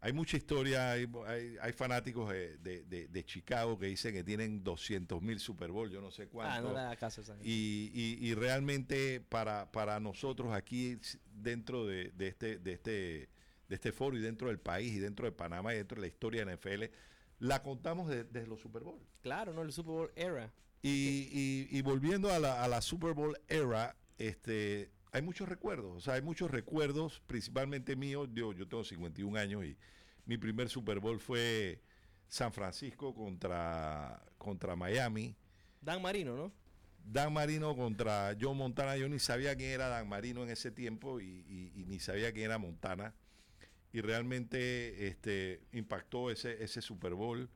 Hay 0.00 0.12
mucha 0.12 0.36
historia, 0.36 0.92
hay, 0.92 1.06
hay- 1.26 1.56
hay 1.60 1.72
fanáticos 1.72 2.30
de, 2.30 2.56
de- 2.58 3.24
Chicago 3.24 3.78
que 3.78 3.86
dicen 3.86 4.14
que 4.14 4.22
tienen 4.22 4.62
200 4.62 5.20
mil 5.20 5.40
Super 5.40 5.70
Bowl, 5.72 5.90
yo 5.90 6.00
no 6.00 6.10
sé 6.12 6.28
cuánto. 6.28 6.54
Ah, 6.54 6.60
no 6.60 6.68
le 6.72 6.80
da 6.80 6.96
caso 6.96 7.20
esa 7.20 7.34
gente. 7.34 7.48
y, 7.48 7.90
y- 7.92 8.28
y 8.28 8.34
realmente 8.34 9.20
para, 9.20 9.70
para 9.72 9.98
nosotros 9.98 10.52
aquí 10.54 10.98
dentro 11.34 11.84
de, 11.86 12.12
de 12.12 12.28
este, 12.28 12.58
de, 12.58 12.72
este, 12.74 12.90
de 13.68 13.74
este 13.74 13.90
foro 13.92 14.16
y 14.16 14.20
dentro 14.20 14.48
del 14.48 14.60
país 14.60 14.92
y 14.94 14.98
dentro 15.00 15.26
de 15.26 15.32
Panamá 15.32 15.74
y 15.74 15.78
dentro 15.78 15.96
de 15.96 16.02
la 16.02 16.06
historia 16.06 16.44
de 16.44 16.52
NFL, 16.56 16.84
la 17.40 17.62
contamos 17.62 18.08
de- 18.08 18.22
desde 18.24 18.46
los 18.46 18.60
Super 18.60 18.84
Bowl. 18.84 19.00
Claro, 19.20 19.52
¿no? 19.52 19.62
El 19.62 19.72
Super 19.72 19.92
Bowl 19.92 20.12
era. 20.14 20.52
Y, 20.80 21.28
y- 21.70 21.76
y 21.76 21.82
volviendo 21.82 22.30
a 22.32 22.38
la, 22.38 22.62
a 22.62 22.68
la 22.68 22.80
Super 22.82 23.14
Bowl 23.14 23.36
era, 23.48 23.96
este, 24.16 24.92
hay 25.12 25.22
muchos 25.22 25.48
recuerdos, 25.48 25.96
o 25.96 26.00
sea, 26.00 26.14
hay 26.14 26.22
muchos 26.22 26.50
recuerdos, 26.50 27.20
principalmente 27.26 27.96
míos. 27.96 28.28
Yo, 28.32 28.52
yo 28.52 28.66
tengo 28.68 28.84
51 28.84 29.38
años 29.38 29.64
y 29.64 29.76
mi 30.26 30.36
primer 30.38 30.68
Super 30.68 31.00
Bowl 31.00 31.18
fue 31.20 31.80
San 32.28 32.52
Francisco 32.52 33.14
contra, 33.14 34.22
contra 34.36 34.76
Miami. 34.76 35.34
Dan 35.80 36.02
Marino, 36.02 36.36
¿no? 36.36 36.52
Dan 37.04 37.32
Marino 37.32 37.74
contra 37.74 38.36
John 38.38 38.56
Montana. 38.58 38.96
Yo 38.96 39.08
ni 39.08 39.18
sabía 39.18 39.56
quién 39.56 39.70
era 39.70 39.88
Dan 39.88 40.08
Marino 40.08 40.42
en 40.42 40.50
ese 40.50 40.70
tiempo 40.70 41.20
y, 41.20 41.24
y- 41.48 41.72
y 41.74 41.84
ni 41.86 41.98
sabía 42.00 42.32
quién 42.32 42.46
era 42.46 42.58
Montana. 42.58 43.14
Y 43.92 44.02
realmente 44.02 45.06
este, 45.06 45.62
impactó 45.72 46.30
ese, 46.30 46.62
ese 46.62 46.82
Super 46.82 47.14
Bowl. 47.14 47.48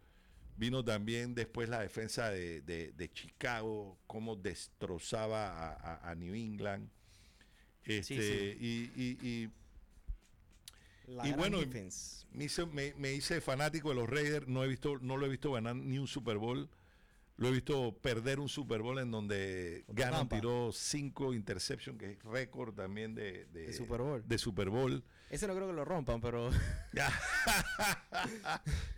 Vino 0.56 0.82
también 0.84 1.34
después 1.34 1.68
la 1.68 1.80
defensa 1.80 2.30
de, 2.30 2.62
de- 2.62 2.92
de 2.92 3.12
Chicago, 3.12 3.98
cómo 4.06 4.36
destrozaba 4.36 5.48
a, 5.48 5.72
a- 5.74 6.10
a 6.10 6.14
New 6.14 6.34
England. 6.34 6.88
Este, 7.84 8.02
sí. 8.54 8.56
Y, 8.60 9.02
y- 9.02 9.18
y 9.28 9.50
La 11.12 11.24
Y 11.26 11.28
gran 11.30 11.38
bueno, 11.40 11.58
me 12.32 12.44
hice, 12.44 12.64
me, 12.66 12.94
me 12.94 13.12
hice 13.12 13.40
fanático 13.40 13.88
de 13.90 13.96
los 13.96 14.08
Raiders. 14.08 14.46
No, 14.48 14.64
he 14.64 14.68
visto, 14.68 14.98
no 15.00 15.16
lo 15.16 15.26
he 15.26 15.28
visto 15.28 15.52
ganar 15.52 15.74
ni 15.76 15.98
un 15.98 16.06
Super 16.06 16.38
Bowl. 16.38 16.68
Lo 17.38 17.48
he 17.48 17.50
visto 17.50 17.96
perder 18.00 18.38
un 18.38 18.48
Super 18.48 18.82
Bowl 18.82 18.98
en 18.98 19.10
donde 19.10 19.84
Gannon 19.88 20.28
tiró 20.28 20.70
cinco 20.72 21.34
interceptions, 21.34 21.98
que 21.98 22.12
es 22.12 22.22
récord 22.24 22.74
también 22.74 23.14
de, 23.14 23.46
de, 23.46 23.66
De 23.66 23.72
Super 23.72 24.00
Bowl. 24.00 24.22
de 24.26 24.38
Super 24.38 24.68
Bowl. 24.70 25.02
Ese 25.30 25.46
no 25.48 25.54
creo 25.54 25.66
que 25.66 25.72
lo 25.72 25.84
rompan, 25.84 26.20
pero 26.20 26.50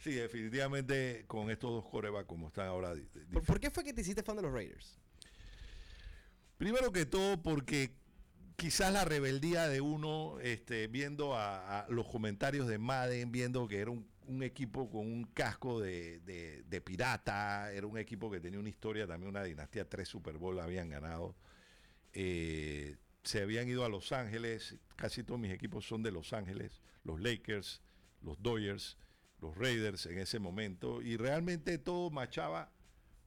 sí, 0.00 0.12
definitivamente 0.12 1.24
con 1.26 1.50
estos 1.50 1.70
dos 1.70 1.84
corebacks 1.90 2.26
como 2.26 2.48
están 2.48 2.66
ahora. 2.66 2.94
di- 2.94 3.02
di- 3.14 3.20
¿Por, 3.32 3.42
por 3.44 3.60
qué 3.60 3.70
fue 3.70 3.84
que 3.84 3.92
te 3.92 4.00
hiciste 4.02 4.22
fan 4.22 4.36
de 4.36 4.42
los 4.42 4.52
Raiders? 4.52 4.98
Primero 6.58 6.92
que 6.92 7.06
todo 7.06 7.40
porque 7.42 7.92
quizás 8.56 8.92
la 8.92 9.04
rebeldía 9.04 9.68
de 9.68 9.80
uno, 9.80 10.38
este, 10.40 10.86
viendo 10.88 11.34
a, 11.36 11.86
los 11.88 12.06
comentarios 12.08 12.66
de 12.66 12.78
Madden, 12.78 13.32
viendo 13.32 13.66
que 13.68 13.80
era 13.80 13.90
un, 13.90 14.06
equipo 14.42 14.88
con 14.90 15.00
un 15.06 15.24
casco 15.24 15.80
de, 15.80 16.20
de- 16.20 16.62
de 16.62 16.80
pirata, 16.80 17.70
era 17.72 17.86
un 17.86 17.98
equipo 17.98 18.30
que 18.30 18.40
tenía 18.40 18.58
una 18.58 18.70
historia, 18.70 19.06
también 19.06 19.28
una 19.28 19.42
dinastía, 19.44 19.88
tres 19.88 20.08
Super 20.08 20.38
Bowl 20.38 20.58
habían 20.60 20.88
ganado. 20.88 21.34
Eh, 22.14 22.96
se 23.22 23.42
habían 23.42 23.68
ido 23.68 23.84
a 23.84 23.88
Los 23.88 24.12
Ángeles, 24.12 24.76
casi 24.96 25.22
todos 25.24 25.40
mis 25.40 25.52
equipos 25.52 25.86
son 25.86 26.02
de 26.02 26.10
Los 26.10 26.32
Ángeles, 26.32 26.80
los 27.04 27.20
Lakers, 27.20 27.82
los 28.22 28.40
Dodgers, 28.42 28.96
los 29.40 29.56
Raiders 29.58 30.06
en 30.06 30.18
ese 30.18 30.38
momento, 30.38 31.02
y 31.02 31.16
realmente 31.16 31.76
todo 31.78 32.10
machaba 32.10 32.70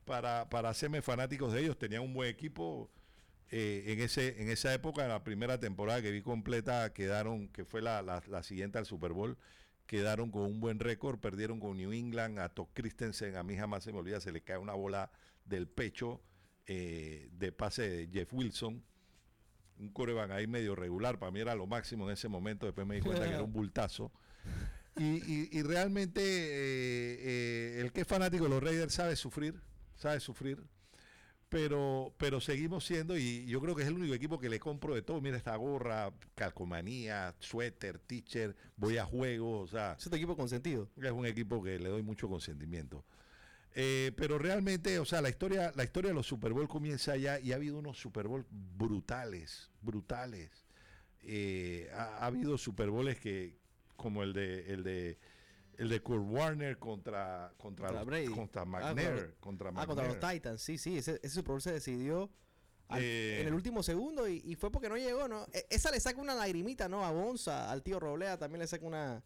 para, 0.05 0.49
para 0.49 0.69
hacerme 0.69 1.01
fanáticos 1.01 1.53
de 1.53 1.61
ellos. 1.61 1.77
Tenían 1.77 2.01
un 2.01 2.13
buen 2.13 2.29
equipo. 2.29 2.89
Eh, 3.51 3.85
en, 3.87 3.99
ese, 4.01 4.41
en 4.41 4.49
esa 4.49 4.73
época, 4.73 5.07
la 5.07 5.23
primera 5.23 5.59
temporada 5.59 6.01
que 6.01 6.11
vi 6.11 6.21
completa, 6.21 6.91
quedaron, 6.93 7.47
que 7.49 7.65
fue 7.65 7.81
la, 7.81 8.01
la- 8.01 8.23
la 8.27 8.43
siguiente 8.43 8.77
al 8.77 8.85
Super 8.85 9.13
Bowl, 9.13 9.37
quedaron 9.85 10.31
con 10.31 10.41
un 10.43 10.59
buen 10.59 10.79
récord, 10.79 11.19
perdieron 11.19 11.59
con 11.59 11.77
New 11.77 11.93
England, 11.93 12.39
a 12.39 12.49
Todd 12.49 12.67
Christensen, 12.73 13.35
a 13.37 13.43
mí 13.43 13.55
jamás 13.55 13.83
se 13.83 13.91
me 13.93 13.99
olvida, 13.99 14.19
se 14.19 14.31
le 14.31 14.41
cae 14.41 14.57
una 14.57 14.73
bola 14.73 15.09
del 15.45 15.67
pecho 15.67 16.21
eh, 16.65 17.29
de 17.31 17.51
pase 17.53 17.89
de 17.89 18.09
Jeff 18.11 18.33
Wilson. 18.33 18.83
Un 19.79 19.89
coreback 19.93 20.31
ahí 20.31 20.47
medio 20.47 20.75
regular, 20.75 21.19
para 21.19 21.31
mí 21.31 21.39
era 21.39 21.55
lo 21.55 21.67
máximo 21.67 22.07
en 22.07 22.13
ese 22.13 22.27
momento, 22.27 22.65
después 22.65 22.85
me 22.85 22.95
di 22.95 23.01
cuenta 23.01 23.23
que 23.25 23.29
era 23.35 23.43
un 23.43 23.53
bultazo. 23.53 24.11
Y, 24.99 25.21
y- 25.31 25.49
y 25.51 25.61
realmente 25.61 26.19
eh, 26.23 27.17
eh, 27.19 27.81
el 27.81 27.91
que 27.91 28.01
es 28.01 28.07
fanático 28.07 28.45
de 28.45 28.49
los 28.49 28.63
Raiders 28.63 28.95
sabe 28.95 29.15
sufrir, 29.15 29.53
sabe 29.95 30.19
sufrir. 30.19 30.63
Pero, 31.49 32.13
pero 32.17 32.41
seguimos 32.41 32.85
siendo, 32.85 33.17
y 33.17 33.45
yo 33.45 33.61
creo 33.61 33.75
que 33.75 33.83
es 33.83 33.87
el 33.87 33.93
único 33.93 34.13
equipo 34.13 34.39
que 34.39 34.49
le 34.49 34.59
compro 34.59 34.93
de 34.93 35.01
todo. 35.01 35.21
Mira 35.21 35.37
esta 35.37 35.55
gorra, 35.55 36.11
calcomanía, 36.35 37.33
suéter, 37.39 37.99
teacher, 37.99 38.55
voy 38.75 38.97
a 38.97 39.05
juego, 39.05 39.59
o 39.59 39.67
sea, 39.67 39.95
Es 39.97 40.09
tu 40.09 40.15
equipo 40.15 40.35
consentido. 40.35 40.89
es 41.01 41.11
un 41.11 41.25
equipo 41.25 41.63
que 41.63 41.79
le 41.79 41.89
doy 41.89 42.03
mucho 42.03 42.27
consentimiento. 42.27 43.05
Eh, 43.75 44.11
pero 44.17 44.39
realmente, 44.39 44.97
o 44.99 45.05
sea, 45.05 45.21
la 45.21 45.29
historia, 45.29 45.71
la 45.75 45.83
historia 45.83 46.09
de 46.09 46.15
los 46.15 46.25
Super 46.27 46.51
Bowl 46.51 46.67
comienza 46.67 47.13
allá 47.13 47.39
y 47.39 47.51
ha 47.51 47.55
habido 47.55 47.77
unos 47.77 47.97
Super 47.99 48.27
Bowl 48.27 48.45
brutales, 48.49 49.69
brutales. 49.81 50.49
Eh, 51.21 51.89
ha, 51.93 52.17
ha 52.17 52.25
habido 52.25 52.57
Super 52.57 52.89
Bowls 52.89 53.19
que, 53.19 53.55
como 53.95 54.23
el 54.23 54.33
de, 54.33 54.73
el 54.73 54.83
de, 54.83 55.19
el 55.77 55.89
de 55.89 56.01
Kurt 56.01 56.23
Warner 56.25 56.77
contra, 56.79 57.53
contra, 57.57 57.87
Contra 57.87 58.03
Brady. 58.03 58.25
contra 58.27 58.61
Ah, 58.63 58.65
McNair, 58.65 59.35
contra 59.39 59.71
Ah, 59.75 59.85
contra 59.85 60.07
los. 60.07 60.19
Titans, 60.19 60.61
sí, 60.61 60.77
sí. 60.77 60.97
Ese, 60.97 61.19
ese 61.21 61.29
Super 61.35 61.51
Bowl 61.51 61.61
se 61.61 61.71
decidió 61.71 62.29
al- 62.89 63.01
Eh, 63.01 63.41
en 63.41 63.47
el 63.47 63.53
último 63.53 63.83
segundo 63.83 64.27
y, 64.27 64.41
y 64.45 64.55
fue 64.55 64.71
porque 64.71 64.89
no 64.89 64.97
llegó, 64.97 65.27
¿no? 65.27 65.45
E- 65.53 65.67
esa 65.69 65.91
le 65.91 65.99
saca 65.99 66.19
una 66.19 66.33
lagrimita, 66.35 66.87
¿no? 66.89 67.05
A 67.05 67.11
Gonza, 67.11 67.71
al 67.71 67.83
tío 67.83 67.99
Roblea 67.99 68.37
también 68.37 68.59
le 68.61 68.67
saca 68.67 68.85
una 68.85 69.23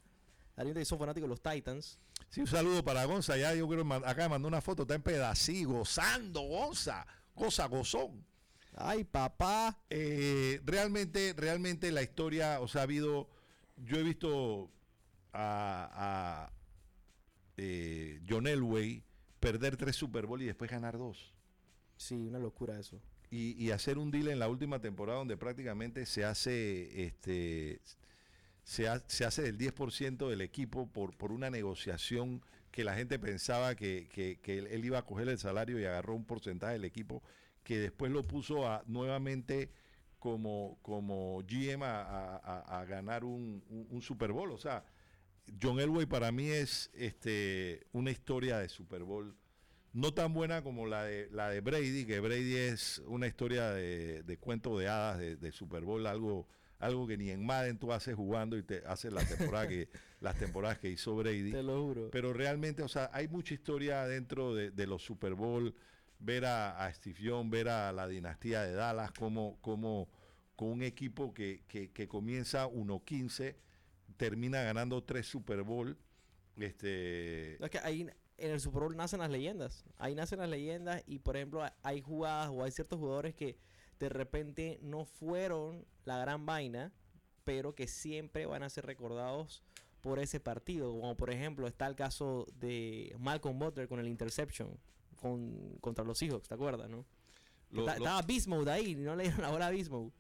lagrimita 0.56 0.82
y 0.82 0.86
son 0.86 1.00
fanáticos 1.00 1.30
de 1.30 1.30
los 1.30 1.42
Titans. 1.42 2.00
Sí, 2.30 2.42
un 2.42 2.48
saludo 2.48 2.84
para 2.84 3.06
Gonza. 3.06 3.38
Ya 3.38 3.54
yo 3.54 3.68
creo, 3.68 3.86
acá 4.06 4.24
me 4.24 4.30
mandó 4.30 4.48
una 4.48 4.62
foto, 4.62 4.82
está 4.84 4.96
en 4.96 5.02
pedací, 5.04 5.64
gozando, 5.64 6.42
Gonza. 6.42 7.06
Goza, 7.36 7.66
gozón. 7.68 8.26
Ay, 8.76 9.04
papá. 9.04 9.78
Eh, 9.90 10.60
realmente, 10.66 11.34
realmente 11.36 11.92
la 11.92 12.02
historia, 12.02 12.60
o 12.62 12.68
sea, 12.68 12.82
ha 12.82 12.84
habido, 12.84 13.30
yo 13.78 13.98
he 13.98 14.04
visto 14.04 14.70
a, 15.34 16.48
a, 16.48 16.52
eh, 17.58 18.22
John 18.28 18.48
Elway 18.48 19.04
perder 19.40 19.78
tres 19.78 19.96
Super 19.96 20.26
Bowl 20.26 20.42
y 20.42 20.46
después 20.46 20.70
ganar 20.72 20.98
dos. 20.98 21.34
Sí, 21.98 22.16
una 22.16 22.40
locura 22.40 22.80
eso. 22.80 23.00
Y, 23.30 23.52
y 23.64 23.72
hacer 23.72 23.98
un 23.98 24.12
deal 24.12 24.28
en 24.28 24.40
la 24.40 24.50
última 24.50 24.80
temporada 24.80 25.20
donde 25.20 25.38
prácticamente 25.38 26.06
se 26.06 26.26
hace 26.26 27.06
este 27.06 27.80
se, 28.64 28.88
ha- 28.88 29.04
se 29.08 29.26
hace 29.26 29.42
del 29.42 29.58
10% 29.58 30.30
del 30.30 30.42
equipo 30.42 30.88
por, 30.88 31.16
por 31.18 31.32
una 31.32 31.50
negociación 31.50 32.42
que 32.72 32.84
la 32.84 32.96
gente 32.96 33.20
pensaba 33.20 33.76
que, 33.76 34.08
que- 34.12 34.40
que 34.42 34.60
él, 34.60 34.86
iba 34.86 35.00
a 35.00 35.06
coger 35.06 35.28
el 35.30 35.38
salario 35.40 35.80
y 35.80 35.86
agarró 35.86 36.16
un 36.16 36.26
porcentaje 36.26 36.74
del 36.74 36.86
equipo 36.86 37.24
que 37.64 37.80
después 37.80 38.12
lo 38.12 38.24
puso 38.24 38.68
a 38.68 38.84
nuevamente 38.88 39.72
como, 40.20 40.78
como 40.84 41.42
GM 41.48 41.84
a, 41.84 42.02
a- 42.02 42.38
a- 42.38 42.80
a 42.82 42.86
ganar 42.86 43.24
un, 43.24 43.64
un- 43.70 43.88
un 43.90 44.02
Super 44.02 44.32
Bowl. 44.32 44.52
O 44.52 44.58
sea, 44.58 44.84
John 45.62 45.80
Elway 45.80 46.06
para 46.06 46.32
mí 46.32 46.48
es 46.48 46.90
este, 46.94 47.88
una 47.92 48.12
historia 48.12 48.60
de 48.60 48.70
Super 48.70 49.04
Bowl 49.04 49.36
no 49.94 50.14
tan 50.14 50.34
buena 50.34 50.64
como 50.64 50.86
la 50.88 51.04
de 51.04 51.30
la 51.32 51.50
de 51.50 51.62
Brady, 51.62 52.06
que 52.06 52.20
Brady 52.20 52.56
es 52.56 53.02
una 53.08 53.28
historia 53.28 53.72
de, 53.72 54.24
de 54.24 54.38
cuento 54.38 54.78
de 54.78 54.88
hadas 54.88 55.20
de, 55.20 55.36
de 55.36 55.52
Super 55.52 55.84
Bowl, 55.84 56.06
algo, 56.08 56.48
algo 56.80 57.08
que 57.08 57.18
ni 57.18 57.30
en 57.30 57.46
Madden 57.46 57.78
tú 57.78 57.92
haces 57.92 58.16
jugando 58.16 58.58
y 58.58 58.64
te 58.64 58.84
haces 58.86 59.12
la 59.12 59.26
temporada 59.26 59.68
que, 59.68 59.90
las 60.22 60.38
temporadas 60.38 60.80
que 60.80 60.90
hizo 60.90 61.16
Brady. 61.16 61.52
Te 61.52 61.64
lo 61.64 61.82
juro. 61.82 62.10
Pero 62.12 62.34
realmente, 62.34 62.84
o 62.84 62.88
sea, 62.88 63.10
hay 63.14 63.28
mucha 63.28 63.54
historia 63.54 64.06
dentro 64.06 64.56
de, 64.56 64.72
de 64.72 64.88
los 64.88 65.04
Super 65.04 65.34
Bowl, 65.34 65.76
ver 66.20 66.46
a, 66.46 66.86
a 66.86 66.94
Steve 66.94 67.20
Young, 67.22 67.50
ver 67.50 67.68
a 67.68 67.92
la 67.92 68.08
dinastía 68.08 68.62
de 68.64 68.74
Dallas, 68.74 69.12
como, 69.12 69.60
como 69.62 70.10
con 70.56 70.70
un 70.70 70.84
equipo 70.84 71.34
que, 71.34 71.64
que, 71.68 71.92
que 71.92 72.08
comienza 72.08 72.68
1-15, 72.68 73.56
termina 74.22 74.62
ganando 74.62 75.04
tres 75.04 75.26
Super 75.28 75.64
Bowl. 75.64 75.98
Este, 76.58 77.64
es 77.64 77.70
que 77.72 77.80
ahí 77.80 78.02
en 78.38 78.52
el 78.52 78.60
Super 78.60 78.84
Bowl 78.84 78.96
nacen 78.96 79.20
las 79.20 79.30
leyendas. 79.32 79.84
Ahí 79.98 80.14
nacen 80.16 80.40
las 80.40 80.50
leyendas 80.50 81.04
y, 81.08 81.20
por 81.20 81.36
ejemplo, 81.38 81.64
ha- 81.64 81.76
hay 81.84 82.02
jugadas 82.02 82.50
o 82.54 82.64
hay 82.64 82.72
ciertos 82.72 83.00
jugadores 83.00 83.34
que 83.36 83.58
de 84.00 84.10
repente 84.10 84.80
no 84.82 85.06
fueron 85.06 85.86
la 86.06 86.18
gran 86.20 86.46
vaina, 86.46 86.92
pero 87.44 87.74
que 87.74 87.88
siempre 87.88 88.46
van 88.46 88.64
a 88.64 88.70
ser 88.70 88.86
recordados 88.86 89.64
por 90.02 90.20
ese 90.20 90.40
partido. 90.40 90.92
Como 90.92 91.16
por 91.16 91.30
ejemplo 91.32 91.68
está 91.68 91.88
el 91.88 91.96
caso 91.96 92.46
de 92.56 93.16
Malcolm 93.20 93.58
Butler 93.60 93.88
con 93.88 94.00
el 94.00 94.08
interception 94.08 94.78
con, 95.16 95.78
contra 95.82 96.04
los 96.04 96.18
Seahawks, 96.18 96.48
¿te 96.48 96.54
acuerdas, 96.56 96.90
no? 96.90 97.06
lo- 97.70 97.82
Está- 97.82 97.98
lo- 98.00 98.06
estaba 98.06 98.24
Mode 98.48 98.72
ahí, 98.72 98.96
no 98.96 99.16
le 99.16 99.24
dieron 99.24 99.42
la 99.42 99.50
bola 99.52 99.68
a 99.68 99.72
Mode. 99.90 100.12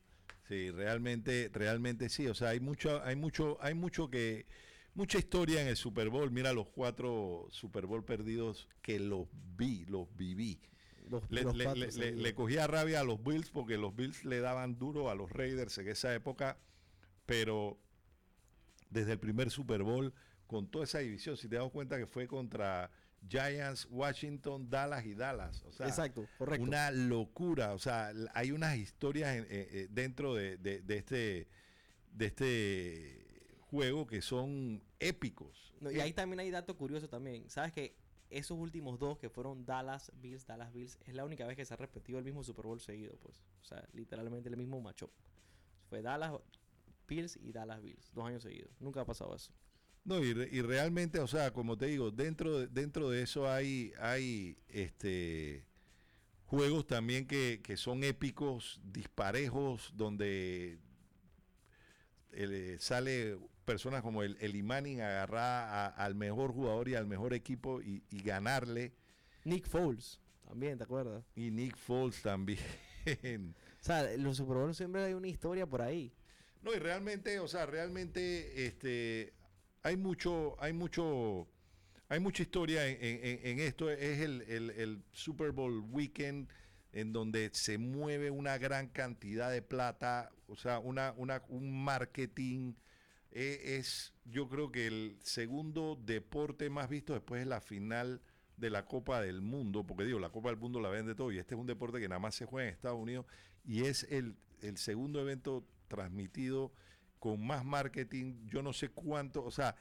Sí, 0.51 0.69
realmente, 0.69 1.49
realmente 1.53 2.09
sí. 2.09 2.27
O 2.27 2.33
sea, 2.33 2.49
hay 2.49 2.59
mucho, 2.59 3.01
hay 3.03 3.15
mucho, 3.15 3.57
hay 3.61 3.73
mucho 3.73 4.09
que, 4.09 4.45
mucha 4.93 5.17
historia 5.17 5.61
en 5.61 5.69
el 5.69 5.77
Super 5.77 6.09
Bowl. 6.09 6.29
Mira 6.29 6.51
los 6.51 6.67
cuatro 6.67 7.47
Super 7.51 7.85
Bowl 7.85 8.03
perdidos 8.03 8.67
que 8.81 8.99
los 8.99 9.27
vi, 9.55 9.85
los 9.85 10.13
viví. 10.17 10.59
Los, 11.09 11.23
Le, 11.31 11.43
los 11.43 11.55
le- 11.55 12.11
le 12.11 12.33
cogía 12.35 12.67
rabia 12.67 12.99
a 12.99 13.03
los 13.05 13.23
Bills 13.23 13.49
porque 13.49 13.77
los 13.77 13.95
Bills 13.95 14.25
le 14.25 14.41
daban 14.41 14.77
duro 14.77 15.09
a 15.09 15.15
los 15.15 15.31
Raiders 15.31 15.77
en 15.77 15.87
esa 15.87 16.13
época, 16.13 16.57
pero 17.25 17.79
desde 18.89 19.13
el 19.13 19.19
primer 19.19 19.51
Super 19.51 19.83
Bowl, 19.83 20.13
con 20.47 20.67
toda 20.69 20.83
esa 20.83 20.99
división, 20.99 21.37
si 21.37 21.47
te 21.47 21.55
das 21.55 21.71
cuenta 21.71 21.97
que 21.97 22.07
fue 22.07 22.27
contra 22.27 22.91
Giants, 23.27 23.87
Washington, 23.91 24.69
Dallas 24.69 25.05
y 25.05 25.13
Dallas. 25.13 25.63
O 25.65 25.71
sea, 25.71 25.87
Exacto, 25.87 26.27
correcto. 26.37 26.63
una 26.65 26.91
locura. 26.91 27.73
O 27.73 27.79
sea, 27.79 28.11
hay 28.33 28.51
unas 28.51 28.77
historias 28.77 29.35
en- 29.37 29.43
eh, 29.45 29.67
eh, 29.71 29.87
dentro 29.91 30.33
de, 30.35 30.57
de- 30.57 30.81
de 30.81 30.97
este 30.97 31.47
de 32.13 32.25
este 32.25 33.57
juego 33.69 34.05
que 34.05 34.21
son 34.21 34.83
épicos. 34.99 35.73
No, 35.79 35.89
y 35.91 35.99
ahí 36.01 36.11
también 36.13 36.41
hay 36.41 36.51
dato 36.51 36.75
curioso 36.75 37.07
también. 37.07 37.49
¿Sabes 37.49 37.71
que 37.71 37.95
esos 38.29 38.57
últimos 38.57 38.99
dos 38.99 39.17
que 39.17 39.29
fueron 39.29 39.65
Dallas 39.65 40.11
Bills, 40.15 40.45
Dallas 40.45 40.73
Bills, 40.73 40.97
es 41.05 41.13
la 41.15 41.23
única 41.25 41.45
vez 41.47 41.55
que 41.55 41.63
se 41.65 41.73
ha 41.73 41.77
repetido 41.77 42.17
el 42.19 42.25
mismo 42.25 42.43
Super 42.43 42.65
Bowl 42.65 42.79
seguido, 42.81 43.15
pues. 43.21 43.41
O 43.61 43.65
sea, 43.65 43.87
literalmente 43.93 44.49
el 44.49 44.57
mismo 44.57 44.79
matchup. 44.81 45.11
Fue 45.89 46.01
Dallas 46.01 46.33
Bills 47.07 47.37
y 47.37 47.51
Dallas 47.51 47.81
Bills, 47.81 48.11
dos 48.13 48.25
años 48.25 48.43
seguidos. 48.43 48.71
Nunca 48.81 49.01
ha 49.01 49.05
pasado 49.05 49.33
eso. 49.35 49.51
No, 50.03 50.19
y, 50.23 50.33
re- 50.33 50.49
y 50.51 50.61
realmente, 50.61 51.19
o 51.19 51.27
sea, 51.27 51.51
como 51.53 51.77
te 51.77 51.85
digo, 51.87 52.09
dentro 52.11 52.59
de, 52.59 52.67
dentro 52.67 53.09
de 53.09 53.21
eso 53.21 53.49
hay, 53.49 53.93
hay 53.99 54.57
este 54.69 55.63
juegos 56.45 56.85
también 56.87 57.27
que, 57.27 57.61
que 57.63 57.77
son 57.77 58.03
épicos, 58.03 58.81
disparejos, 58.83 59.93
donde 59.95 60.79
eh, 62.33 62.77
sale 62.79 63.37
personas 63.63 64.01
como 64.01 64.23
el, 64.23 64.37
el 64.41 64.69
agarrar 65.01 65.93
al 65.95 66.15
mejor 66.15 66.51
jugador 66.51 66.89
y 66.89 66.95
al 66.95 67.05
mejor 67.05 67.33
equipo 67.33 67.81
y, 67.81 68.03
y 68.09 68.21
ganarle, 68.23 68.93
Nick 69.45 69.67
Foles, 69.67 70.19
también, 70.45 70.77
¿te 70.77 70.83
acuerdas? 70.83 71.23
y 71.35 71.51
Nick 71.51 71.77
Foles 71.77 72.21
también. 72.21 72.59
O 73.81 73.83
sea, 73.83 74.15
los 74.17 74.37
Super 74.37 74.57
Bowl 74.57 74.75
siempre 74.75 75.03
hay 75.03 75.13
una 75.15 75.27
historia 75.27 75.65
por 75.65 75.81
ahí. 75.81 76.13
No, 76.61 76.71
y 76.71 76.77
realmente, 76.77 77.39
o 77.39 77.47
sea, 77.47 77.65
realmente 77.65 78.67
este 78.67 79.33
hay 79.83 79.97
mucho, 79.97 80.55
hay 80.61 80.73
mucho, 80.73 81.47
hay 82.09 82.19
mucha 82.19 82.43
historia 82.43 82.87
en, 82.87 82.97
en- 83.01 83.59
esto. 83.59 83.89
Es 83.89 84.19
el, 84.19 85.03
Super 85.11 85.51
Bowl 85.51 85.83
weekend 85.91 86.49
en 86.93 87.13
donde 87.13 87.49
se 87.53 87.77
mueve 87.77 88.31
una 88.31 88.57
gran 88.57 88.87
cantidad 88.89 89.49
de 89.51 89.61
plata, 89.61 90.29
o 90.47 90.55
sea, 90.57 90.79
una, 90.79 91.13
una, 91.17 91.41
un 91.49 91.83
marketing. 91.83 92.73
eh, 93.31 93.77
es, 93.79 94.13
yo 94.25 94.49
creo 94.49 94.71
que 94.71 94.87
el 94.87 95.17
segundo 95.23 95.97
deporte 96.05 96.69
más 96.69 96.89
visto 96.89 97.13
después 97.13 97.39
de 97.41 97.45
la 97.45 97.61
final 97.61 98.21
de 98.57 98.69
la 98.69 98.85
Copa 98.85 99.21
del 99.21 99.41
Mundo, 99.41 99.85
porque 99.85 100.03
digo, 100.05 100.19
la 100.19 100.29
Copa 100.31 100.49
del 100.49 100.57
Mundo 100.59 100.79
la 100.81 100.89
vende 100.89 101.15
todo 101.15 101.31
y 101.31 101.39
este 101.39 101.55
es 101.55 101.61
un 101.61 101.65
deporte 101.67 101.99
que 101.99 102.09
nada 102.09 102.19
más 102.19 102.35
se 102.35 102.45
juega 102.45 102.67
en 102.67 102.73
Estados 102.75 102.99
Unidos 102.99 103.25
y 103.63 103.85
es 103.85 104.03
el, 104.11 104.35
el 104.61 104.77
segundo 104.77 105.21
evento 105.21 105.65
transmitido 105.87 106.71
con 107.21 107.39
más 107.45 107.63
marketing, 107.63 108.47
yo 108.47 108.63
no 108.63 108.73
sé 108.73 108.89
cuánto, 108.89 109.45
o 109.45 109.51
sea, 109.51 109.75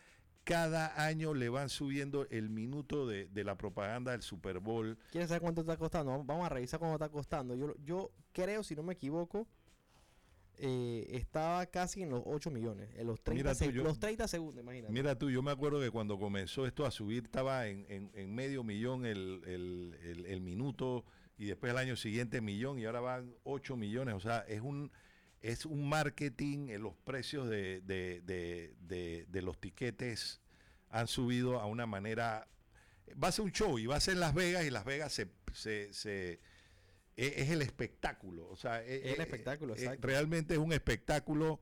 cada 0.45 1.07
año 1.07 1.33
le 1.33 1.49
van 1.49 1.71
subiendo 1.71 2.27
el 2.29 2.51
minuto 2.51 3.07
de, 3.07 3.29
de 3.29 3.45
la 3.45 3.57
propaganda 3.57 4.13
del 4.13 4.21
Super 4.21 4.59
Bowl. 4.59 4.99
¿Quieres 5.11 5.31
saber 5.31 5.41
cuánto 5.41 5.63
está 5.63 5.79
costando? 5.79 6.23
Vamos- 6.23 6.45
a 6.45 6.51
revisar 6.51 6.79
cuánto 6.79 6.97
está 7.03 7.09
costando. 7.09 7.55
Yo, 7.57 7.75
yo 7.83 8.11
creo, 8.33 8.63
si 8.63 8.77
no 8.77 8.83
me 8.83 8.93
equivoco, 8.93 9.49
eh, 10.59 11.07
estaba 11.13 11.65
casi 11.65 12.03
en 12.03 12.11
los 12.11 12.23
8 12.27 12.51
millones. 12.51 12.91
En 12.97 13.07
los 13.07 13.23
30, 13.23 13.43
Mira 13.55 13.55
tú, 13.59 13.71
yo- 13.75 13.85
los 13.85 13.99
30 13.99 14.29
segundos, 14.29 14.63
imagínate. 14.63 14.93
Mira 14.93 15.17
tú, 15.19 15.31
yo 15.31 15.41
me 15.43 15.51
acuerdo 15.51 15.81
que 15.81 15.91
cuando 15.91 16.19
comenzó 16.19 16.67
esto 16.67 16.85
a 16.85 16.91
subir 16.91 17.25
estaba 17.25 17.67
en, 17.69 17.87
en- 17.89 18.11
en 18.13 18.35
medio 18.35 18.63
millón 18.63 19.07
el, 19.07 19.41
el- 19.47 19.97
el- 20.03 20.27
el 20.27 20.41
minuto 20.43 21.07
y 21.39 21.47
después 21.47 21.73
el 21.73 21.79
año 21.79 21.97
siguiente 21.97 22.43
millón 22.43 22.79
y 22.79 22.85
ahora 22.85 23.01
van 23.01 23.35
8 23.45 23.77
millones. 23.79 24.15
O 24.15 24.21
sea, 24.21 24.41
es 24.41 24.61
un, 24.61 24.93
es 25.41 25.65
un 25.67 25.89
marketing, 25.89 26.69
en 26.69 26.83
los 26.83 26.95
precios 26.97 27.49
de, 27.49 27.81
de- 27.83 28.21
de- 29.29 29.43
los 29.43 29.59
tiquetes 29.61 30.41
han 30.91 31.07
subido 31.09 31.61
a 31.61 31.67
una 31.67 31.87
manera... 31.87 32.47
Va 33.23 33.29
a 33.29 33.33
ser 33.33 33.45
un 33.45 33.53
show 33.53 33.79
y 33.79 33.87
va 33.87 33.97
a 33.97 34.01
ser 34.01 34.15
en 34.15 34.21
Las 34.21 34.35
Vegas 34.35 34.65
y 34.65 34.71
Las 34.71 34.85
Vegas 34.85 35.13
se... 35.13 35.29
se- 35.53 35.93
se- 35.93 36.41
e- 37.17 37.35
es 37.43 37.51
el 37.51 37.61
espectáculo, 37.63 38.49
o 38.49 38.57
sea, 38.57 38.83
e- 38.85 39.09
Es 39.09 39.15
el 39.15 39.21
e- 39.21 39.23
espectáculo, 39.25 39.75
e- 39.75 39.79
exacto. 39.79 40.07
realmente 40.07 40.55
es 40.55 40.61
un 40.61 40.73
espectáculo 40.73 41.61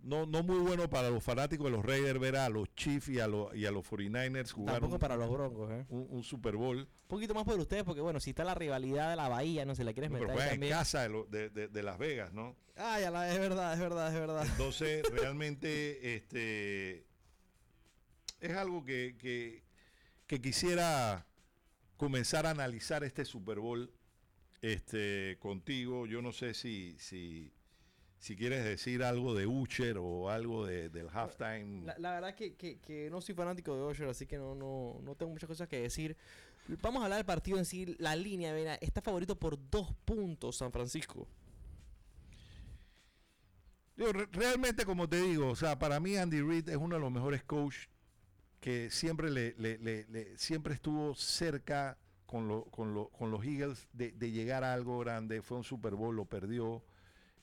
no, 0.00 0.26
no 0.26 0.42
muy 0.42 0.58
bueno 0.58 0.88
para 0.88 1.10
los 1.10 1.22
fanáticos 1.24 1.66
de 1.66 1.72
los 1.72 1.84
Raiders 1.84 2.18
ver 2.20 2.36
a 2.36 2.48
los 2.48 2.72
Chiefs 2.74 3.08
y 3.08 3.20
a, 3.20 3.26
los, 3.26 3.54
y 3.54 3.66
a 3.66 3.70
los 3.72 3.84
49ers 3.88 4.52
jugar 4.52 4.74
Tampoco 4.74 4.94
un, 4.94 5.00
para 5.00 5.16
los 5.16 5.30
Broncos, 5.30 5.70
¿eh? 5.72 5.84
un- 5.88 6.06
un 6.10 6.22
Super 6.22 6.56
Bowl. 6.56 6.78
Un 6.78 7.08
poquito 7.08 7.34
más 7.34 7.44
por 7.44 7.58
ustedes, 7.58 7.84
porque 7.84 8.00
bueno, 8.00 8.20
si 8.20 8.30
está 8.30 8.44
la 8.44 8.54
rivalidad 8.54 9.10
de 9.10 9.16
la 9.16 9.28
Bahía, 9.28 9.64
no 9.64 9.74
se 9.74 9.82
la 9.84 9.92
quieres 9.92 10.10
Pero 10.10 10.22
meter 10.24 10.36
ahí 10.36 10.48
juegan 10.48 10.62
en 10.62 10.70
casa 10.70 11.02
de, 11.02 11.08
lo- 11.08 11.24
de- 11.24 11.50
de- 11.50 11.68
de 11.68 11.82
Las 11.82 11.98
Vegas, 11.98 12.32
¿no? 12.32 12.56
Ah, 12.76 13.00
ya 13.00 13.10
la, 13.10 13.32
es 13.32 13.38
verdad, 13.40 13.72
es 13.74 13.80
verdad, 13.80 14.08
es 14.14 14.20
verdad. 14.20 14.46
Entonces, 14.46 15.02
realmente, 15.12 16.14
este 16.16 17.04
es 18.40 18.56
algo 18.56 18.84
que, 18.84 19.16
que, 19.18 19.64
que 20.28 20.40
quisiera 20.40 21.26
comenzar 21.96 22.46
a 22.46 22.50
analizar 22.50 23.02
este 23.02 23.24
Super 23.24 23.58
Bowl 23.58 23.90
este, 24.62 25.36
contigo. 25.40 26.06
Yo 26.06 26.22
no 26.22 26.32
sé 26.32 26.54
si, 26.54 26.96
si, 27.00 27.52
si 28.18 28.34
quieres 28.36 28.64
decir 28.64 29.02
algo 29.02 29.34
de 29.34 29.46
Ucher 29.46 29.96
o 29.98 30.28
algo 30.30 30.66
de- 30.66 30.88
del 30.88 31.08
halftime. 31.08 31.84
La, 31.86 31.96
la 31.98 32.12
verdad 32.12 32.34
que, 32.34 32.54
que, 32.54 32.78
que 32.80 33.08
no 33.10 33.20
soy 33.20 33.34
fanático 33.34 33.74
de 33.76 33.82
Osher, 33.82 34.08
así 34.08 34.26
que 34.26 34.36
no, 34.38 34.54
no, 34.54 35.00
no 35.02 35.14
tengo 35.14 35.32
muchas 35.32 35.46
cosas 35.48 35.68
que 35.68 35.80
decir. 35.80 36.16
Vamos 36.82 37.00
a 37.00 37.04
hablar 37.04 37.18
del 37.18 37.26
partido 37.26 37.58
en 37.58 37.64
sí, 37.64 37.96
la 37.98 38.14
línea, 38.16 38.52
mira, 38.52 38.74
está 38.76 39.00
favorito 39.00 39.38
por 39.38 39.56
dos 39.70 39.92
puntos 40.04 40.56
San 40.56 40.70
Francisco. 40.72 41.26
Yo, 43.96 44.12
re- 44.12 44.28
realmente, 44.32 44.84
como 44.84 45.08
te 45.08 45.20
digo, 45.20 45.48
o 45.48 45.56
sea, 45.56 45.78
para 45.78 45.98
mí 45.98 46.16
Andy 46.16 46.40
Reid 46.42 46.68
es 46.68 46.76
uno 46.76 46.96
de 46.96 47.00
los 47.00 47.10
mejores 47.10 47.42
coaches 47.42 47.88
que 48.60 48.90
siempre 48.90 49.30
le, 49.30 49.54
le- 49.58 49.78
le- 49.78 50.06
le- 50.08 50.36
siempre 50.38 50.74
estuvo 50.74 51.14
cerca 51.14 51.96
con, 52.26 52.48
lo- 52.48 52.64
con, 52.64 52.94
lo- 52.94 53.08
con 53.08 53.30
los 53.30 53.44
Eagles 53.44 53.88
de, 53.92 54.12
de 54.12 54.30
llegar 54.30 54.62
a 54.62 54.74
algo 54.74 54.98
grande. 54.98 55.40
Fue 55.42 55.56
un 55.56 55.64
Super 55.64 55.94
Bowl, 55.94 56.14
lo 56.14 56.24
perdió. 56.26 56.82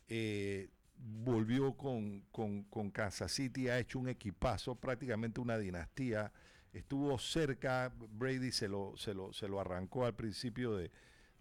Eh, 0.08 0.70
volvió 0.98 1.74
con, 1.76 2.22
con- 2.32 2.64
con 2.66 2.92
Kansas 2.92 3.32
City, 3.32 3.68
ha 3.70 3.80
hecho 3.80 4.00
un 4.00 4.10
equipazo, 4.10 4.76
prácticamente 4.76 5.40
una 5.42 5.58
dinastía. 5.58 6.32
Estuvo 6.74 7.18
cerca, 7.20 7.94
Brady 8.12 8.52
se 8.52 8.68
lo, 8.68 8.96
se 8.98 9.14
lo, 9.14 9.32
se 9.34 9.48
lo 9.48 9.60
arrancó 9.60 10.06
al 10.06 10.16
principio 10.16 10.76
de, 10.76 10.92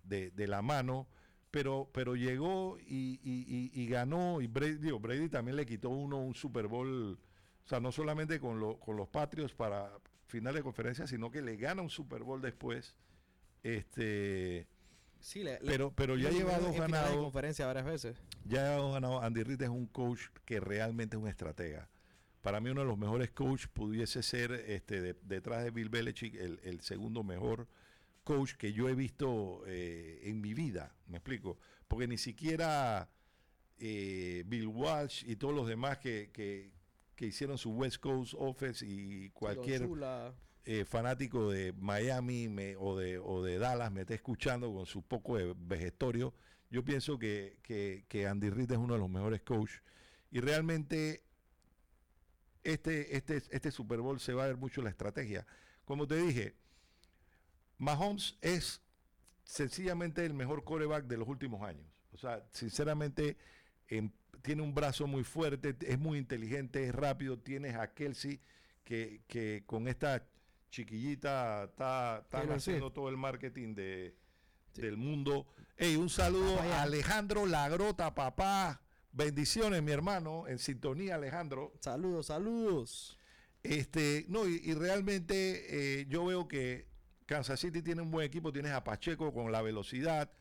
de- 0.05 0.31
de 0.31 0.47
la 0.47 0.63
mano 0.63 1.07
pero, 1.51 1.89
pero 1.93 2.17
llegó 2.17 2.79
y, 2.81 3.21
y- 3.23 3.87
ganó. 3.87 4.41
Y 4.41 4.49
Brady, 4.49 4.75
digo, 4.79 4.99
Brady 4.99 5.29
también 5.29 5.57
le 5.57 5.65
quitó 5.65 5.89
uno 5.89 6.19
un 6.19 6.35
Super 6.35 6.67
Bowl, 6.67 7.13
o 7.65 7.69
sea, 7.69 7.79
no 7.79 7.93
solamente 7.93 8.41
con, 8.41 8.59
lo- 8.59 8.81
con 8.81 8.97
los 8.97 9.07
Patriots 9.09 9.55
para 9.55 9.89
final 10.27 10.53
de 10.55 10.65
conferencia, 10.65 11.07
sino 11.07 11.31
que 11.31 11.43
le 11.43 11.57
gana 11.57 11.81
un 11.81 11.91
Super 11.91 12.25
Bowl 12.25 12.43
después. 12.43 12.97
Este, 13.63 14.67
Sí, 15.25 15.43
le, 15.43 15.57
pero, 15.65 15.91
pero 15.95 16.17
ya 16.17 16.31
lleva 16.31 16.59
dos 16.59 16.73
de 16.73 16.79
ganados. 16.81 17.17
conferencia 17.17 17.67
varias 17.67 17.87
veces. 17.87 18.17
Ya 18.45 18.77
ha 18.77 18.91
ganado. 18.93 19.23
Andy 19.23 19.43
Reid 19.43 19.63
es 19.63 19.69
un 19.71 19.87
coach 19.87 20.21
que 20.45 20.61
realmente 20.61 21.17
es 21.17 21.23
un 21.23 21.29
estratega. 21.29 21.89
Para 22.43 22.61
mí 22.61 22.69
uno 22.69 22.83
de 22.83 22.87
los 22.87 22.99
mejores 22.99 23.31
coaches 23.31 23.69
pudiese 23.69 24.23
ser 24.23 24.53
este 24.53 25.01
de- 25.01 25.17
detrás 25.23 25.65
de 25.65 25.71
Bill 25.71 25.89
Belichick 25.89 26.35
el, 26.35 26.61
el 26.63 26.81
segundo 26.83 27.23
mejor 27.25 27.67
coach 28.23 28.53
que 28.53 28.75
yo 28.75 28.89
he 28.91 28.95
visto 28.95 29.63
eh, 29.67 30.21
en 30.25 30.43
mi 30.43 30.53
vida. 30.53 30.95
¿Me 31.07 31.17
explico? 31.17 31.59
Porque 31.89 32.07
ni 32.07 32.19
siquiera 32.19 33.09
eh, 33.79 34.45
Bill 34.47 34.67
Walsh 34.67 35.25
y 35.27 35.37
todos 35.37 35.55
los 35.55 35.67
demás 35.67 35.99
que, 35.99 36.31
que- 36.33 36.71
que 37.17 37.27
hicieron 37.27 37.57
su 37.59 37.71
West 37.71 37.99
Coast 37.99 38.35
Offense 38.37 38.85
y 38.85 39.31
cualquier 39.31 39.87
eh, 40.65 40.85
fanático 40.85 41.51
de 41.51 41.73
Miami 41.75 42.49
o, 42.79 42.97
de, 42.97 43.19
o 43.19 43.43
de 43.43 43.59
Dallas 43.59 43.93
me 43.93 44.03
está 44.03 44.15
escuchando 44.15 44.73
con 44.73 44.87
su 44.87 45.03
poco 45.03 45.37
de 45.37 45.55
vejestorio, 45.57 46.35
yo 46.71 46.85
pienso 46.85 47.19
que, 47.19 47.59
que- 47.63 48.05
que 48.09 48.27
Andy 48.27 48.51
Reid 48.51 48.73
es 48.73 48.79
uno 48.79 48.95
de 48.95 49.01
los 49.01 49.11
mejores 49.11 49.43
coaches. 49.43 49.83
Y 50.31 50.41
realmente 50.41 51.23
este, 52.65 53.17
este, 53.17 53.37
este 53.51 53.71
Super 53.71 54.01
Bowl 54.01 54.19
se 54.21 54.33
va 54.33 54.45
a 54.45 54.47
ver 54.47 54.57
mucho 54.57 54.83
la 54.83 54.91
estrategia. 54.91 55.47
Como 55.85 56.07
te 56.07 56.17
dije, 56.17 56.55
Mahomes 57.79 58.37
es 58.41 58.81
sencillamente 59.45 60.25
el 60.25 60.35
mejor 60.35 60.65
coreback 60.65 61.05
de 61.07 61.17
los 61.19 61.29
últimos 61.29 61.63
años. 61.63 61.87
O 62.13 62.17
sea, 62.17 62.43
sinceramente, 62.53 63.37
em, 63.89 64.11
tiene 64.43 64.63
un 64.63 64.75
brazo 64.75 65.07
muy 65.07 65.25
fuerte, 65.25 65.77
es 65.87 65.99
muy 65.99 66.19
inteligente, 66.19 66.85
es 66.87 66.95
rápido. 66.95 67.39
Tienes 67.39 67.75
a 67.77 67.93
Kelsey 67.93 68.41
que, 68.85 69.23
que 69.27 69.63
con 69.67 69.89
esta 69.89 70.27
chiquillita 70.85 71.65
está, 71.65 72.17
haciendo 72.55 72.93
todo 72.93 73.09
el 73.09 73.17
marketing 73.17 73.75
de, 73.75 74.17
Sí. 74.73 74.83
del 74.83 74.97
mundo. 74.97 75.47
Hey, 75.77 75.95
un 75.97 76.11
saludo 76.11 76.59
a 76.61 76.83
Alejandro 76.83 77.47
Lagrota, 77.47 78.13
papá. 78.15 78.83
Bendiciones, 79.13 79.81
mi 79.85 79.93
hermano, 79.93 80.49
en 80.49 80.59
sintonía, 80.59 81.15
Alejandro. 81.15 81.73
Saludos, 81.81 82.27
saludos. 82.27 83.17
Este, 83.63 84.27
no, 84.29 84.49
y, 84.49 84.61
y 84.65 84.75
realmente 84.75 86.01
eh, 86.01 86.07
yo 86.09 86.25
veo 86.27 86.49
que 86.49 86.89
Kansas 87.27 87.61
City 87.61 87.81
tiene 87.83 88.03
un 88.03 88.11
buen 88.11 88.27
equipo, 88.27 88.53
tienes 88.53 88.73
a 88.73 88.83
Pacheco 88.83 89.33
con 89.33 89.53
la 89.53 89.63
velocidad, 89.63 90.33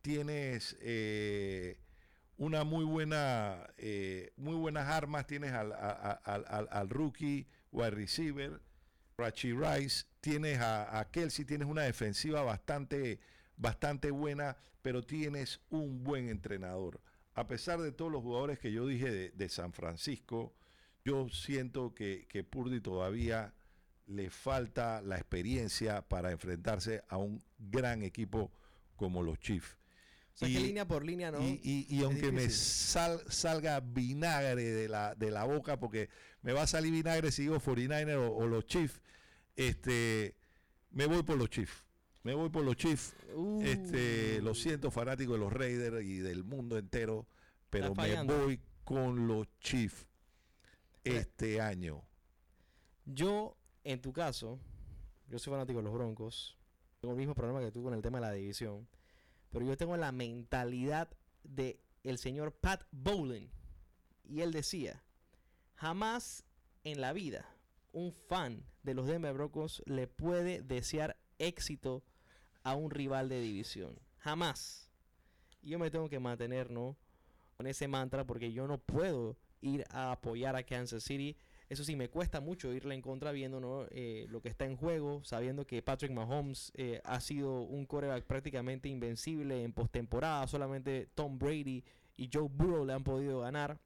tienes 0.00 0.74
eh, 0.80 1.78
una 2.38 2.64
muy 2.64 2.84
buena, 2.86 3.66
eh, 3.76 4.32
muy 4.36 4.54
buenas 4.56 4.88
armas, 4.88 5.26
tienes 5.26 5.52
al, 5.52 5.72
al- 5.72 6.44
al- 6.48 6.68
al 6.70 6.88
rookie 6.88 7.46
wide 7.70 7.90
receiver, 7.90 8.60
Rachi 9.16 9.52
Rice, 9.52 10.04
tienes 10.20 10.58
a, 10.60 11.08
Kelsey, 11.10 11.44
tienes 11.44 11.68
una 11.68 11.82
defensiva 11.82 12.42
bastante, 12.42 13.20
bastante 13.56 14.10
buena, 14.10 14.56
pero 14.82 15.02
tienes 15.02 15.60
un 15.70 16.02
buen 16.02 16.28
entrenador. 16.28 17.00
A 17.34 17.46
pesar 17.46 17.80
de 17.80 17.92
todos 17.92 18.12
los 18.12 18.22
jugadores 18.22 18.58
que 18.58 18.72
yo 18.72 18.86
dije 18.86 19.10
de, 19.10 19.30
de 19.30 19.48
San 19.48 19.72
Francisco, 19.72 20.54
yo 21.04 21.28
siento 21.28 21.94
que, 21.94 22.26
que 22.28 22.44
Purdy 22.44 22.80
todavía 22.80 23.54
le 24.06 24.30
falta 24.30 25.00
la 25.02 25.16
experiencia 25.16 26.02
para 26.02 26.32
enfrentarse 26.32 27.02
a 27.08 27.16
un 27.16 27.42
gran 27.58 28.02
equipo 28.02 28.52
como 28.96 29.22
los 29.22 29.38
Chiefs. 29.38 29.76
O 30.34 30.38
sea, 30.38 30.48
Y- 30.48 30.54
que 30.54 30.60
línea 30.60 30.86
por 30.86 31.04
línea, 31.04 31.30
¿no? 31.30 31.40
Y, 31.42 31.86
y- 31.88 32.02
aunque 32.02 32.32
me 32.32 32.48
sal- 32.50 33.22
salga 33.28 33.80
vinagre 33.80 34.62
de 34.64 34.88
la, 34.88 35.14
de 35.14 35.30
la 35.30 35.44
boca, 35.44 35.78
porque 35.78 36.08
me 36.42 36.52
va 36.52 36.62
a 36.62 36.66
salir 36.66 36.90
vinagre 36.92 37.30
si 37.30 37.42
digo 37.42 37.60
49er 37.60 38.16
o, 38.16 38.34
o 38.34 38.46
los 38.46 38.64
Chiefs, 38.66 39.00
este, 39.56 40.34
me 40.90 41.06
voy 41.06 41.22
por 41.22 41.36
los 41.36 41.50
Chiefs. 41.50 41.84
Me 42.22 42.34
voy 42.34 42.48
por 42.50 42.64
los 42.64 42.76
Chiefs. 42.76 43.14
Uh, 43.34 43.60
Este, 43.62 44.40
lo 44.42 44.54
siento, 44.54 44.90
fanático 44.90 45.32
de 45.34 45.38
los 45.40 45.52
Raiders 45.52 46.02
y 46.04 46.18
del 46.18 46.44
mundo 46.44 46.78
entero, 46.78 47.26
pero 47.68 47.94
me 47.94 48.22
voy 48.24 48.60
con 48.84 49.26
los 49.26 49.46
Chiefs 49.60 50.06
este 51.04 51.60
año. 51.60 52.02
Yo, 53.04 53.56
en 53.84 54.00
tu 54.00 54.12
caso, 54.12 54.58
yo 55.28 55.38
soy 55.38 55.52
fanático 55.52 55.78
de 55.80 55.84
los 55.84 55.92
Broncos. 55.92 56.56
Tengo 57.00 57.12
el 57.14 57.18
mismo 57.18 57.34
problema 57.34 57.60
que 57.60 57.72
tú 57.72 57.82
con 57.82 57.94
el 57.94 58.02
tema 58.02 58.18
de 58.18 58.26
la 58.26 58.32
división. 58.32 58.86
Pero 59.52 59.64
yo 59.66 59.76
tengo 59.76 59.96
la 59.96 60.10
mentalidad 60.10 61.08
de 61.44 61.78
el 62.02 62.18
señor 62.18 62.52
Pat 62.52 62.82
Bowlen. 62.90 63.50
Y 64.24 64.40
él 64.40 64.52
decía, 64.52 65.02
jamás 65.74 66.44
en 66.84 67.00
la 67.00 67.12
vida 67.12 67.46
un 67.92 68.12
fan 68.12 68.64
de 68.82 68.94
los 68.94 69.06
Denver 69.06 69.34
Broncos 69.34 69.82
le 69.86 70.06
puede 70.06 70.62
desear 70.62 71.16
éxito 71.38 72.02
a 72.62 72.74
un 72.74 72.90
rival 72.90 73.28
de 73.28 73.40
división. 73.40 73.98
Jamás. 74.18 74.88
Y 75.60 75.70
yo 75.70 75.78
me 75.78 75.90
tengo 75.90 76.08
que 76.08 76.18
mantener, 76.18 76.70
¿no? 76.70 76.96
Con 77.56 77.66
ese 77.66 77.88
mantra 77.88 78.24
porque 78.24 78.52
yo 78.52 78.66
no 78.66 78.78
puedo 78.78 79.36
ir 79.60 79.84
a 79.90 80.12
apoyar 80.12 80.56
a 80.56 80.64
Kansas 80.64 81.04
City. 81.04 81.36
Eso 81.72 81.84
sí, 81.84 81.96
me 81.96 82.10
cuesta 82.10 82.42
mucho 82.42 82.70
irle 82.74 82.94
en 82.94 83.00
contra 83.00 83.32
viendo 83.32 83.58
¿no? 83.58 83.86
Eh, 83.92 84.26
lo 84.28 84.42
que 84.42 84.50
está 84.50 84.66
en 84.66 84.76
juego, 84.76 85.24
sabiendo 85.24 85.66
que 85.66 85.80
Patrick 85.80 86.12
Mahomes 86.12 86.70
eh, 86.74 87.00
ha 87.02 87.18
sido 87.18 87.62
un 87.62 87.86
quarterback 87.86 88.26
prácticamente 88.26 88.90
invencible 88.90 89.64
en 89.64 89.72
postemporada. 89.72 90.46
Solamente 90.48 91.08
Tom 91.14 91.38
Brady 91.38 91.82
y 92.18 92.28
Joe 92.30 92.46
Burrow 92.46 92.84
le 92.84 92.92
han 92.92 93.02
podido 93.02 93.40
ganar. 93.40 93.80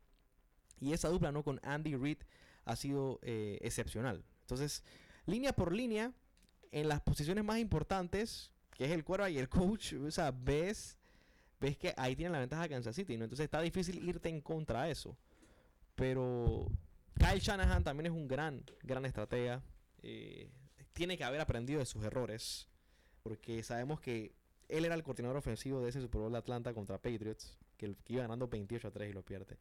Y 0.81 0.95
esa 0.95 1.11
dupla 1.11 1.31
¿no? 1.31 1.45
con 1.45 1.61
Andy 1.63 1.95
Reid 1.95 2.19
ha 2.65 2.75
sido 2.75 3.21
eh, 3.23 3.59
excepcional. 3.61 4.25
Entonces, 4.41 4.83
línea 5.25 5.53
por 5.53 5.73
línea, 5.73 6.13
en 6.73 6.89
las 6.89 7.01
posiciones 7.03 7.45
más 7.45 7.61
importantes, 7.61 8.51
que 8.73 8.87
es 8.87 8.91
el 8.91 9.05
quarterback 9.05 9.33
y 9.33 9.39
el 9.39 9.49
coach, 9.49 9.93
o 9.93 10.11
sea, 10.11 10.33
ves, 10.33 10.99
ves 11.61 11.79
que 11.79 11.95
ahí 11.97 12.17
tienen 12.17 12.33
la 12.33 12.41
ventaja 12.41 12.69
Kansas 12.69 12.97
City, 12.97 13.17
¿no? 13.17 13.27
Entonces 13.27 13.45
está 13.45 13.61
difícil 13.61 14.03
irte 14.09 14.29
en 14.29 14.41
contra 14.41 14.83
de 14.83 14.91
eso. 14.91 15.17
Pero 15.95 16.69
Kyle 17.19 17.41
Shanahan 17.41 17.83
también 17.83 18.07
es 18.07 18.13
un 18.13 18.29
gran, 18.29 18.65
gran 18.83 19.05
estratega. 19.05 19.63
Eh, 20.03 20.51
tiene 20.93 21.17
que 21.17 21.25
haber 21.25 21.41
aprendido 21.41 21.79
de 21.79 21.87
sus 21.87 22.05
errores. 22.05 22.69
Porque 23.23 23.63
sabemos 23.63 24.01
que 24.01 24.35
él 24.69 24.85
era 24.85 24.95
el 24.95 25.03
coordinador 25.03 25.37
ofensivo 25.37 25.81
de 25.81 25.91
ese 25.91 26.01
Super 26.01 26.21
Bowl 26.21 26.33
de 26.33 26.39
Atlanta 26.39 26.73
contra 26.75 26.99
Patriots. 26.99 27.59
Que, 27.77 27.95
iba 28.09 28.23
ganando 28.23 28.49
28 28.49 28.89
a 28.89 28.91
3 28.91 29.11
y 29.11 29.13
lo 29.13 29.25
pierde. 29.25 29.59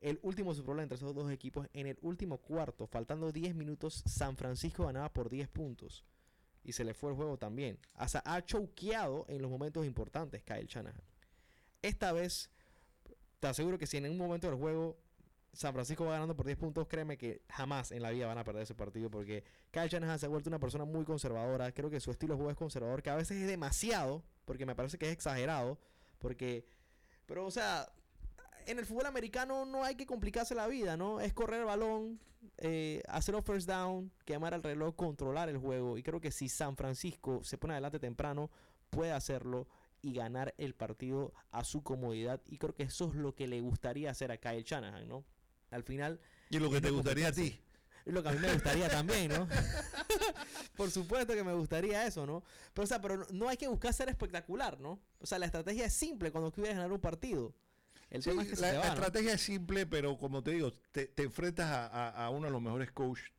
El 0.00 0.18
último 0.22 0.54
Super 0.54 0.74
Bowl 0.74 0.80
entre 0.80 0.96
esos 0.96 1.14
dos 1.14 1.30
equipos, 1.30 1.68
en 1.72 1.86
el 1.86 1.98
último 2.02 2.38
cuarto, 2.38 2.86
faltando 2.86 3.32
10 3.32 3.54
minutos, 3.54 4.02
San 4.06 4.36
Francisco 4.36 4.84
ganaba 4.84 5.12
por 5.12 5.30
10 5.30 5.48
puntos. 5.48 6.04
Y 6.62 6.72
se 6.72 6.84
le 6.84 6.94
fue 6.94 7.10
el 7.10 7.16
juego 7.16 7.38
también. 7.38 7.78
Sea, 8.06 8.22
ha 8.24 8.44
choqueado 8.44 9.24
en 9.28 9.40
los 9.40 9.50
momentos 9.50 9.86
importantes 9.86 10.42
Kyle 10.42 10.66
Shanahan. 10.66 11.02
Esta 11.80 12.12
vez, 12.12 12.50
te 13.40 13.46
aseguro 13.46 13.78
que 13.78 13.86
si 13.86 13.96
en 13.96 14.10
un 14.10 14.18
momento 14.18 14.48
del 14.48 14.56
juego 14.56 14.98
San 15.56 15.72
Francisco 15.72 16.04
va 16.04 16.12
ganando 16.12 16.36
por 16.36 16.44
10 16.44 16.58
puntos, 16.58 16.86
créeme 16.86 17.16
que 17.16 17.40
jamás 17.48 17.90
en 17.90 18.02
la 18.02 18.10
vida 18.10 18.26
van 18.26 18.36
a 18.36 18.44
perder 18.44 18.62
ese 18.62 18.74
partido 18.74 19.10
porque 19.10 19.42
Kyle 19.70 19.88
Shanahan 19.88 20.18
se 20.18 20.26
ha 20.26 20.28
vuelto 20.28 20.50
una 20.50 20.58
persona 20.58 20.84
muy 20.84 21.04
conservadora. 21.06 21.72
Creo 21.72 21.88
que 21.88 21.98
su 21.98 22.10
estilo 22.10 22.34
de 22.34 22.36
juego 22.36 22.50
es 22.50 22.56
conservador, 22.58 23.02
que 23.02 23.08
a 23.08 23.16
veces 23.16 23.38
es 23.38 23.48
demasiado, 23.48 24.22
porque 24.44 24.66
me 24.66 24.74
parece 24.74 24.98
que 24.98 25.06
es 25.06 25.12
exagerado. 25.12 25.78
Porque, 26.18 26.66
pero 27.24 27.46
o 27.46 27.50
sea, 27.50 27.88
en 28.66 28.78
el 28.78 28.84
fútbol 28.84 29.06
americano 29.06 29.64
no 29.64 29.82
hay 29.82 29.94
que 29.94 30.04
complicarse 30.04 30.54
la 30.54 30.66
vida, 30.66 30.98
¿no? 30.98 31.20
Es 31.20 31.32
correr 31.32 31.60
el 31.60 31.66
balón, 31.66 32.20
eh, 32.58 33.02
hacer 33.08 33.34
un 33.34 33.42
first 33.42 33.66
down, 33.66 34.12
quemar 34.26 34.52
el 34.52 34.62
reloj, 34.62 34.94
controlar 34.94 35.48
el 35.48 35.56
juego. 35.56 35.96
Y 35.96 36.02
creo 36.02 36.20
que 36.20 36.30
si 36.30 36.50
San 36.50 36.76
Francisco 36.76 37.42
se 37.42 37.56
pone 37.56 37.72
adelante 37.72 37.98
temprano, 37.98 38.50
puede 38.90 39.12
hacerlo 39.12 39.66
y 40.02 40.12
ganar 40.12 40.54
el 40.58 40.74
partido 40.74 41.32
a 41.50 41.64
su 41.64 41.82
comodidad. 41.82 42.42
Y 42.46 42.58
creo 42.58 42.74
que 42.74 42.82
eso 42.82 43.08
es 43.08 43.14
lo 43.14 43.34
que 43.34 43.46
le 43.46 43.62
gustaría 43.62 44.10
hacer 44.10 44.30
a 44.30 44.36
Kyle 44.36 44.62
Shanahan, 44.62 45.08
¿no? 45.08 45.24
Al 45.76 45.82
final. 45.82 46.18
Y 46.48 46.58
lo 46.58 46.70
que 46.70 46.80
te 46.80 46.88
gustaría 46.88 47.28
a 47.28 47.32
ti. 47.32 47.60
Lo 48.06 48.22
que 48.22 48.30
a 48.30 48.32
mí 48.32 48.38
me 48.38 48.50
gustaría 48.50 48.88
también, 48.88 49.28
¿no? 49.28 49.46
Por 50.76 50.90
supuesto 50.90 51.34
que 51.34 51.44
me 51.44 51.52
gustaría 51.52 52.06
eso, 52.06 52.24
¿no? 52.24 52.42
Pero, 52.72 52.84
o 52.84 52.86
sea, 52.86 53.00
pero 53.02 53.26
no 53.30 53.48
hay 53.50 53.58
que 53.58 53.68
buscar 53.68 53.92
ser 53.92 54.08
espectacular, 54.08 54.80
¿no? 54.80 54.98
O 55.20 55.26
sea, 55.26 55.38
la 55.38 55.44
estrategia 55.44 55.84
es 55.84 55.92
simple 55.92 56.30
cuando 56.30 56.50
quieres 56.50 56.76
ganar 56.76 56.90
un 56.92 57.00
partido. 57.00 57.52
El 58.08 58.24
tema 58.24 58.42
es 58.42 58.52
que 58.52 58.60
la, 58.60 58.72
la 58.72 58.88
estrategia 58.88 59.34
es 59.34 59.42
simple, 59.42 59.84
pero 59.84 60.16
como 60.16 60.42
te 60.42 60.52
digo, 60.52 60.72
te, 60.92 61.10
enfrentas 61.18 61.90
a, 61.92 62.30
uno 62.30 62.46
de 62.46 62.52
los 62.52 62.62
mejores 62.62 62.90
coaches 62.90 63.30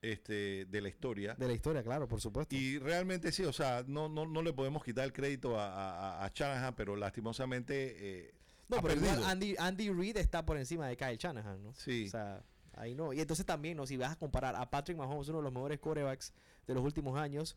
este, 0.00 0.64
de 0.64 0.80
la 0.80 0.88
historia. 0.88 1.34
De 1.34 1.46
la 1.46 1.52
historia, 1.52 1.82
claro, 1.82 2.08
por 2.08 2.22
supuesto. 2.22 2.56
Y 2.56 2.78
realmente 2.78 3.30
sí, 3.30 3.44
o 3.44 3.52
sea, 3.52 3.84
no, 3.86 4.08
no, 4.08 4.24
no 4.24 4.42
le 4.42 4.54
podemos 4.54 4.82
quitar 4.82 5.04
el 5.04 5.12
crédito 5.12 5.60
a, 5.60 6.24
a, 6.24 6.32
Shanahan, 6.32 6.74
pero 6.76 6.96
lastimosamente. 6.96 7.96
Eh, 7.98 8.37
no, 8.68 8.82
pero 8.82 8.94
igual 8.94 9.24
Andy, 9.24 9.56
Andy 9.58 9.90
Reid 9.90 10.16
está 10.16 10.44
por 10.44 10.58
encima 10.58 10.86
de 10.86 10.96
Kyle 10.96 11.16
Shanahan, 11.16 11.62
¿no? 11.62 11.74
Sí. 11.74 12.06
O 12.06 12.10
sea, 12.10 12.44
ahí 12.74 12.94
no. 12.94 13.12
Y 13.12 13.20
entonces 13.20 13.44
también, 13.46 13.76
¿no? 13.76 13.86
Si 13.86 13.96
vas 13.96 14.12
a 14.12 14.16
comparar 14.16 14.54
a 14.56 14.70
Patrick 14.70 14.96
Mahomes, 14.96 15.28
uno 15.28 15.38
de 15.38 15.44
los 15.44 15.52
mejores 15.52 15.78
quarterbacks 15.78 16.32
de 16.66 16.74
los 16.74 16.84
últimos 16.84 17.18
años, 17.18 17.56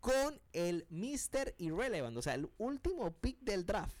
con 0.00 0.40
el 0.52 0.86
Mr. 0.90 1.54
Irrelevant, 1.58 2.16
o 2.16 2.22
sea, 2.22 2.34
el 2.34 2.48
último 2.58 3.12
pick 3.12 3.38
del 3.40 3.66
draft. 3.66 3.96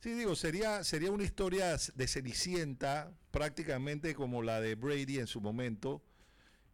Sí, 0.00 0.12
digo, 0.12 0.36
sería, 0.36 0.84
sería 0.84 1.10
una 1.10 1.24
historia 1.24 1.76
de 1.94 2.06
Cenicienta, 2.06 3.12
prácticamente 3.30 4.14
como 4.14 4.42
la 4.42 4.60
de 4.60 4.74
Brady 4.74 5.18
en 5.18 5.26
su 5.26 5.40
momento. 5.40 6.02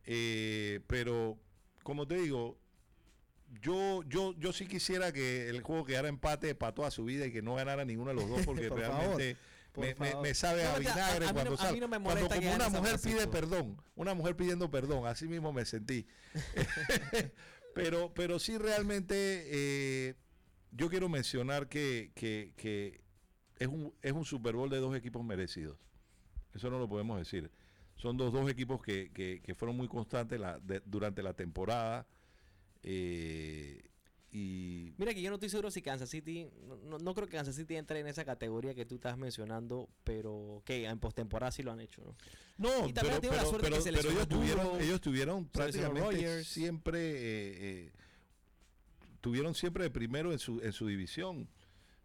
Eh, 0.04 0.80
pero, 0.86 1.38
como 1.82 2.06
te 2.06 2.16
digo, 2.16 2.58
yo, 3.60 4.02
yo, 4.04 4.34
yo 4.38 4.52
sí 4.52 4.66
quisiera 4.66 5.12
que 5.12 5.48
el 5.48 5.62
juego 5.62 5.84
quedara 5.84 6.08
empate 6.08 6.54
para 6.54 6.74
toda 6.74 6.90
su 6.90 7.04
vida 7.04 7.26
y 7.26 7.32
que 7.32 7.42
no 7.42 7.54
ganara 7.54 7.84
ninguno 7.84 8.10
de 8.10 8.16
los 8.16 8.28
dos, 8.28 8.42
porque 8.44 8.68
realmente 8.68 9.36
me, 9.76 10.34
sabe 10.34 10.64
a 10.64 10.78
vinagre 10.78 11.26
cuando, 11.32 11.56
cuando 11.56 12.28
como 12.28 12.54
una 12.54 12.68
mujer 12.68 12.98
pide 13.00 13.26
perdón, 13.26 13.76
una 13.94 14.14
mujer 14.14 14.36
pidiendo 14.36 14.70
perdón, 14.70 15.06
así 15.06 15.28
mismo 15.28 15.52
me 15.52 15.64
sentí. 15.64 16.06
pero, 17.74 18.12
pero 18.14 18.38
sí 18.38 18.58
realmente 18.58 19.14
eh, 19.46 20.14
yo 20.70 20.88
quiero 20.88 21.08
mencionar 21.08 21.68
que, 21.68 22.12
que 22.14 23.02
es 23.62 23.68
un, 23.68 23.94
es 24.02 24.12
un 24.12 24.24
Super 24.24 24.56
Bowl 24.56 24.68
de 24.68 24.78
dos 24.78 24.96
equipos 24.96 25.24
merecidos. 25.24 25.78
Eso 26.54 26.68
no 26.68 26.78
lo 26.78 26.88
podemos 26.88 27.18
decir. 27.18 27.50
Son 27.96 28.16
dos, 28.16 28.32
dos 28.32 28.50
equipos 28.50 28.82
que, 28.82 29.54
fueron 29.56 29.76
muy 29.76 29.86
constantes 29.86 30.40
durante 30.84 31.22
la 31.22 31.34
temporada. 31.34 32.06
Eh, 32.82 33.82
y 34.30 34.94
Mira 34.96 35.12
que 35.12 35.20
yo 35.20 35.28
no 35.28 35.34
estoy 35.36 35.50
seguro 35.50 35.70
si 35.70 35.82
Kansas 35.82 36.08
City, 36.08 36.48
no, 36.86 37.14
creo 37.14 37.26
que 37.26 37.36
Kansas 37.36 37.54
City 37.54 37.76
entre 37.76 38.00
en 38.00 38.06
esa 38.06 38.24
categoría 38.24 38.74
que 38.74 38.86
tú 38.86 38.94
estás 38.94 39.18
mencionando, 39.18 39.90
pero 40.04 40.62
que 40.64 40.86
en 40.86 40.98
postemporada 40.98 41.52
sí 41.52 41.62
lo 41.62 41.70
han 41.70 41.80
hecho, 41.80 42.02
¿no? 42.02 42.16
No, 42.56 42.92
pero, 42.94 43.10
ellos, 43.10 44.28
tuvieron, 44.28 44.80
ellos 44.80 45.00
tuvieron 45.00 45.46
prácticamente 45.46 46.44
siempre, 46.44 47.00
eh, 47.00 47.20
eh, 47.60 47.92
tuvieron 49.20 49.54
siempre 49.54 49.84
de 49.84 49.90
primero 49.90 50.32
en 50.32 50.38
su, 50.38 50.60
en 50.60 50.72
su 50.72 50.86
división 50.86 51.48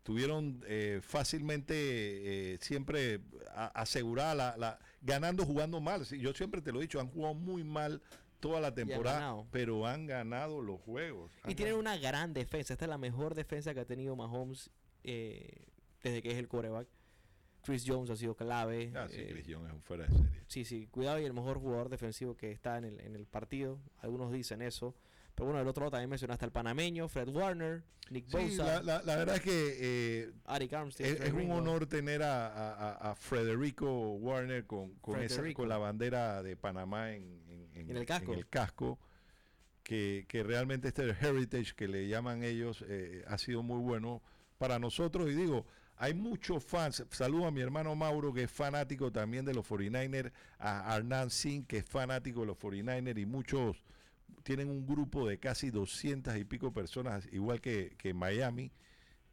tuvieron 0.08 0.64
eh, 0.68 1.02
fácilmente 1.04 1.74
eh, 1.76 2.58
siempre 2.62 3.20
asegurada 3.74 4.56
la, 4.56 4.80
ganando 5.02 5.46
jugando 5.46 5.82
mal. 5.82 6.06
Yo 6.06 6.32
siempre 6.32 6.62
te 6.62 6.72
lo 6.72 6.80
he 6.80 6.84
dicho, 6.84 7.02
han 7.02 7.10
jugado 7.10 7.34
muy 7.34 7.66
mal 7.66 8.02
toda 8.40 8.60
la 8.60 8.74
temporada, 8.74 9.44
pero 9.52 9.86
han 9.86 10.06
ganado 10.06 10.62
los 10.62 10.80
juegos. 10.82 11.32
Y 11.48 11.56
tienen 11.56 11.76
una 11.76 11.98
gran 11.98 12.34
defensa. 12.34 12.74
Esta 12.74 12.86
es 12.86 12.90
la 12.90 12.98
mejor 12.98 13.36
defensa 13.36 13.74
que 13.74 13.80
ha 13.80 13.86
tenido 13.86 14.16
Mahomes 14.16 14.70
eh, 15.04 15.66
desde 16.04 16.22
que 16.22 16.32
es 16.32 16.38
el 16.38 16.48
coreback. 16.48 16.88
Chris 17.64 17.84
Jones 17.86 18.10
ha 18.10 18.16
sido 18.16 18.36
clave. 18.36 18.94
Ah, 18.96 19.08
sí, 19.10 19.26
Chris 19.30 19.46
Jones 19.50 19.68
es 19.68 19.74
un 19.74 19.82
fuera 19.82 20.06
de 20.06 20.12
serie. 20.12 20.44
Sí, 20.48 20.64
sí, 20.64 20.88
cuidado 20.88 21.20
y 21.20 21.26
el 21.26 21.34
mejor 21.34 21.60
jugador 21.60 21.90
defensivo 21.90 22.38
que 22.38 22.52
está 22.52 22.78
en 22.78 22.86
el, 22.86 23.00
en 23.02 23.16
el 23.16 23.26
partido. 23.26 23.80
Algunos 24.00 24.32
dicen 24.32 24.62
eso. 24.62 24.96
Pero 25.38 25.46
bueno, 25.46 25.60
del 25.60 25.68
otro 25.68 25.82
lado 25.82 25.92
también 25.92 26.10
mencionaste 26.10 26.46
al 26.46 26.52
panameño, 26.52 27.08
Fred 27.10 27.30
Warner, 27.30 27.84
Nick 28.10 28.28
Bosa. 28.32 28.80
Sí, 28.80 28.86
la, 28.86 29.02
verdad 29.04 29.36
es 29.36 29.42
que 29.42 29.78
eh, 29.80 30.32
es, 30.98 31.32
un 31.32 31.52
honor 31.52 31.86
tener 31.86 32.24
a, 32.24 33.14
Frederico 33.20 34.14
Warner 34.14 34.66
con, 34.66 34.96
con, 34.96 35.16
con, 35.54 35.70
la 35.70 35.78
bandera 35.78 36.42
de 36.42 36.56
Panamá 36.56 37.14
en, 37.14 37.40
el 37.90 38.06
casco. 38.06 38.34
el 38.34 38.48
casco 38.48 39.00
que, 39.84 40.26
realmente 40.46 40.90
este 40.90 41.10
heritage 41.10 41.74
que 41.76 41.88
le 41.88 42.08
llaman 42.08 42.44
ellos 42.44 42.84
eh, 42.88 43.24
ha 43.28 43.38
sido 43.38 43.64
muy 43.64 43.80
bueno 43.80 44.22
para 44.58 44.80
nosotros. 44.80 45.30
Y 45.30 45.34
digo, 45.34 45.66
hay 45.96 46.14
muchos 46.14 46.64
fans. 46.64 47.04
Saludo 47.10 47.48
a 47.48 47.52
mi 47.52 47.62
hermano 47.62 47.96
Mauro, 47.96 48.34
que 48.34 48.44
es 48.44 48.52
fanático 48.52 49.12
también 49.12 49.46
de 49.46 49.54
los 49.54 49.68
49ers, 49.68 50.32
a 50.60 50.94
Arnan 50.94 51.30
Singh, 51.30 51.66
que 51.66 51.78
es 51.78 51.86
fanático 51.86 52.42
de 52.42 52.48
los 52.48 52.58
49ers, 52.58 53.20
y 53.20 53.26
muchos 53.26 53.84
tienen 54.44 54.70
un 54.70 54.86
grupo 54.86 55.28
de 55.28 55.40
casi 55.40 55.72
200 55.72 56.36
y 56.38 56.44
pico 56.46 56.72
personas, 56.74 57.28
igual 57.32 57.62
que, 57.62 57.96
que 57.98 58.14
Miami, 58.14 58.72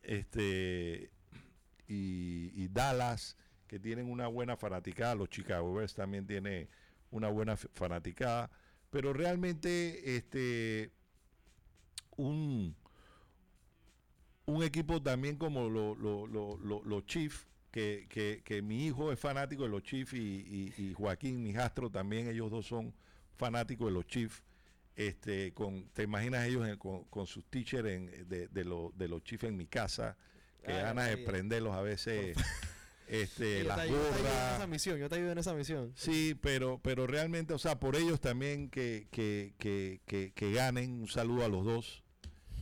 este, 0.02 1.10
y, 1.86 2.68
Dallas, 2.68 3.36
que 3.66 3.78
tienen 3.78 4.10
una 4.10 4.26
buena 4.26 4.56
fanaticada, 4.56 5.14
los 5.14 5.28
Chicago 5.28 5.74
Bears 5.74 5.94
también 5.94 6.26
tienen 6.26 6.68
una 7.14 7.28
buena 7.28 7.56
fanaticada, 7.56 8.50
pero 8.90 9.12
realmente 9.12 10.16
este, 10.16 10.90
un, 12.16 12.76
un 14.46 14.62
equipo 14.62 15.02
también 15.02 15.36
como 15.36 15.68
los 15.68 15.96
lo, 15.98 17.00
Chiefs, 17.02 17.46
que, 17.70 18.06
que, 18.44 18.62
mi 18.62 18.86
hijo 18.86 19.12
es 19.12 19.18
fanático 19.18 19.62
de 19.62 19.68
los 19.68 19.82
Chiefs 19.82 20.12
y, 20.14 20.18
y, 20.18 20.74
y 20.76 20.94
Joaquín, 20.94 21.42
mi 21.42 21.50
hijastro, 21.50 21.90
también 21.90 22.28
ellos 22.28 22.50
dos 22.50 22.66
son 22.66 22.94
fanáticos 23.36 23.86
de 23.86 23.92
los 23.92 24.06
Chiefs 24.06 24.42
este, 24.96 25.52
con, 25.52 25.88
te 25.90 26.04
imaginas 26.04 26.46
ellos 26.46 26.64
con, 26.78 27.26
sus 27.26 27.44
teachers 27.46 27.84
de, 27.84 28.48
de, 28.48 28.48
de 28.48 29.08
los 29.08 29.24
chiefs 29.24 29.44
en 29.44 29.56
mi 29.56 29.66
casa, 29.66 30.16
que 30.64 30.72
ganas 30.72 31.08
de 31.08 31.18
prenderlos 31.18 31.74
a 31.74 31.82
veces. 31.82 32.36
Este, 33.08 33.64
las 33.64 33.88
gorras. 33.88 34.56
esa 34.56 34.66
misión, 34.66 34.98
yo 34.98 35.08
te 35.08 35.16
ayudo 35.16 35.32
en 35.32 35.38
esa 35.38 35.54
misión. 35.54 35.92
Sí, 35.94 36.36
pero, 36.40 36.80
pero 36.82 37.06
realmente, 37.06 37.54
o 37.54 37.58
sea, 37.58 37.78
por 37.78 37.96
ellos 37.96 38.20
también 38.20 38.70
que, 38.70 39.08
que, 39.10 39.54
que, 39.58 40.32
que, 40.34 40.52
ganen, 40.52 41.00
un 41.00 41.08
saludo 41.08 41.44
a 41.44 41.48
los 41.48 41.64
dos, 41.64 42.02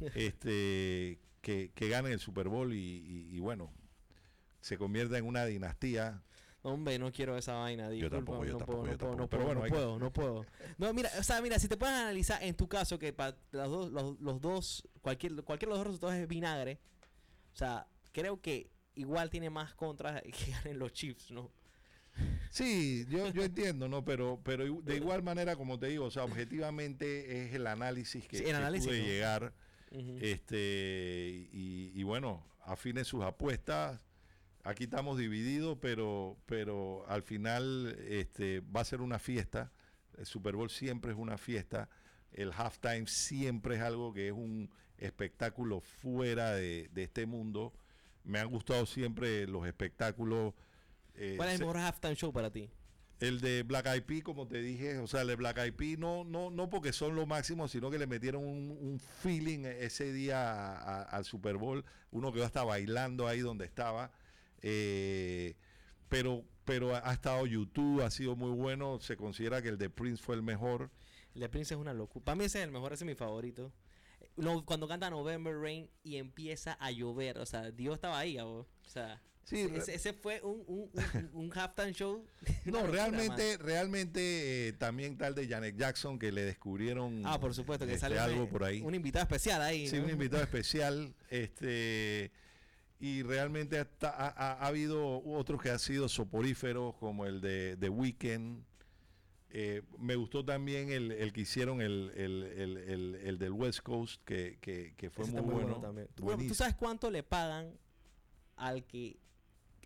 este, 0.15 1.21
que, 1.41 1.71
que 1.75 1.89
ganen 1.89 2.13
el 2.13 2.21
Super 2.21 2.49
Bowl 2.49 2.73
y, 2.73 3.29
y 3.31 3.39
bueno, 3.39 3.73
se 4.61 4.79
convierta 4.79 5.19
en 5.19 5.27
una 5.27 5.45
dinastía 5.45 6.23
Hombre, 6.65 6.97
no 6.99 7.11
quiero 7.11 7.37
esa 7.37 7.55
vaina. 7.55 7.93
yo 7.93 8.09
tampoco, 8.09 8.45
yo 8.45 8.53
no 8.53 8.59
tampoco, 8.59 8.83
puedo, 8.83 9.17
no, 9.17 9.29
puedo, 9.29 9.55
no 9.55 9.63
puedo, 9.63 9.99
no 9.99 10.13
puedo. 10.13 10.47
No, 10.79 10.95
mira, 10.95 11.11
o 11.19 11.23
sea, 11.25 11.43
mira, 11.43 11.59
si 11.59 11.67
te 11.67 11.77
puedes 11.77 11.95
analizar 11.95 12.41
en 12.43 12.55
tu 12.55 12.69
caso 12.69 13.01
que 13.01 13.13
para 13.13 13.37
los 13.51 13.69
dos, 13.69 13.91
los, 13.91 14.21
los 14.21 14.41
dos, 14.41 14.89
cualquier, 15.01 15.43
cualquier 15.43 15.69
de 15.69 15.71
los 15.71 15.79
dos 15.79 15.87
resultados 15.89 16.15
es 16.15 16.29
vinagre, 16.29 16.79
o 17.53 17.57
sea, 17.57 17.89
creo 18.13 18.41
que 18.41 18.71
igual 18.95 19.31
tiene 19.31 19.51
más 19.51 19.75
contras 19.75 20.23
que 20.23 20.51
ganen 20.53 20.79
los 20.79 20.93
Chiefs, 20.93 21.31
¿no? 21.31 21.51
Sí, 22.51 23.07
yo, 23.09 23.31
yo 23.31 23.43
entiendo, 23.43 23.89
¿no? 23.89 24.05
Pero, 24.05 24.39
pero 24.45 24.65
de 24.83 24.97
igual 24.97 25.23
manera, 25.23 25.57
como 25.57 25.79
te 25.79 25.87
digo, 25.87 26.05
o 26.05 26.11
sea, 26.11 26.25
objetivamente 26.25 27.47
es 27.47 27.55
el 27.55 27.67
análisis 27.67 28.29
que, 28.29 28.37
sí, 28.37 28.45
pude 28.45 29.03
llegar. 29.03 29.55
este 30.21 31.49
y, 31.51 31.93
y 31.95 32.03
bueno, 32.03 32.45
afine 32.67 33.05
sus 33.05 33.23
apuestas 33.23 33.99
aquí 34.65 34.85
estamos 34.85 35.19
divididos, 35.19 35.79
pero, 35.81 36.37
pero 36.47 37.05
al 37.09 37.23
final 37.23 37.97
este, 38.09 38.61
va 38.61 38.81
a 38.81 38.85
ser 38.85 39.01
una 39.01 39.19
fiesta. 39.19 39.73
El 40.17 40.27
Super 40.27 40.57
Bowl 40.57 40.71
siempre 40.71 41.13
es 41.13 41.19
una 41.19 41.39
fiesta. 41.39 41.89
El 42.33 42.53
halftime 42.53 43.07
siempre 43.07 43.77
es 43.77 43.83
algo 43.83 44.13
que 44.13 44.29
es 44.29 44.33
un 44.33 44.71
espectáculo 44.99 45.81
fuera 45.81 46.53
de, 46.53 46.91
este 46.95 47.27
mundo. 47.27 47.73
Me 48.25 48.39
han 48.39 48.49
gustado 48.49 48.87
siempre 48.87 49.47
los 49.47 49.67
espectáculos. 49.67 50.55
Eh, 51.15 51.35
¿Cuál 51.37 51.51
es 51.51 51.55
el 51.57 51.61
mejor 51.61 51.79
halftime 51.79 52.15
show 52.15 52.33
para 52.33 52.51
ti? 52.51 52.71
El 53.21 53.41
de 53.41 53.63
Black 53.63 53.87
Eyed 53.87 54.03
Peas, 54.03 54.23
como 54.25 54.49
te 54.49 54.61
dije, 54.61 54.99
o 54.99 55.07
sea, 55.07 55.23
el 55.23 55.29
de 55.29 55.37
Black 55.37 55.59
Eyed 55.59 55.75
Peas 55.75 55.99
no, 55.99 56.25
no, 56.25 56.51
no 56.51 56.69
porque 56.69 56.93
son 56.93 57.15
lo 57.15 57.25
máximo, 57.25 57.69
sino 57.69 57.91
que 57.91 57.99
le 57.99 58.09
metieron 58.09 58.43
un, 58.43 59.01
feeling 59.23 59.65
ese 59.65 60.13
día 60.13 61.03
al 61.03 61.25
Super 61.25 61.57
Bowl. 61.57 61.85
Uno 62.11 62.33
que 62.33 62.41
va 62.41 62.47
a 62.47 62.49
estar 62.49 62.67
bailando 62.67 63.29
ahí 63.29 63.41
donde 63.41 63.65
estaba. 63.65 64.11
Eh, 64.61 65.55
pero 66.09 66.45
pero 66.65 66.95
ha, 66.95 67.09
ha 67.09 67.13
estado 67.13 67.47
YouTube, 67.47 68.03
ha 68.03 68.11
sido 68.11 68.37
muy 68.37 68.51
bueno. 68.51 69.01
Se 69.01 69.17
considera 69.17 69.63
que 69.63 69.69
el 69.69 69.79
de 69.79 69.91
Prince 69.91 70.23
fue 70.23 70.37
el 70.37 70.43
mejor. 70.43 70.91
El 71.35 71.41
de 71.41 71.49
Prince 71.49 71.75
es 71.75 71.81
una 71.81 71.95
locura. 71.95 72.25
Para 72.25 72.37
mí 72.37 72.45
ese 72.45 72.59
es 72.59 72.65
el 72.65 72.73
mejor, 72.73 72.93
ese 72.93 73.05
es 73.05 73.07
mi 73.07 73.15
favorito. 73.15 73.73
No, 74.37 74.65
cuando 74.65 74.89
canta 74.89 75.11
November 75.11 75.55
Rain 75.59 75.89
y 76.03 76.17
empieza 76.17 76.73
a 76.81 76.91
llover, 76.91 77.39
o 77.39 77.47
sea, 77.47 77.71
Dios 77.71 77.95
estaba 77.97 78.19
ahí, 78.19 78.39
abo. 78.39 78.61
o 78.61 78.89
sea, 78.89 79.21
Sí, 79.45 79.69
ese, 79.75 79.97
ese 79.97 80.13
fue 80.13 80.41
un, 80.43 80.63
un, 80.69 80.91
un, 80.93 81.31
un 81.35 81.53
halftime 81.53 81.93
show. 81.93 82.25
No, 82.65 82.87
realmente, 82.87 83.59
man. 83.59 83.67
realmente 83.67 84.69
eh, 84.69 84.73
también 84.75 85.19
tal 85.19 85.35
de 85.35 85.49
Janet 85.49 85.77
Jackson 85.77 86.17
que 86.19 86.31
le 86.31 86.43
descubrieron 86.45 87.23
Ah, 87.27 87.41
por 87.41 87.53
supuesto, 87.53 87.85
que 87.85 87.95
este, 87.95 88.03
sale 88.07 88.21
algo 88.21 88.45
un, 88.45 88.49
por 88.49 88.63
ahí. 88.63 88.81
un 88.83 88.95
invitado 88.95 89.25
especial 89.25 89.61
ahí. 89.61 89.89
Sí, 89.89 89.97
¿no? 89.99 90.05
un 90.05 90.11
invitado 90.11 90.43
especial. 90.45 91.13
Este 91.29 92.31
y 93.01 93.25
realmente 93.25 93.81
hasta- 93.81 94.11
ha, 94.11 94.29
ha- 94.29 94.53
ha 94.65 94.67
habido 94.69 95.25
otros 95.25 95.61
que 95.61 95.71
han 95.71 95.81
sido 95.81 96.09
soporíferos, 96.09 96.95
como 96.95 97.27
el 97.27 97.41
de 97.41 97.77
The 97.81 97.89
Weeknd. 97.89 98.63
Eh, 99.55 99.83
me 99.99 100.17
gustó 100.17 100.43
también 100.45 100.91
el, 100.91 101.13
el 101.13 101.33
que 101.35 101.43
hicieron 101.43 101.83
el, 101.83 102.11
el- 102.17 102.43
el- 102.43 102.77
el- 102.79 103.15
el 103.17 103.39
del 103.39 103.53
West 103.53 103.81
Coast, 103.81 104.23
que, 104.25 104.57
que- 104.63 104.95
que 104.97 105.11
fue 105.11 105.25
Ese 105.27 105.43
muy, 105.43 105.53
bueno. 105.55 105.79
también. 105.79 106.07
¿Tú, 106.09 106.15
¿Tú 106.15 106.23
Buenísimo. 106.25 106.55
sabes 106.55 106.75
cuánto 106.75 107.11
le 107.11 107.23
pagan 107.23 107.79
al 108.57 108.85
que 108.87 109.19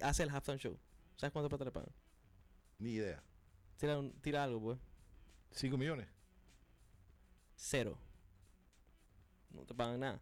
hace 0.01 0.23
el 0.23 0.31
halftime 0.31 0.59
show? 0.59 0.79
¿Sabes 1.17 1.33
cuánto 1.33 1.49
plata 1.49 1.65
le 1.65 1.73
pagan? 1.73 1.91
Ni 2.79 2.91
idea. 2.93 3.21
Tira, 3.77 3.99
un- 3.99 4.13
tira 4.21 4.45
algo, 4.45 4.61
pues. 4.61 4.79
¿Cinco 5.51 5.77
millones? 5.77 6.07
Cero. 7.57 7.99
No 9.51 9.65
te 9.65 9.75
pagan 9.75 9.99
nada. 10.01 10.21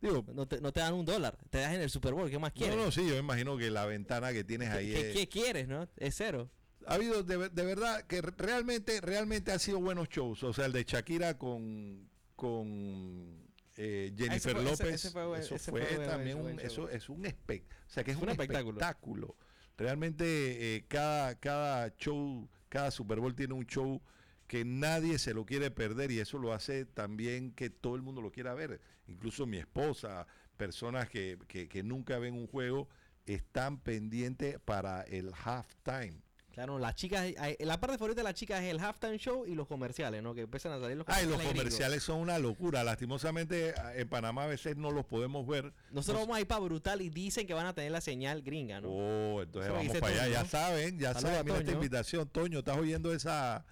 Digo, 0.00 0.24
No 0.34 0.46
te, 0.46 0.60
no 0.60 0.72
te 0.72 0.80
dan 0.80 0.94
un 0.94 1.04
dólar. 1.04 1.38
Te 1.48 1.58
das 1.60 1.72
en 1.74 1.80
el 1.80 1.88
Super 1.88 2.12
Bowl. 2.12 2.28
¿Qué 2.28 2.38
más 2.38 2.52
quieres? 2.52 2.76
no, 2.76 2.84
no, 2.86 2.90
sí, 2.90 3.06
yo 3.06 3.14
me 3.14 3.20
imagino 3.20 3.56
que 3.56 3.70
la 3.70 3.86
ventana 3.86 4.32
que 4.32 4.42
tienes 4.44 4.68
¿Qué, 4.70 4.76
ahí 4.76 4.92
qué- 4.92 5.10
es- 5.10 5.16
qué 5.16 5.28
quieres, 5.28 5.68
no? 5.68 5.88
Es 5.96 6.16
cero. 6.16 6.50
Ha 6.86 6.94
habido 6.94 7.22
de, 7.22 7.48
de 7.48 7.64
verdad 7.64 8.02
que 8.06 8.20
re- 8.22 8.34
realmente 8.36 9.00
realmente 9.00 9.52
han 9.52 9.58
sido 9.60 9.80
buenos 9.80 10.08
shows. 10.08 10.42
O 10.42 10.52
sea 10.52 10.66
el 10.66 10.72
de 10.72 10.84
Shakira 10.84 11.38
con 11.38 12.08
con 12.36 13.42
eh, 13.76 14.12
Jennifer 14.16 14.52
fue- 14.54 14.64
López. 14.64 14.80
ese 14.94 15.10
fue 15.10 15.38
eso 15.38 15.54
ese 15.54 15.70
fue 15.70 15.82
también 16.06 16.38
un, 16.40 16.60
eso 16.60 16.88
es 16.88 17.08
un 17.08 17.24
espe- 17.24 17.62
o 17.86 17.90
sea 17.90 18.04
que 18.04 18.10
es 18.10 18.16
un, 18.16 18.24
un 18.24 18.28
espectáculo. 18.30 18.78
espectáculo, 18.78 19.36
realmente 19.76 20.76
eh, 20.76 20.84
cada 20.88 21.34
cada 21.38 21.94
show 21.96 22.48
cada 22.68 22.90
Super 22.90 23.20
Bowl 23.20 23.34
tiene 23.34 23.54
un 23.54 23.66
show 23.66 24.00
que 24.46 24.64
nadie 24.64 25.18
se 25.18 25.32
lo 25.34 25.46
quiere 25.46 25.70
perder 25.70 26.10
y 26.10 26.18
eso 26.20 26.38
lo 26.38 26.52
hace 26.52 26.84
también 26.84 27.52
que 27.52 27.70
todo 27.70 27.96
el 27.96 28.02
mundo 28.02 28.20
lo 28.20 28.30
quiera 28.32 28.52
ver. 28.54 28.80
Incluso 29.06 29.46
mi 29.46 29.56
esposa 29.58 30.26
personas 30.58 31.08
que, 31.08 31.38
que, 31.48 31.68
que 31.68 31.82
nunca 31.82 32.18
ven 32.18 32.34
un 32.34 32.46
juego 32.46 32.88
están 33.24 33.78
pendientes 33.78 34.58
para 34.60 35.02
el 35.02 35.32
halftime 35.44 36.20
Claro, 36.52 36.78
las 36.78 36.94
chicas, 36.96 37.26
la 37.60 37.80
parte 37.80 37.96
favorita 37.96 38.20
de 38.20 38.24
las 38.24 38.34
chicas 38.34 38.62
es 38.62 38.70
el 38.70 38.78
halftime 38.78 39.16
show 39.18 39.46
y 39.46 39.54
los 39.54 39.66
comerciales, 39.66 40.22
¿no? 40.22 40.34
Que 40.34 40.42
empiezan 40.42 40.72
a 40.72 40.78
salir 40.80 40.96
los 40.98 41.06
Ay, 41.08 41.26
los 41.26 41.40
comerciales 41.42 42.02
son 42.02 42.18
una 42.20 42.38
locura. 42.38 42.84
Lastimosamente 42.84 43.74
a- 43.74 43.96
en 43.96 44.06
Panamá 44.08 44.44
a 44.44 44.46
veces 44.48 44.76
no 44.76 44.90
los 44.90 45.06
podemos 45.06 45.46
ver. 45.46 45.72
Nosotros 45.90 46.20
Nos- 46.20 46.26
vamos 46.28 46.36
a 46.36 46.40
ir 46.42 46.46
para 46.46 46.60
Brutal 46.60 47.00
y 47.00 47.08
dicen 47.08 47.46
que 47.46 47.54
van 47.54 47.64
a 47.66 47.74
tener 47.74 47.90
la 47.90 48.02
señal 48.02 48.42
gringa, 48.42 48.80
¿no? 48.82 48.88
Oh, 48.90 49.42
entonces 49.42 49.72
vamos 49.72 49.96
para 49.98 50.08
allá. 50.12 50.22
Toño, 50.24 50.32
Ya 50.34 50.42
¿no? 50.42 50.48
saben, 50.48 50.98
ya 50.98 51.12
Saludos 51.14 51.30
saben. 51.32 51.46
Mira 51.46 51.58
esta 51.60 51.72
invitación. 51.72 52.28
Toño, 52.28 52.58
¿estás 52.58 52.76
oyendo 52.76 53.14
esa, 53.14 53.64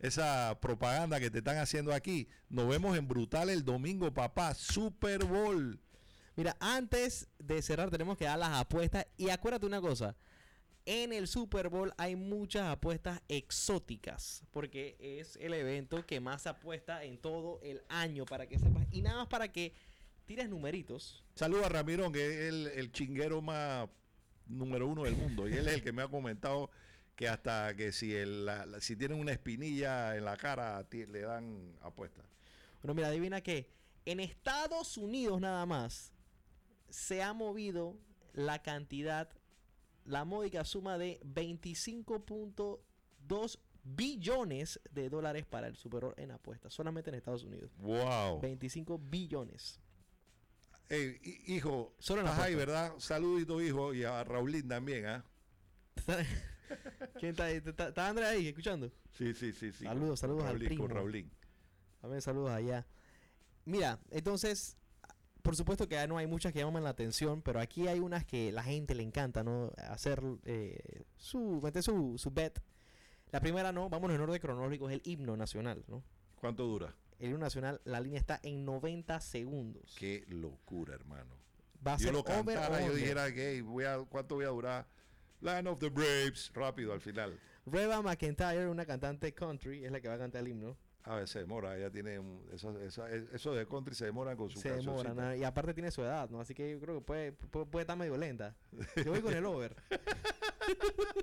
esa 0.00 0.58
propaganda 0.60 1.20
que 1.20 1.30
te 1.30 1.38
están 1.38 1.58
haciendo 1.58 1.92
aquí? 1.94 2.26
Nos 2.48 2.68
vemos 2.68 2.96
en 2.98 3.06
Brutal 3.06 3.48
el 3.48 3.64
domingo, 3.64 4.12
papá. 4.12 4.54
Super 4.54 5.24
Bowl. 5.24 5.78
Mira, 6.36 6.56
antes 6.58 7.28
de 7.38 7.62
cerrar 7.62 7.90
tenemos 7.90 8.18
que 8.18 8.24
dar 8.24 8.40
las 8.40 8.50
apuestas 8.60 9.06
y 9.16 9.30
acuérdate 9.30 9.66
una 9.66 9.80
cosa. 9.80 10.16
En 10.86 11.14
el 11.14 11.26
Super 11.28 11.70
Bowl 11.70 11.92
hay 11.96 12.14
muchas 12.14 12.64
apuestas 12.68 13.22
exóticas 13.28 14.42
porque 14.50 14.96
es 15.00 15.36
el 15.36 15.54
evento 15.54 16.04
que 16.04 16.20
más 16.20 16.46
apuesta 16.46 17.04
en 17.04 17.16
todo 17.16 17.58
el 17.62 17.82
año 17.88 18.26
para 18.26 18.46
que 18.46 18.58
sepas 18.58 18.86
y 18.90 19.00
nada 19.00 19.16
más 19.18 19.28
para 19.28 19.50
que 19.50 19.72
tires 20.26 20.48
numeritos. 20.48 21.24
Saludos 21.36 21.64
a 21.64 21.68
Ramirón, 21.70 22.12
que 22.12 22.26
es 22.26 22.52
el, 22.52 22.66
el 22.66 22.92
chinguero 22.92 23.40
más 23.40 23.88
número 24.46 24.86
uno 24.86 25.04
del 25.04 25.16
mundo. 25.16 25.48
Y 25.48 25.54
él 25.54 25.66
es 25.68 25.74
el 25.74 25.82
que 25.82 25.92
me 25.92 26.02
ha 26.02 26.08
comentado 26.08 26.70
que 27.16 27.28
hasta 27.28 27.74
que 27.76 27.90
si, 27.90 28.14
el, 28.14 28.44
la- 28.44 28.66
la- 28.66 28.80
si 28.80 28.94
tienen 28.94 29.18
una 29.18 29.32
espinilla 29.32 30.16
en 30.16 30.24
la 30.26 30.36
cara, 30.36 30.84
ti- 30.84 31.06
le 31.06 31.20
dan 31.20 31.76
apuestas. 31.80 32.26
Bueno, 32.82 32.94
mira, 32.94 33.08
adivina 33.08 33.40
que 33.40 33.70
en 34.04 34.20
Estados 34.20 34.98
Unidos 34.98 35.40
nada 35.40 35.64
más 35.64 36.12
se 36.90 37.22
ha 37.22 37.32
movido 37.32 37.96
la 38.34 38.62
cantidad, 38.62 39.30
la 40.04 40.24
módica 40.24 40.64
suma 40.64 40.98
de 40.98 41.20
25.2 41.22 43.58
billones 43.84 44.80
de 44.90 45.10
dólares 45.10 45.46
para 45.46 45.66
el 45.66 45.76
Super 45.76 46.04
Bowl 46.04 46.14
en 46.16 46.30
apuestas, 46.30 46.72
solamente 46.72 47.10
en 47.10 47.16
Estados 47.16 47.44
Unidos. 47.44 47.70
Wow. 47.78 48.40
25 48.40 48.98
billones. 48.98 49.80
Hijo, 51.46 51.94
Solo 51.98 52.22
en. 52.22 52.56
¿verdad? 52.56 52.92
Saludito, 52.98 53.60
hijo, 53.60 53.94
y 53.94 54.04
a 54.04 54.22
Raulín 54.22 54.68
también, 54.68 55.06
¿ah? 55.06 55.24
¿Quién 57.18 57.30
está 57.30 57.44
ahí? 57.44 57.62
¿Está, 57.64 57.88
está 57.88 58.08
Andrés 58.08 58.28
ahí 58.28 58.48
escuchando? 58.48 58.92
Sí, 59.12 59.32
sí, 59.34 59.52
sí, 59.52 59.72
sí. 59.72 59.84
Saludos, 59.84 60.20
saludos 60.20 60.44
al 60.44 60.50
Raulín, 60.50 60.68
con 60.68 60.86
primo. 60.86 61.00
Raulín. 61.00 61.30
También 62.00 62.20
saludos 62.20 62.50
allá. 62.50 62.86
Mira, 63.64 63.98
entonces, 64.10 64.76
por 65.44 65.56
supuesto 65.56 65.86
que 65.86 65.96
ya 65.96 66.06
no 66.06 66.16
hay 66.16 66.26
muchas 66.26 66.54
que 66.54 66.60
llaman 66.60 66.84
la 66.84 66.90
atención, 66.90 67.42
pero 67.42 67.60
aquí 67.60 67.86
hay 67.86 68.00
unas 68.00 68.24
que 68.24 68.50
la 68.50 68.62
gente 68.62 68.94
le 68.94 69.02
encanta, 69.02 69.44
¿no? 69.44 69.72
Hacer 69.76 70.22
eh, 70.46 71.04
su, 71.18 71.60
meter 71.62 71.82
su, 71.82 72.14
su 72.16 72.30
bet. 72.30 72.62
La 73.30 73.40
primera, 73.40 73.70
¿no? 73.70 73.90
Vamos 73.90 74.10
en 74.10 74.22
orden 74.22 74.40
cronológico, 74.40 74.88
es 74.88 74.94
el 74.94 75.02
himno 75.04 75.36
nacional, 75.36 75.84
¿no? 75.86 76.02
¿Cuánto 76.36 76.64
dura? 76.64 76.94
El 77.18 77.26
himno 77.26 77.40
nacional, 77.40 77.82
la 77.84 78.00
línea 78.00 78.18
está 78.18 78.40
en 78.42 78.64
90 78.64 79.20
segundos. 79.20 79.94
Qué 79.98 80.24
locura, 80.28 80.94
hermano. 80.94 81.36
Va 81.86 81.92
a 81.92 81.96
yo 81.98 82.04
ser 82.04 82.14
lo 82.14 82.20
over 82.20 82.56
cantara, 82.56 82.86
yo 82.86 82.94
dijera 82.94 83.26
hey, 83.28 83.60
voy 83.60 83.84
a, 83.84 83.98
¿cuánto 83.98 84.36
voy 84.36 84.46
a 84.46 84.48
durar? 84.48 84.86
Land 85.42 85.68
of 85.68 85.78
the 85.78 85.90
Braves, 85.90 86.50
rápido 86.54 86.94
al 86.94 87.02
final. 87.02 87.38
Reba 87.66 88.00
McIntyre, 88.00 88.66
una 88.66 88.86
cantante 88.86 89.34
country, 89.34 89.84
es 89.84 89.92
la 89.92 90.00
que 90.00 90.08
va 90.08 90.14
a 90.14 90.18
cantar 90.18 90.40
el 90.40 90.48
himno. 90.48 90.78
A 91.06 91.16
ver, 91.16 91.28
se 91.28 91.40
demora, 91.40 91.76
ella 91.76 91.90
tiene 91.90 92.18
un- 92.18 92.48
eso, 92.52 92.78
eso, 92.80 93.06
eso 93.06 93.54
de 93.54 93.66
country 93.68 93.94
se 93.94 94.06
demora 94.06 94.34
con 94.36 94.48
su 94.48 94.58
Se 94.58 94.70
demora, 94.70 95.02
cancioncita. 95.02 95.28
¿no? 95.30 95.34
y 95.36 95.44
aparte 95.44 95.74
tiene 95.74 95.90
su 95.90 96.02
edad, 96.02 96.30
¿no? 96.30 96.40
Así 96.40 96.54
que 96.54 96.70
yo 96.72 96.80
creo 96.80 96.94
que 96.96 97.00
puede, 97.04 97.32
puede, 97.32 97.66
puede 97.66 97.82
estar 97.82 97.96
medio 97.96 98.16
lenta. 98.16 98.56
Yo 98.96 99.10
voy 99.12 99.20
con 99.20 99.34
el 99.34 99.44
over. 99.44 99.76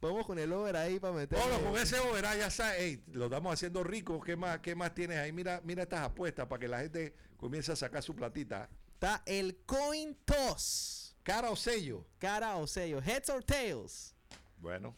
Vamos 0.00 0.26
con 0.26 0.38
el 0.38 0.52
over 0.52 0.76
ahí 0.76 0.98
para 1.00 1.14
meter. 1.14 1.38
Bueno, 1.38 1.70
con 1.70 1.80
ese 1.80 1.98
overá 1.98 2.36
ya 2.36 2.50
sabes, 2.50 2.80
ey, 2.80 3.02
lo 3.12 3.24
estamos 3.26 3.52
haciendo 3.52 3.82
rico. 3.82 4.20
¿Qué 4.20 4.36
más, 4.36 4.60
¿Qué 4.60 4.74
más 4.74 4.94
tienes 4.94 5.18
ahí? 5.18 5.32
Mira, 5.32 5.60
mira 5.64 5.82
estas 5.82 6.00
apuestas 6.00 6.46
para 6.46 6.60
que 6.60 6.68
la 6.68 6.80
gente 6.80 7.14
comience 7.36 7.72
a 7.72 7.76
sacar 7.76 8.02
su 8.02 8.14
platita. 8.14 8.68
Está 8.94 9.22
el 9.26 9.58
coin 9.66 10.16
toss. 10.24 11.16
Cara 11.22 11.50
o 11.50 11.56
sello. 11.56 12.06
Cara 12.18 12.56
o 12.56 12.66
sello. 12.66 13.00
Heads 13.00 13.30
or 13.30 13.44
tails. 13.44 14.14
Bueno, 14.58 14.96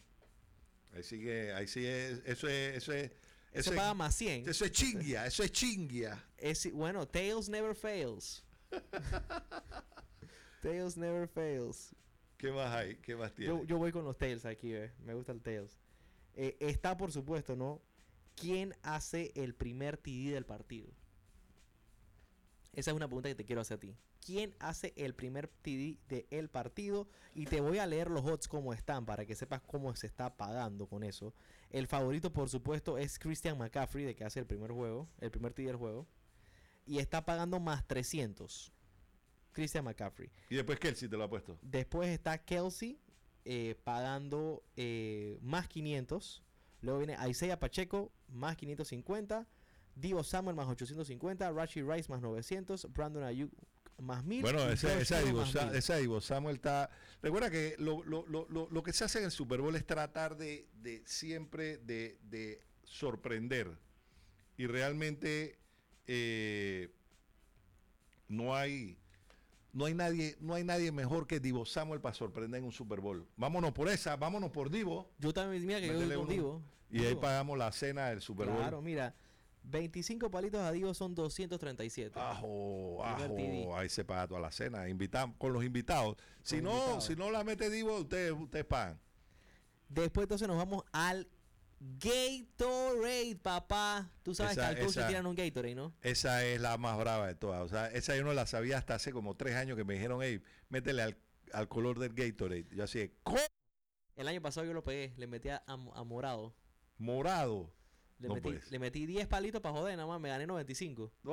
ahí 0.93 1.03
sigue, 1.03 1.53
ahí 1.53 1.67
sigue, 1.67 2.21
eso 2.25 2.47
es, 2.47 2.77
eso 2.77 2.93
es, 2.93 3.11
Eso 3.51 3.71
eso 3.71 3.75
paga 3.75 3.93
más 3.93 4.15
100. 4.15 4.47
eso 4.47 4.65
es 4.65 4.71
chingia, 4.71 5.25
eso 5.25 5.43
es 5.43 5.51
chingia. 5.51 6.23
Es, 6.37 6.71
bueno, 6.71 7.07
tails 7.07 7.49
never 7.49 7.75
fails. 7.75 8.45
tails 10.61 10.95
never 10.95 11.27
fails. 11.27 11.93
¿Qué 12.37 12.51
más 12.51 12.73
hay? 12.73 12.95
¿Qué 12.95 13.15
más 13.15 13.33
tiene? 13.33 13.53
Yo, 13.53 13.63
yo 13.65 13.77
voy 13.77 13.91
con 13.91 14.05
los 14.05 14.17
tails 14.17 14.45
aquí, 14.45 14.73
eh. 14.73 14.91
me 15.03 15.13
gusta 15.13 15.31
el 15.33 15.41
tails. 15.41 15.77
Eh, 16.33 16.55
está, 16.59 16.95
por 16.97 17.11
supuesto, 17.11 17.55
¿no? 17.55 17.81
¿Quién 18.35 18.73
hace 18.81 19.31
el 19.35 19.53
primer 19.53 19.97
TD 19.97 20.31
del 20.31 20.45
partido? 20.45 20.89
Esa 22.73 22.91
es 22.91 22.95
una 22.95 23.07
pregunta 23.07 23.27
que 23.27 23.35
te 23.35 23.43
quiero 23.43 23.61
hacer 23.61 23.75
a 23.75 23.79
ti. 23.81 23.95
¿Quién 24.25 24.55
hace 24.59 24.93
el 24.95 25.13
primer 25.13 25.49
TD 25.49 25.97
del 26.07 26.49
partido? 26.49 27.09
Y 27.35 27.45
te 27.45 27.59
voy 27.59 27.79
a 27.79 27.85
leer 27.85 28.09
los 28.09 28.23
odds 28.23 28.47
como 28.47 28.73
están 28.73 29.05
para 29.05 29.25
que 29.25 29.35
sepas 29.35 29.61
cómo 29.61 29.93
se 29.95 30.07
está 30.07 30.37
pagando 30.37 30.87
con 30.87 31.03
eso. 31.03 31.33
El 31.69 31.87
favorito, 31.87 32.31
por 32.31 32.49
supuesto, 32.49 32.97
es 32.97 33.19
Christian 33.19 33.57
McCaffrey, 33.57 34.05
de 34.05 34.15
que 34.15 34.23
hace 34.23 34.39
el 34.39 34.45
primer 34.45 34.71
juego, 34.71 35.09
el 35.19 35.31
primer 35.31 35.53
TD 35.53 35.65
del 35.65 35.75
juego. 35.75 36.07
Y 36.85 36.99
está 36.99 37.25
pagando 37.25 37.59
más 37.59 37.85
300. 37.87 38.71
Christian 39.51 39.83
McCaffrey. 39.83 40.31
y 40.49 40.55
después 40.55 40.79
Kelsey 40.79 41.09
te 41.09 41.17
lo 41.17 41.25
ha 41.25 41.29
puesto. 41.29 41.59
Después 41.61 42.07
está 42.09 42.37
Kelsey 42.37 43.01
eh, 43.43 43.75
pagando 43.83 44.63
eh, 44.77 45.37
más 45.41 45.67
500. 45.67 46.41
Luego 46.81 46.99
viene 46.99 47.17
Isaiah 47.27 47.59
Pacheco 47.59 48.13
más 48.29 48.55
550. 48.55 49.45
Divo 49.95 50.23
Samuel 50.23 50.55
más 50.55 50.67
850. 50.67 51.51
Rashi 51.51 51.81
Rice 51.81 52.09
más 52.09 52.21
900. 52.21 52.91
Brandon 52.93 53.23
Ayuk 53.23 53.51
más 53.99 54.23
1000. 54.23 54.41
Bueno, 54.41 54.67
esa, 54.69 54.99
esa, 54.99 55.21
Divo, 55.21 55.45
Sa- 55.45 55.65
1000. 55.67 55.75
esa 55.75 55.95
Divo 55.97 56.21
Samuel 56.21 56.55
está... 56.55 56.89
Recuerda 57.21 57.51
que 57.51 57.75
lo, 57.77 58.03
lo- 58.03 58.25
lo- 58.27 58.47
lo- 58.49 58.67
lo 58.71 58.83
que 58.83 58.93
se 58.93 59.03
hace 59.03 59.19
en 59.19 59.25
el 59.25 59.31
Super 59.31 59.61
Bowl 59.61 59.75
es 59.75 59.85
tratar 59.85 60.37
de, 60.37 60.67
de 60.81 61.03
siempre 61.05 61.77
de, 61.77 62.17
de 62.23 62.63
sorprender. 62.83 63.77
Y 64.57 64.65
realmente 64.67 65.59
eh, 66.07 66.91
no 68.27 68.55
hay... 68.55 68.97
no 69.73 69.85
hay 69.85 69.93
nadie, 69.93 70.35
no 70.39 70.53
hay 70.55 70.63
nadie 70.63 70.91
mejor 70.91 71.27
que 71.27 71.39
Divo 71.39 71.65
Samuel 71.65 72.01
para 72.01 72.15
sorprender 72.15 72.59
en 72.59 72.65
un 72.65 72.71
Super 72.71 73.01
Bowl. 73.01 73.27
Vámonos 73.37 73.71
por 73.71 73.87
esa, 73.89 74.15
vámonos 74.15 74.49
por 74.51 74.69
Divo. 74.71 75.11
Yo 75.19 75.31
también, 75.33 75.65
mira 75.65 75.79
que 75.79 75.87
yo 75.87 75.93
voy 75.93 76.05
uno. 76.05 76.15
contigo. 76.19 76.61
Y 76.89 76.99
ahí 77.01 77.07
Divo. 77.09 77.21
pagamos 77.21 77.57
la 77.57 77.71
cena 77.71 78.09
del 78.09 78.21
Super 78.21 78.47
Bowl. 78.47 78.57
Claro, 78.57 78.81
mira. 78.81 79.13
25 79.63 80.29
palitos 80.31 80.59
a 80.61 80.71
Divo 80.71 80.93
son 80.93 81.13
237. 81.15 82.19
Ajo, 82.19 83.03
ajo, 83.05 83.75
ahí 83.77 83.89
se 83.89 84.03
paga 84.03 84.27
toda 84.27 84.41
la 84.41 84.51
cena. 84.51 84.89
Invitamos 84.89 85.35
con 85.37 85.53
los 85.53 85.63
invitados. 85.63 86.17
Si 86.43 86.55
Con 86.55 86.65
no, 86.65 86.71
invitados. 86.73 87.05
si 87.05 87.15
no 87.15 87.31
la 87.31 87.43
mete 87.43 87.69
Divo, 87.69 87.97
ustedes, 87.99 88.31
ustedes 88.33 88.65
pagan. 88.65 88.99
Después 89.87 90.25
entonces 90.25 90.47
nos 90.47 90.57
vamos 90.57 90.83
al 90.91 91.27
Gatorade, 91.79 93.35
papá. 93.41 94.11
Tú 94.23 94.33
sabes 94.35 94.53
Esa- 94.53 94.61
que 94.61 94.67
al 94.67 94.85
coach 94.85 94.97
esa- 94.97 95.07
tiran 95.07 95.25
un 95.25 95.35
Gatorade, 95.35 95.75
¿no? 95.75 95.93
Esa 96.01 96.45
es 96.45 96.59
la 96.61 96.77
más 96.77 96.97
brava 96.97 97.27
de 97.27 97.35
todas. 97.35 97.61
O 97.63 97.67
sea, 97.67 97.87
esa 97.87 98.15
yo 98.15 98.23
no 98.23 98.33
la 98.33 98.45
sabía 98.45 98.77
hasta 98.77 98.95
hace 98.95 99.11
como 99.11 99.35
tres 99.35 99.55
años 99.55 99.77
que 99.77 99.83
me 99.83 99.95
dijeron, 99.95 100.21
hey, 100.21 100.41
métele 100.69 101.01
al, 101.01 101.17
al 101.53 101.67
color 101.67 101.99
del 101.99 102.13
Gatorade. 102.13 102.67
Yo 102.71 102.83
así, 102.83 102.99
de, 102.99 103.13
"¿Cómo? 103.23 103.39
El 104.15 104.27
año 104.27 104.41
pasado 104.41 104.65
yo 104.67 104.73
lo 104.73 104.83
pegué, 104.83 105.13
le 105.17 105.25
metí 105.27 105.49
a, 105.49 105.63
a 105.65 106.03
morado. 106.03 106.53
morado. 106.97 107.73
Le, 108.21 108.27
No 108.27 108.35
metí, 108.35 108.53
le 108.69 108.79
metí 108.79 109.05
10 109.05 109.27
palitos 109.27 109.61
para 109.61 109.75
joder, 109.75 109.95
nada 109.97 110.07
más, 110.07 110.19
me 110.21 110.29
gané 110.29 110.45
95. 110.47 111.11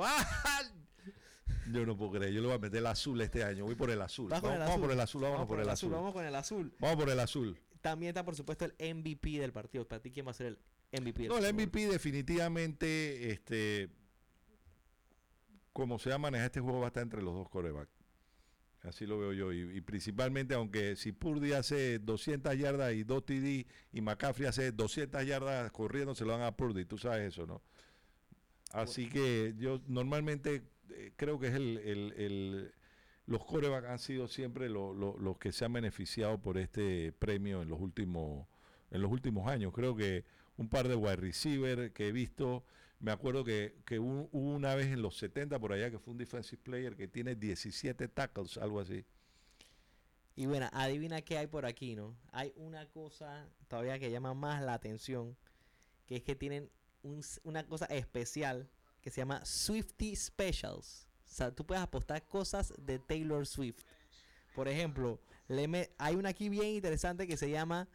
Yo 1.71 1.85
no 1.85 1.95
puedo 1.95 2.11
creer, 2.11 2.33
yo 2.33 2.41
le 2.41 2.47
voy 2.47 2.55
a 2.55 2.59
meter 2.59 2.79
el 2.79 2.87
azul 2.87 3.19
este 3.21 3.43
año. 3.43 3.65
Voy 3.65 3.75
por 3.75 3.89
el 3.91 4.01
azul. 4.01 4.29
Vamos, 4.29 4.51
el 4.51 4.59
vamos 4.59 4.69
azul. 4.71 4.81
por 4.81 4.91
el 4.91 4.99
azul, 4.99 5.21
vámonos 5.21 5.47
por 5.47 5.59
el 5.59 5.69
azul. 5.69 5.91
Vamos 5.91 6.13
con 6.13 6.25
el 6.25 6.35
azul. 6.35 6.73
Vamos 6.79 6.95
por 6.97 7.09
el 7.09 7.19
azul. 7.19 7.59
También 7.81 8.09
está, 8.09 8.23
por 8.25 8.35
supuesto, 8.35 8.65
el 8.65 8.95
MVP 8.95 9.39
del 9.39 9.51
partido. 9.51 9.87
Para 9.87 10.01
ti, 10.01 10.11
¿quién 10.11 10.25
va 10.25 10.31
a 10.31 10.33
ser 10.33 10.57
el 10.91 11.01
MVP 11.01 11.23
del 11.23 11.29
No, 11.29 11.37
el? 11.37 11.53
MVP 11.53 11.87
definitivamente, 11.87 13.31
este, 13.31 13.89
como 15.73 15.99
se 15.99 16.09
va 16.09 16.15
a 16.15 16.19
manejar 16.19 16.47
este 16.47 16.59
juego 16.59 16.79
va 16.79 16.85
a 16.85 16.87
estar 16.87 17.03
entre 17.03 17.21
los 17.21 17.33
dos 17.33 17.49
corebacks. 17.49 17.98
Así 18.83 19.05
lo 19.05 19.19
veo 19.19 19.33
yo. 19.33 19.51
Y, 19.51 19.77
y 19.77 19.81
principalmente, 19.81 20.53
aunque 20.53 20.95
si 20.95 21.11
Purdy 21.11 21.51
hace 21.53 21.99
200 21.99 22.57
yardas 22.57 22.93
y 22.93 23.03
2 23.03 23.25
TD 23.25 23.65
y 23.91 24.01
McCaffrey 24.01 24.47
hace 24.47 24.71
200 24.71 25.25
yardas 25.25 25.71
corriendo, 25.71 26.15
se 26.15 26.23
lo 26.25 26.31
dan 26.31 26.41
a 26.43 26.55
Purdy. 26.55 26.85
Tú 26.85 26.97
sabes 26.97 27.27
eso, 27.33 27.45
¿no? 27.45 27.61
Así 28.71 29.09
que 29.09 29.53
yo 29.57 29.81
normalmente 29.87 30.63
eh, 30.91 31.11
creo 31.15 31.39
que 31.39 31.47
es 31.47 31.55
el, 31.55 31.77
el- 31.79 32.13
el- 32.17 32.71
los 33.25 33.43
corebacks 33.45 33.87
han 33.87 33.99
sido 33.99 34.27
siempre 34.27 34.69
lo- 34.69 34.93
lo- 34.93 35.17
los 35.19 35.37
que 35.37 35.51
se 35.51 35.65
han 35.65 35.73
beneficiado 35.73 36.39
por 36.41 36.57
este 36.57 37.11
premio 37.11 37.61
en 37.61 37.69
los 37.69 37.79
últimos 37.79 38.47
en 38.91 39.01
los 39.03 39.11
últimos 39.11 39.47
años. 39.47 39.71
Creo 39.73 39.95
que 39.95 40.23
un 40.57 40.67
par 40.67 40.87
de 40.87 40.95
wide 40.95 41.17
receiver 41.17 41.91
que 41.93 42.07
he 42.07 42.11
visto, 42.11 42.63
me 42.99 43.11
acuerdo 43.11 43.43
que, 43.43 43.75
que 43.85 43.99
hubo 43.99 44.29
una 44.31 44.75
vez 44.75 44.87
en 44.87 45.01
los 45.01 45.17
70 45.17 45.57
por 45.59 45.73
allá 45.73 45.89
que 45.89 45.99
fue 45.99 46.11
un 46.11 46.17
defensive 46.17 46.61
player 46.61 46.95
que 46.95 47.07
tiene 47.07 47.35
17 47.35 48.07
tackles, 48.09 48.57
algo 48.57 48.79
así. 48.79 49.05
Y 50.35 50.45
bueno, 50.45 50.69
adivina 50.71 51.21
qué 51.21 51.37
hay 51.37 51.47
por 51.47 51.65
aquí, 51.65 51.95
¿no? 51.95 52.15
Hay 52.31 52.53
una 52.55 52.85
cosa 52.87 53.47
todavía 53.67 53.99
que 53.99 54.09
llama 54.09 54.33
más 54.33 54.61
la 54.61 54.73
atención, 54.73 55.35
que 56.05 56.17
es 56.17 56.23
que 56.23 56.35
tienen 56.35 56.69
un 57.03 57.21
una 57.43 57.65
cosa 57.65 57.85
especial 57.85 58.69
que 59.01 59.09
se 59.09 59.21
llama 59.21 59.43
Swifty 59.45 60.15
Specials. 60.15 61.07
O 61.25 61.31
sea, 61.31 61.51
tú 61.51 61.65
puedes 61.65 61.83
apostar 61.83 62.25
cosas 62.25 62.73
de 62.77 62.99
Taylor 62.99 63.45
Swift. 63.45 63.83
Por 64.55 64.67
ejemplo, 64.67 65.19
hay 65.97 66.15
una 66.15 66.29
aquí 66.29 66.49
bien 66.49 66.67
interesante 66.67 67.27
que 67.27 67.37
se 67.37 67.49
llama 67.49 67.87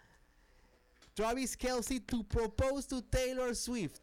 Travis 1.15 1.57
Kelsey 1.57 2.01
to 2.01 2.25
propose 2.25 2.89
to 2.89 3.03
Taylor 3.03 3.55
Swift. 3.55 4.01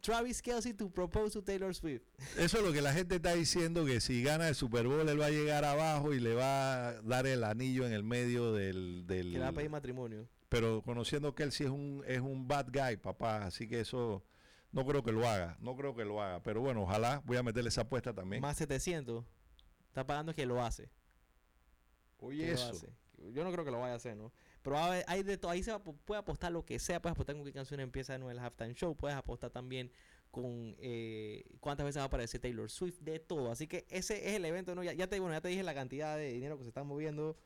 Travis 0.00 0.40
Kelsey 0.42 0.72
to 0.74 0.88
propose 0.90 1.32
to 1.32 1.42
Taylor 1.42 1.74
Swift. 1.74 2.02
Eso 2.38 2.58
es 2.58 2.64
lo 2.64 2.72
que 2.72 2.80
la 2.82 2.92
gente 2.92 3.16
está 3.16 3.34
diciendo, 3.34 3.84
que 3.84 4.00
si 4.00 4.22
gana 4.22 4.48
el 4.48 4.54
Super 4.54 4.86
Bowl 4.86 5.08
él 5.08 5.20
va 5.20 5.26
a 5.26 5.30
llegar 5.30 5.64
abajo 5.64 6.12
y 6.14 6.20
le 6.20 6.34
va 6.34 6.88
a 6.88 7.02
dar 7.02 7.26
el 7.26 7.44
anillo 7.44 7.86
en 7.86 7.92
el 7.92 8.02
medio 8.02 8.52
del... 8.52 9.06
del 9.06 9.26
Que 9.32 9.38
le 9.38 9.40
va 9.40 9.48
a 9.48 9.52
pedir 9.52 9.70
matrimonio. 9.70 10.26
pero 10.48 10.82
conociendo 10.82 11.34
que 11.34 11.42
él 11.42 11.52
sí 11.52 11.64
es 11.64 11.70
un, 11.70 12.02
es 12.06 12.20
un 12.20 12.48
bad 12.48 12.66
guy, 12.72 12.96
papá, 12.96 13.44
así 13.44 13.68
que 13.68 13.80
eso 13.80 14.24
no 14.72 14.84
creo 14.86 15.02
que 15.02 15.12
lo 15.12 15.28
haga, 15.28 15.56
no 15.60 15.76
creo 15.76 15.94
que 15.94 16.04
lo 16.04 16.22
haga, 16.22 16.42
pero 16.42 16.60
bueno, 16.60 16.82
ojalá 16.82 17.22
voy 17.26 17.36
a 17.36 17.42
meterle 17.42 17.68
esa 17.68 17.82
apuesta 17.82 18.14
también. 18.14 18.40
Más 18.42 18.56
700. 18.56 19.24
Está 19.88 20.06
pagando 20.06 20.34
que 20.34 20.46
lo 20.46 20.62
hace. 20.62 20.88
Oye, 22.18 22.44
que 22.46 22.46
lo 22.48 22.54
eso. 22.54 22.70
hace. 22.70 22.88
Yo 23.32 23.44
no 23.44 23.52
creo 23.52 23.64
que 23.64 23.70
lo 23.70 23.80
vaya 23.80 23.94
a 23.94 23.96
hacer, 23.96 24.16
¿no? 24.16 24.32
Pero 24.62 24.76
hay 24.78 25.22
de 25.22 25.38
todo. 25.38 25.50
Ahí 25.50 25.62
se 25.62 25.70
va, 25.72 25.78
puede 25.82 26.18
apostar 26.20 26.52
lo 26.52 26.64
que 26.64 26.78
sea. 26.78 27.00
Puedes 27.00 27.12
apostar 27.14 27.34
con 27.36 27.44
qué 27.44 27.52
canción 27.52 27.80
empieza 27.80 28.18
nuevo 28.18 28.30
el 28.30 28.38
halftime 28.38 28.74
show. 28.74 28.94
Puedes 28.96 29.16
apostar 29.16 29.50
también 29.50 29.90
con 30.30 30.76
eh, 30.78 31.44
cuántas 31.60 31.84
veces 31.86 31.98
va 31.98 32.04
a 32.04 32.06
aparecer 32.06 32.40
Taylor 32.40 32.70
Swift. 32.70 32.98
De 33.00 33.18
todo. 33.18 33.50
Así 33.50 33.66
que 33.66 33.86
ese 33.88 34.28
es 34.28 34.34
el 34.36 34.44
evento, 34.44 34.74
¿no? 34.74 34.82
Ya, 34.84 34.92
ya 34.92 35.06
te, 35.06 35.18
bueno, 35.18 35.34
ya 35.34 35.40
te 35.40 35.48
dije 35.48 35.62
la 35.62 35.74
cantidad 35.74 36.16
de 36.16 36.32
dinero 36.32 36.56
que 36.58 36.64
se 36.64 36.68
está 36.68 36.84
moviendo. 36.84 37.36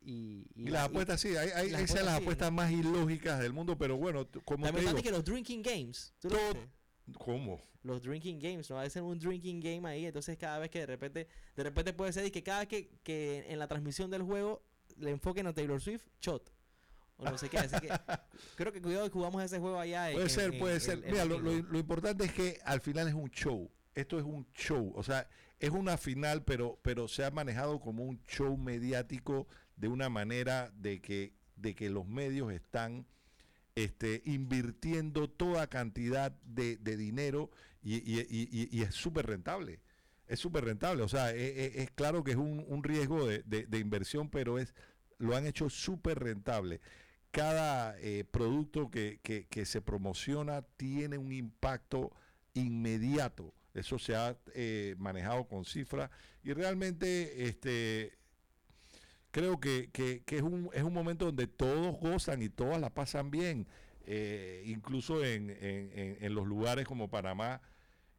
Y, 0.00 0.46
Y, 0.54 0.64
la- 0.66 0.70
las 0.80 0.88
apuestas 0.88 1.20
sí, 1.20 1.36
hay, 1.36 1.50
hay- 1.50 1.70
las 1.70 1.82
esas 1.82 2.04
las 2.04 2.14
apuestas 2.14 2.16
sí, 2.16 2.22
apuestas 2.22 2.52
más 2.52 2.70
ilógicas 2.72 3.40
del 3.40 3.52
mundo, 3.52 3.76
pero 3.78 3.96
bueno, 3.96 4.26
como 4.44 4.64
te 4.66 4.72
También 4.72 4.86
digo, 4.86 4.98
está 4.98 5.02
que 5.02 5.10
los 5.10 5.24
drinking 5.24 5.62
games. 5.62 6.14
¿cómo? 7.18 7.60
los 7.82 8.02
drinking 8.02 8.38
games, 8.38 8.68
¿no? 8.68 8.78
Hacen 8.78 9.04
un 9.04 9.18
drinking 9.18 9.60
game 9.60 9.88
ahí, 9.88 10.04
entonces 10.06 10.36
cada 10.36 10.58
vez 10.58 10.68
que 10.70 10.80
de 10.80 10.86
repente, 10.86 11.26
de 11.56 11.62
repente 11.62 11.92
puede 11.94 12.12
ser 12.12 12.26
y 12.26 12.30
que 12.30 12.42
cada 12.42 12.60
vez 12.60 12.68
que, 12.68 12.90
que 13.02 13.46
en 13.48 13.58
la 13.58 13.66
transmisión 13.66 14.10
del 14.10 14.22
juego 14.22 14.62
le 15.00 15.10
enfoquen 15.10 15.46
a 15.46 15.52
Taylor 15.54 15.80
Swift, 15.80 16.04
shot. 16.20 16.52
O 17.16 17.24
no 17.24 17.36
sé 17.36 17.48
qué, 17.48 17.58
así 17.58 17.76
que 17.80 17.88
creo 18.56 18.72
que 18.72 18.80
cuidado 18.80 19.06
que 19.06 19.12
jugamos 19.12 19.42
ese 19.42 19.58
juego 19.58 19.78
allá. 19.80 20.08
Puede 20.12 20.24
en- 20.24 20.30
ser, 20.30 20.52
en- 20.54 20.58
puede 20.60 20.74
en- 20.74 20.80
ser. 20.80 20.98
Mira, 21.10 21.24
lo, 21.24 21.40
lo- 21.40 21.52
lo 21.62 21.78
importante 21.78 22.24
es 22.24 22.32
que 22.32 22.60
al 22.64 22.80
final 22.80 23.08
es 23.08 23.14
un 23.14 23.30
show. 23.30 23.70
Esto 23.94 24.18
es 24.18 24.24
un 24.24 24.46
show. 24.54 24.92
O 24.94 25.02
sea, 25.02 25.28
es 25.58 25.70
una 25.70 25.96
final, 25.98 26.44
pero, 26.44 26.78
pero 26.82 27.08
se 27.08 27.24
ha 27.24 27.30
manejado 27.32 27.80
como 27.80 28.04
un 28.04 28.24
show 28.26 28.56
mediático 28.56 29.48
de 29.76 29.88
una 29.88 30.08
manera 30.08 30.70
de 30.76 31.00
que, 31.00 31.34
de 31.56 31.74
que 31.74 31.90
los 31.90 32.06
medios 32.06 32.52
están 32.52 33.04
este, 33.74 34.22
invirtiendo 34.24 35.28
toda 35.28 35.66
cantidad 35.68 36.30
de, 36.44 36.76
de 36.76 36.96
dinero 36.96 37.50
y, 37.82 37.96
y- 37.96 38.20
y- 38.30 38.48
y- 38.52 38.68
y 38.78 38.82
es 38.82 38.94
súper 38.94 39.26
rentable. 39.26 39.80
Es 40.28 40.38
súper 40.40 40.64
rentable. 40.64 41.02
O 41.02 41.08
sea, 41.08 41.32
e- 41.34 41.64
e- 41.64 41.82
es, 41.82 41.90
claro 41.90 42.22
que 42.22 42.32
es 42.32 42.36
un, 42.36 42.64
un 42.68 42.84
riesgo 42.84 43.26
de, 43.26 43.42
de- 43.44 43.78
inversión, 43.78 44.28
pero 44.30 44.58
es 44.58 44.74
lo 45.18 45.34
han 45.34 45.46
hecho 45.46 45.68
súper 45.68 46.18
rentable 46.20 46.80
cada 47.30 47.98
eh, 48.00 48.24
producto 48.30 48.90
que, 48.90 49.18
que- 49.22 49.46
que 49.48 49.64
se 49.66 49.80
promociona 49.82 50.62
tiene 50.76 51.18
un 51.18 51.32
impacto 51.32 52.12
inmediato. 52.54 53.52
Eso 53.74 53.98
se 53.98 54.14
ha 54.16 54.36
eh, 54.54 54.94
manejado 54.98 55.46
con 55.46 55.64
cifras 55.64 56.10
y 56.42 56.52
realmente 56.52 57.46
este, 57.48 58.16
creo 59.30 59.60
que, 59.60 59.90
que- 59.92 60.22
que 60.24 60.36
es, 60.36 60.42
un, 60.42 60.70
es 60.72 60.82
un 60.82 60.92
momento 60.92 61.26
donde 61.26 61.46
todos 61.46 61.96
gozan 61.98 62.42
y 62.42 62.48
todas 62.48 62.80
la 62.80 62.90
pasan 62.90 63.30
bien. 63.30 63.66
Eh, 64.10 64.62
incluso 64.66 65.22
en- 65.24 65.50
en- 65.50 66.16
en 66.20 66.34
los 66.34 66.46
lugares 66.46 66.86
como 66.86 67.08
Panamá, 67.10 67.60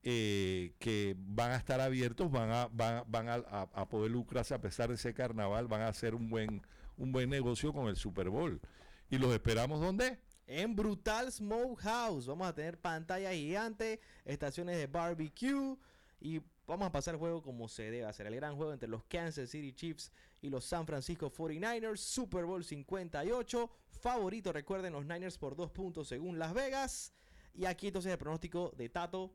eh, 0.04 0.74
que 0.80 1.16
van 1.18 1.52
a 1.52 1.56
estar 1.58 1.80
abiertos, 1.82 2.32
van 2.32 2.52
a, 2.52 2.68
van, 2.72 3.04
van 3.08 3.30
a, 3.30 3.36
a- 3.74 3.90
poder 3.90 4.12
lucrarse 4.12 4.54
a 4.54 4.62
pesar 4.62 4.90
de 4.90 4.96
ese 4.96 5.14
carnaval, 5.14 5.68
van 5.68 5.82
a 5.82 5.88
hacer 5.90 6.16
un 6.16 6.30
buen, 6.30 6.62
un 6.98 7.12
buen 7.12 7.30
negocio 7.30 7.74
con 7.74 7.88
el 7.88 7.96
Super 7.96 8.30
Bowl. 8.30 8.62
¿Y 9.10 9.18
los 9.18 9.34
esperamos 9.34 9.82
dónde? 9.82 10.20
En 10.48 10.76
Brutal 10.76 11.32
Smokehouse 11.32 12.26
vamos 12.28 12.48
a 12.48 12.56
tener 12.56 12.80
pantalla 12.80 13.32
gigante, 13.34 14.00
estaciones 14.26 14.78
de 14.78 14.88
barbecue 14.88 15.76
y 16.20 16.42
vamos 16.66 16.88
a 16.88 16.92
pasar 16.92 17.14
el 17.16 17.20
juego 17.20 17.42
como 17.42 17.68
se 17.68 17.84
debe 17.84 18.06
hacer. 18.06 18.26
El 18.28 18.36
gran 18.36 18.56
juego 18.56 18.74
entre 18.74 18.90
los 18.90 19.04
Kansas 19.06 19.50
City 19.50 19.74
Chiefs 19.74 20.12
y 20.42 20.50
los 20.50 20.66
San 20.66 20.86
Francisco 20.88 21.32
49ers, 21.32 21.98
Super 21.98 22.46
Bowl 22.46 22.64
58. 22.64 23.70
Favorito, 24.02 24.54
recuerden, 24.54 24.94
los 24.94 25.06
Niners 25.06 25.38
por 25.38 25.56
dos 25.56 25.72
puntos 25.72 26.08
según 26.08 26.40
Las 26.40 26.54
Vegas. 26.54 27.14
Y 27.54 27.66
aquí 27.66 27.88
entonces 27.88 28.12
el 28.12 28.18
pronóstico 28.18 28.72
de 28.78 28.90
Tato. 28.90 29.34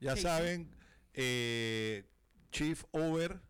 Ya 0.00 0.14
Sí, 0.16 0.22
saben, 0.22 0.68
eh, 1.14 2.04
Chief 2.52 2.84
Over, 2.92 3.40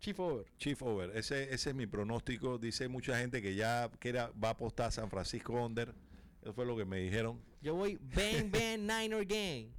Chief 0.00 0.18
Over. 0.20 0.46
Chief 0.58 0.80
Over, 0.82 1.16
ese, 1.16 1.52
ese 1.52 1.70
es 1.70 1.74
mi 1.76 1.86
pronóstico. 1.86 2.58
Dice 2.58 2.88
mucha 2.88 3.18
gente 3.18 3.42
que 3.42 3.54
ya 3.54 3.90
que 3.98 4.08
era- 4.10 4.30
va 4.42 4.48
a 4.48 4.52
apostar 4.52 4.86
a 4.88 4.90
San 4.90 5.10
Francisco 5.10 5.52
Under. 5.54 5.94
Eso 6.42 6.52
fue 6.52 6.64
lo 6.64 6.76
que 6.76 6.84
me 6.84 6.98
dijeron. 7.00 7.40
Yo 7.60 7.74
voy 7.74 7.96
Bang 7.96 8.50
Bang 8.52 8.80
Niner 8.80 9.26
Gang. 9.26 9.72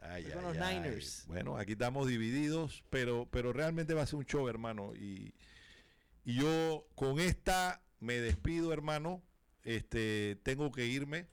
Ay, 0.00 0.24
ay, 0.26 0.32
los 0.42 0.56
ay. 0.58 0.74
Niners. 0.80 1.24
Bueno, 1.26 1.56
aquí 1.56 1.72
estamos 1.72 2.06
divididos, 2.08 2.82
pero, 2.90 3.28
pero 3.30 3.52
realmente 3.52 3.94
va 3.94 4.02
a 4.02 4.06
ser 4.06 4.16
un 4.18 4.24
show, 4.24 4.48
hermano. 4.48 4.94
Y, 4.94 5.32
y 6.24 6.34
yo 6.34 6.86
con 6.94 7.18
esta 7.20 7.82
me 8.00 8.14
despido, 8.20 8.72
hermano. 8.72 9.22
Este, 9.62 10.38
tengo 10.42 10.70
que 10.70 10.86
irme. 10.86 11.26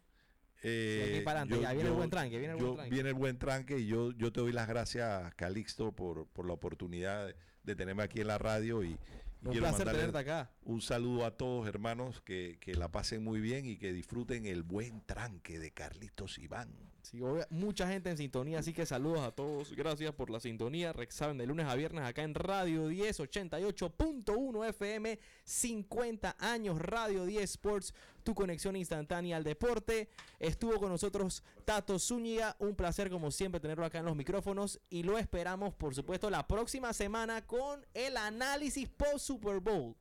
Eh, 0.63 1.11
aquí 1.15 1.23
para 1.25 1.41
adelante, 1.41 1.61
ya 1.63 1.73
viene 1.73 1.89
el 1.89 1.95
buen 1.95 2.09
tranque, 2.09 2.39
viene 2.39 2.53
el 2.53 2.59
yo- 2.59 2.65
buen 2.67 2.75
tranque. 2.77 2.93
viene 2.95 3.09
el 3.09 3.15
buen 3.15 3.37
tranque 3.37 3.79
y 3.79 3.85
yo, 3.87 4.11
yo 4.13 4.31
te 4.31 4.39
doy 4.41 4.51
las 4.53 4.67
gracias, 4.67 5.33
Calixto, 5.35 5.91
por, 5.91 6.25
por 6.27 6.45
la 6.47 6.53
oportunidad 6.53 7.27
de, 7.27 7.35
de 7.63 7.75
tenerme 7.75 8.03
aquí 8.03 8.21
en 8.21 8.27
la 8.27 8.37
radio 8.37 8.83
y, 8.83 8.97
Un 9.43 9.57
placer 9.57 9.85
tenerte 9.91 10.17
acá. 10.17 10.49
Un 10.63 10.81
saludo 10.81 11.25
a 11.25 11.31
todos, 11.35 11.67
hermanos, 11.67 12.21
que, 12.21 12.57
que 12.61 12.75
la 12.75 12.89
pasen 12.89 13.23
muy 13.23 13.41
bien 13.41 13.65
y 13.65 13.75
que 13.77 13.91
disfruten 13.91 14.45
el 14.45 14.63
buen 14.63 15.01
tranque 15.01 15.59
de 15.59 15.71
Carlitos 15.71 16.37
Iván. 16.37 16.69
Sí, 17.03 17.19
mucha 17.49 17.85
gente 17.87 18.09
en 18.09 18.17
sintonía, 18.17 18.59
así 18.59 18.71
que 18.71 18.85
saludos 18.85 19.19
a 19.19 19.31
todos. 19.31 19.75
Gracias 19.75 20.13
por 20.13 20.29
la 20.29 20.39
sintonía. 20.39 20.95
Saben 21.09 21.37
de 21.37 21.45
lunes 21.45 21.65
a 21.67 21.75
viernes 21.75 22.05
acá 22.05 22.23
en 22.23 22.33
Radio 22.33 22.87
10, 22.87 23.19
88.1 23.19 24.69
FM, 24.69 25.19
50 25.43 26.37
años 26.39 26.79
Radio 26.79 27.25
10 27.25 27.43
Sports, 27.43 27.93
tu 28.23 28.33
conexión 28.33 28.77
instantánea 28.77 29.35
al 29.35 29.43
deporte. 29.43 30.07
Estuvo 30.39 30.79
con 30.79 30.89
nosotros 30.89 31.43
Tato 31.65 31.99
Zúñiga, 31.99 32.55
un 32.59 32.73
placer 32.73 33.09
como 33.09 33.31
siempre 33.31 33.59
tenerlo 33.59 33.85
acá 33.85 33.99
en 33.99 34.05
los 34.05 34.15
micrófonos 34.15 34.79
y 34.89 35.03
lo 35.03 35.17
esperamos, 35.17 35.73
por 35.73 35.93
supuesto, 35.93 36.29
la 36.29 36.47
próxima 36.47 36.93
semana 36.93 37.45
con 37.45 37.85
el 37.93 38.15
análisis 38.15 38.87
post 38.87 39.19
Super 39.19 39.59
Bowl. 39.59 39.93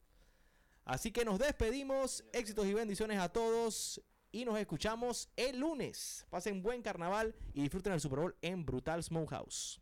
Así 0.84 1.10
que 1.10 1.24
nos 1.24 1.38
despedimos. 1.38 2.24
Éxitos 2.32 2.66
y 2.66 2.74
bendiciones 2.74 3.18
a 3.18 3.28
todos. 3.28 4.00
Y 4.34 4.46
nos 4.46 4.58
escuchamos 4.58 5.28
el 5.36 5.58
lunes. 5.60 6.26
Pasen 6.30 6.62
buen 6.62 6.80
carnaval 6.80 7.34
y 7.52 7.60
disfruten 7.60 7.92
el 7.92 8.00
Super 8.00 8.18
Bowl 8.18 8.36
en 8.40 8.64
Brutal 8.64 9.02
Smokehouse. 9.02 9.81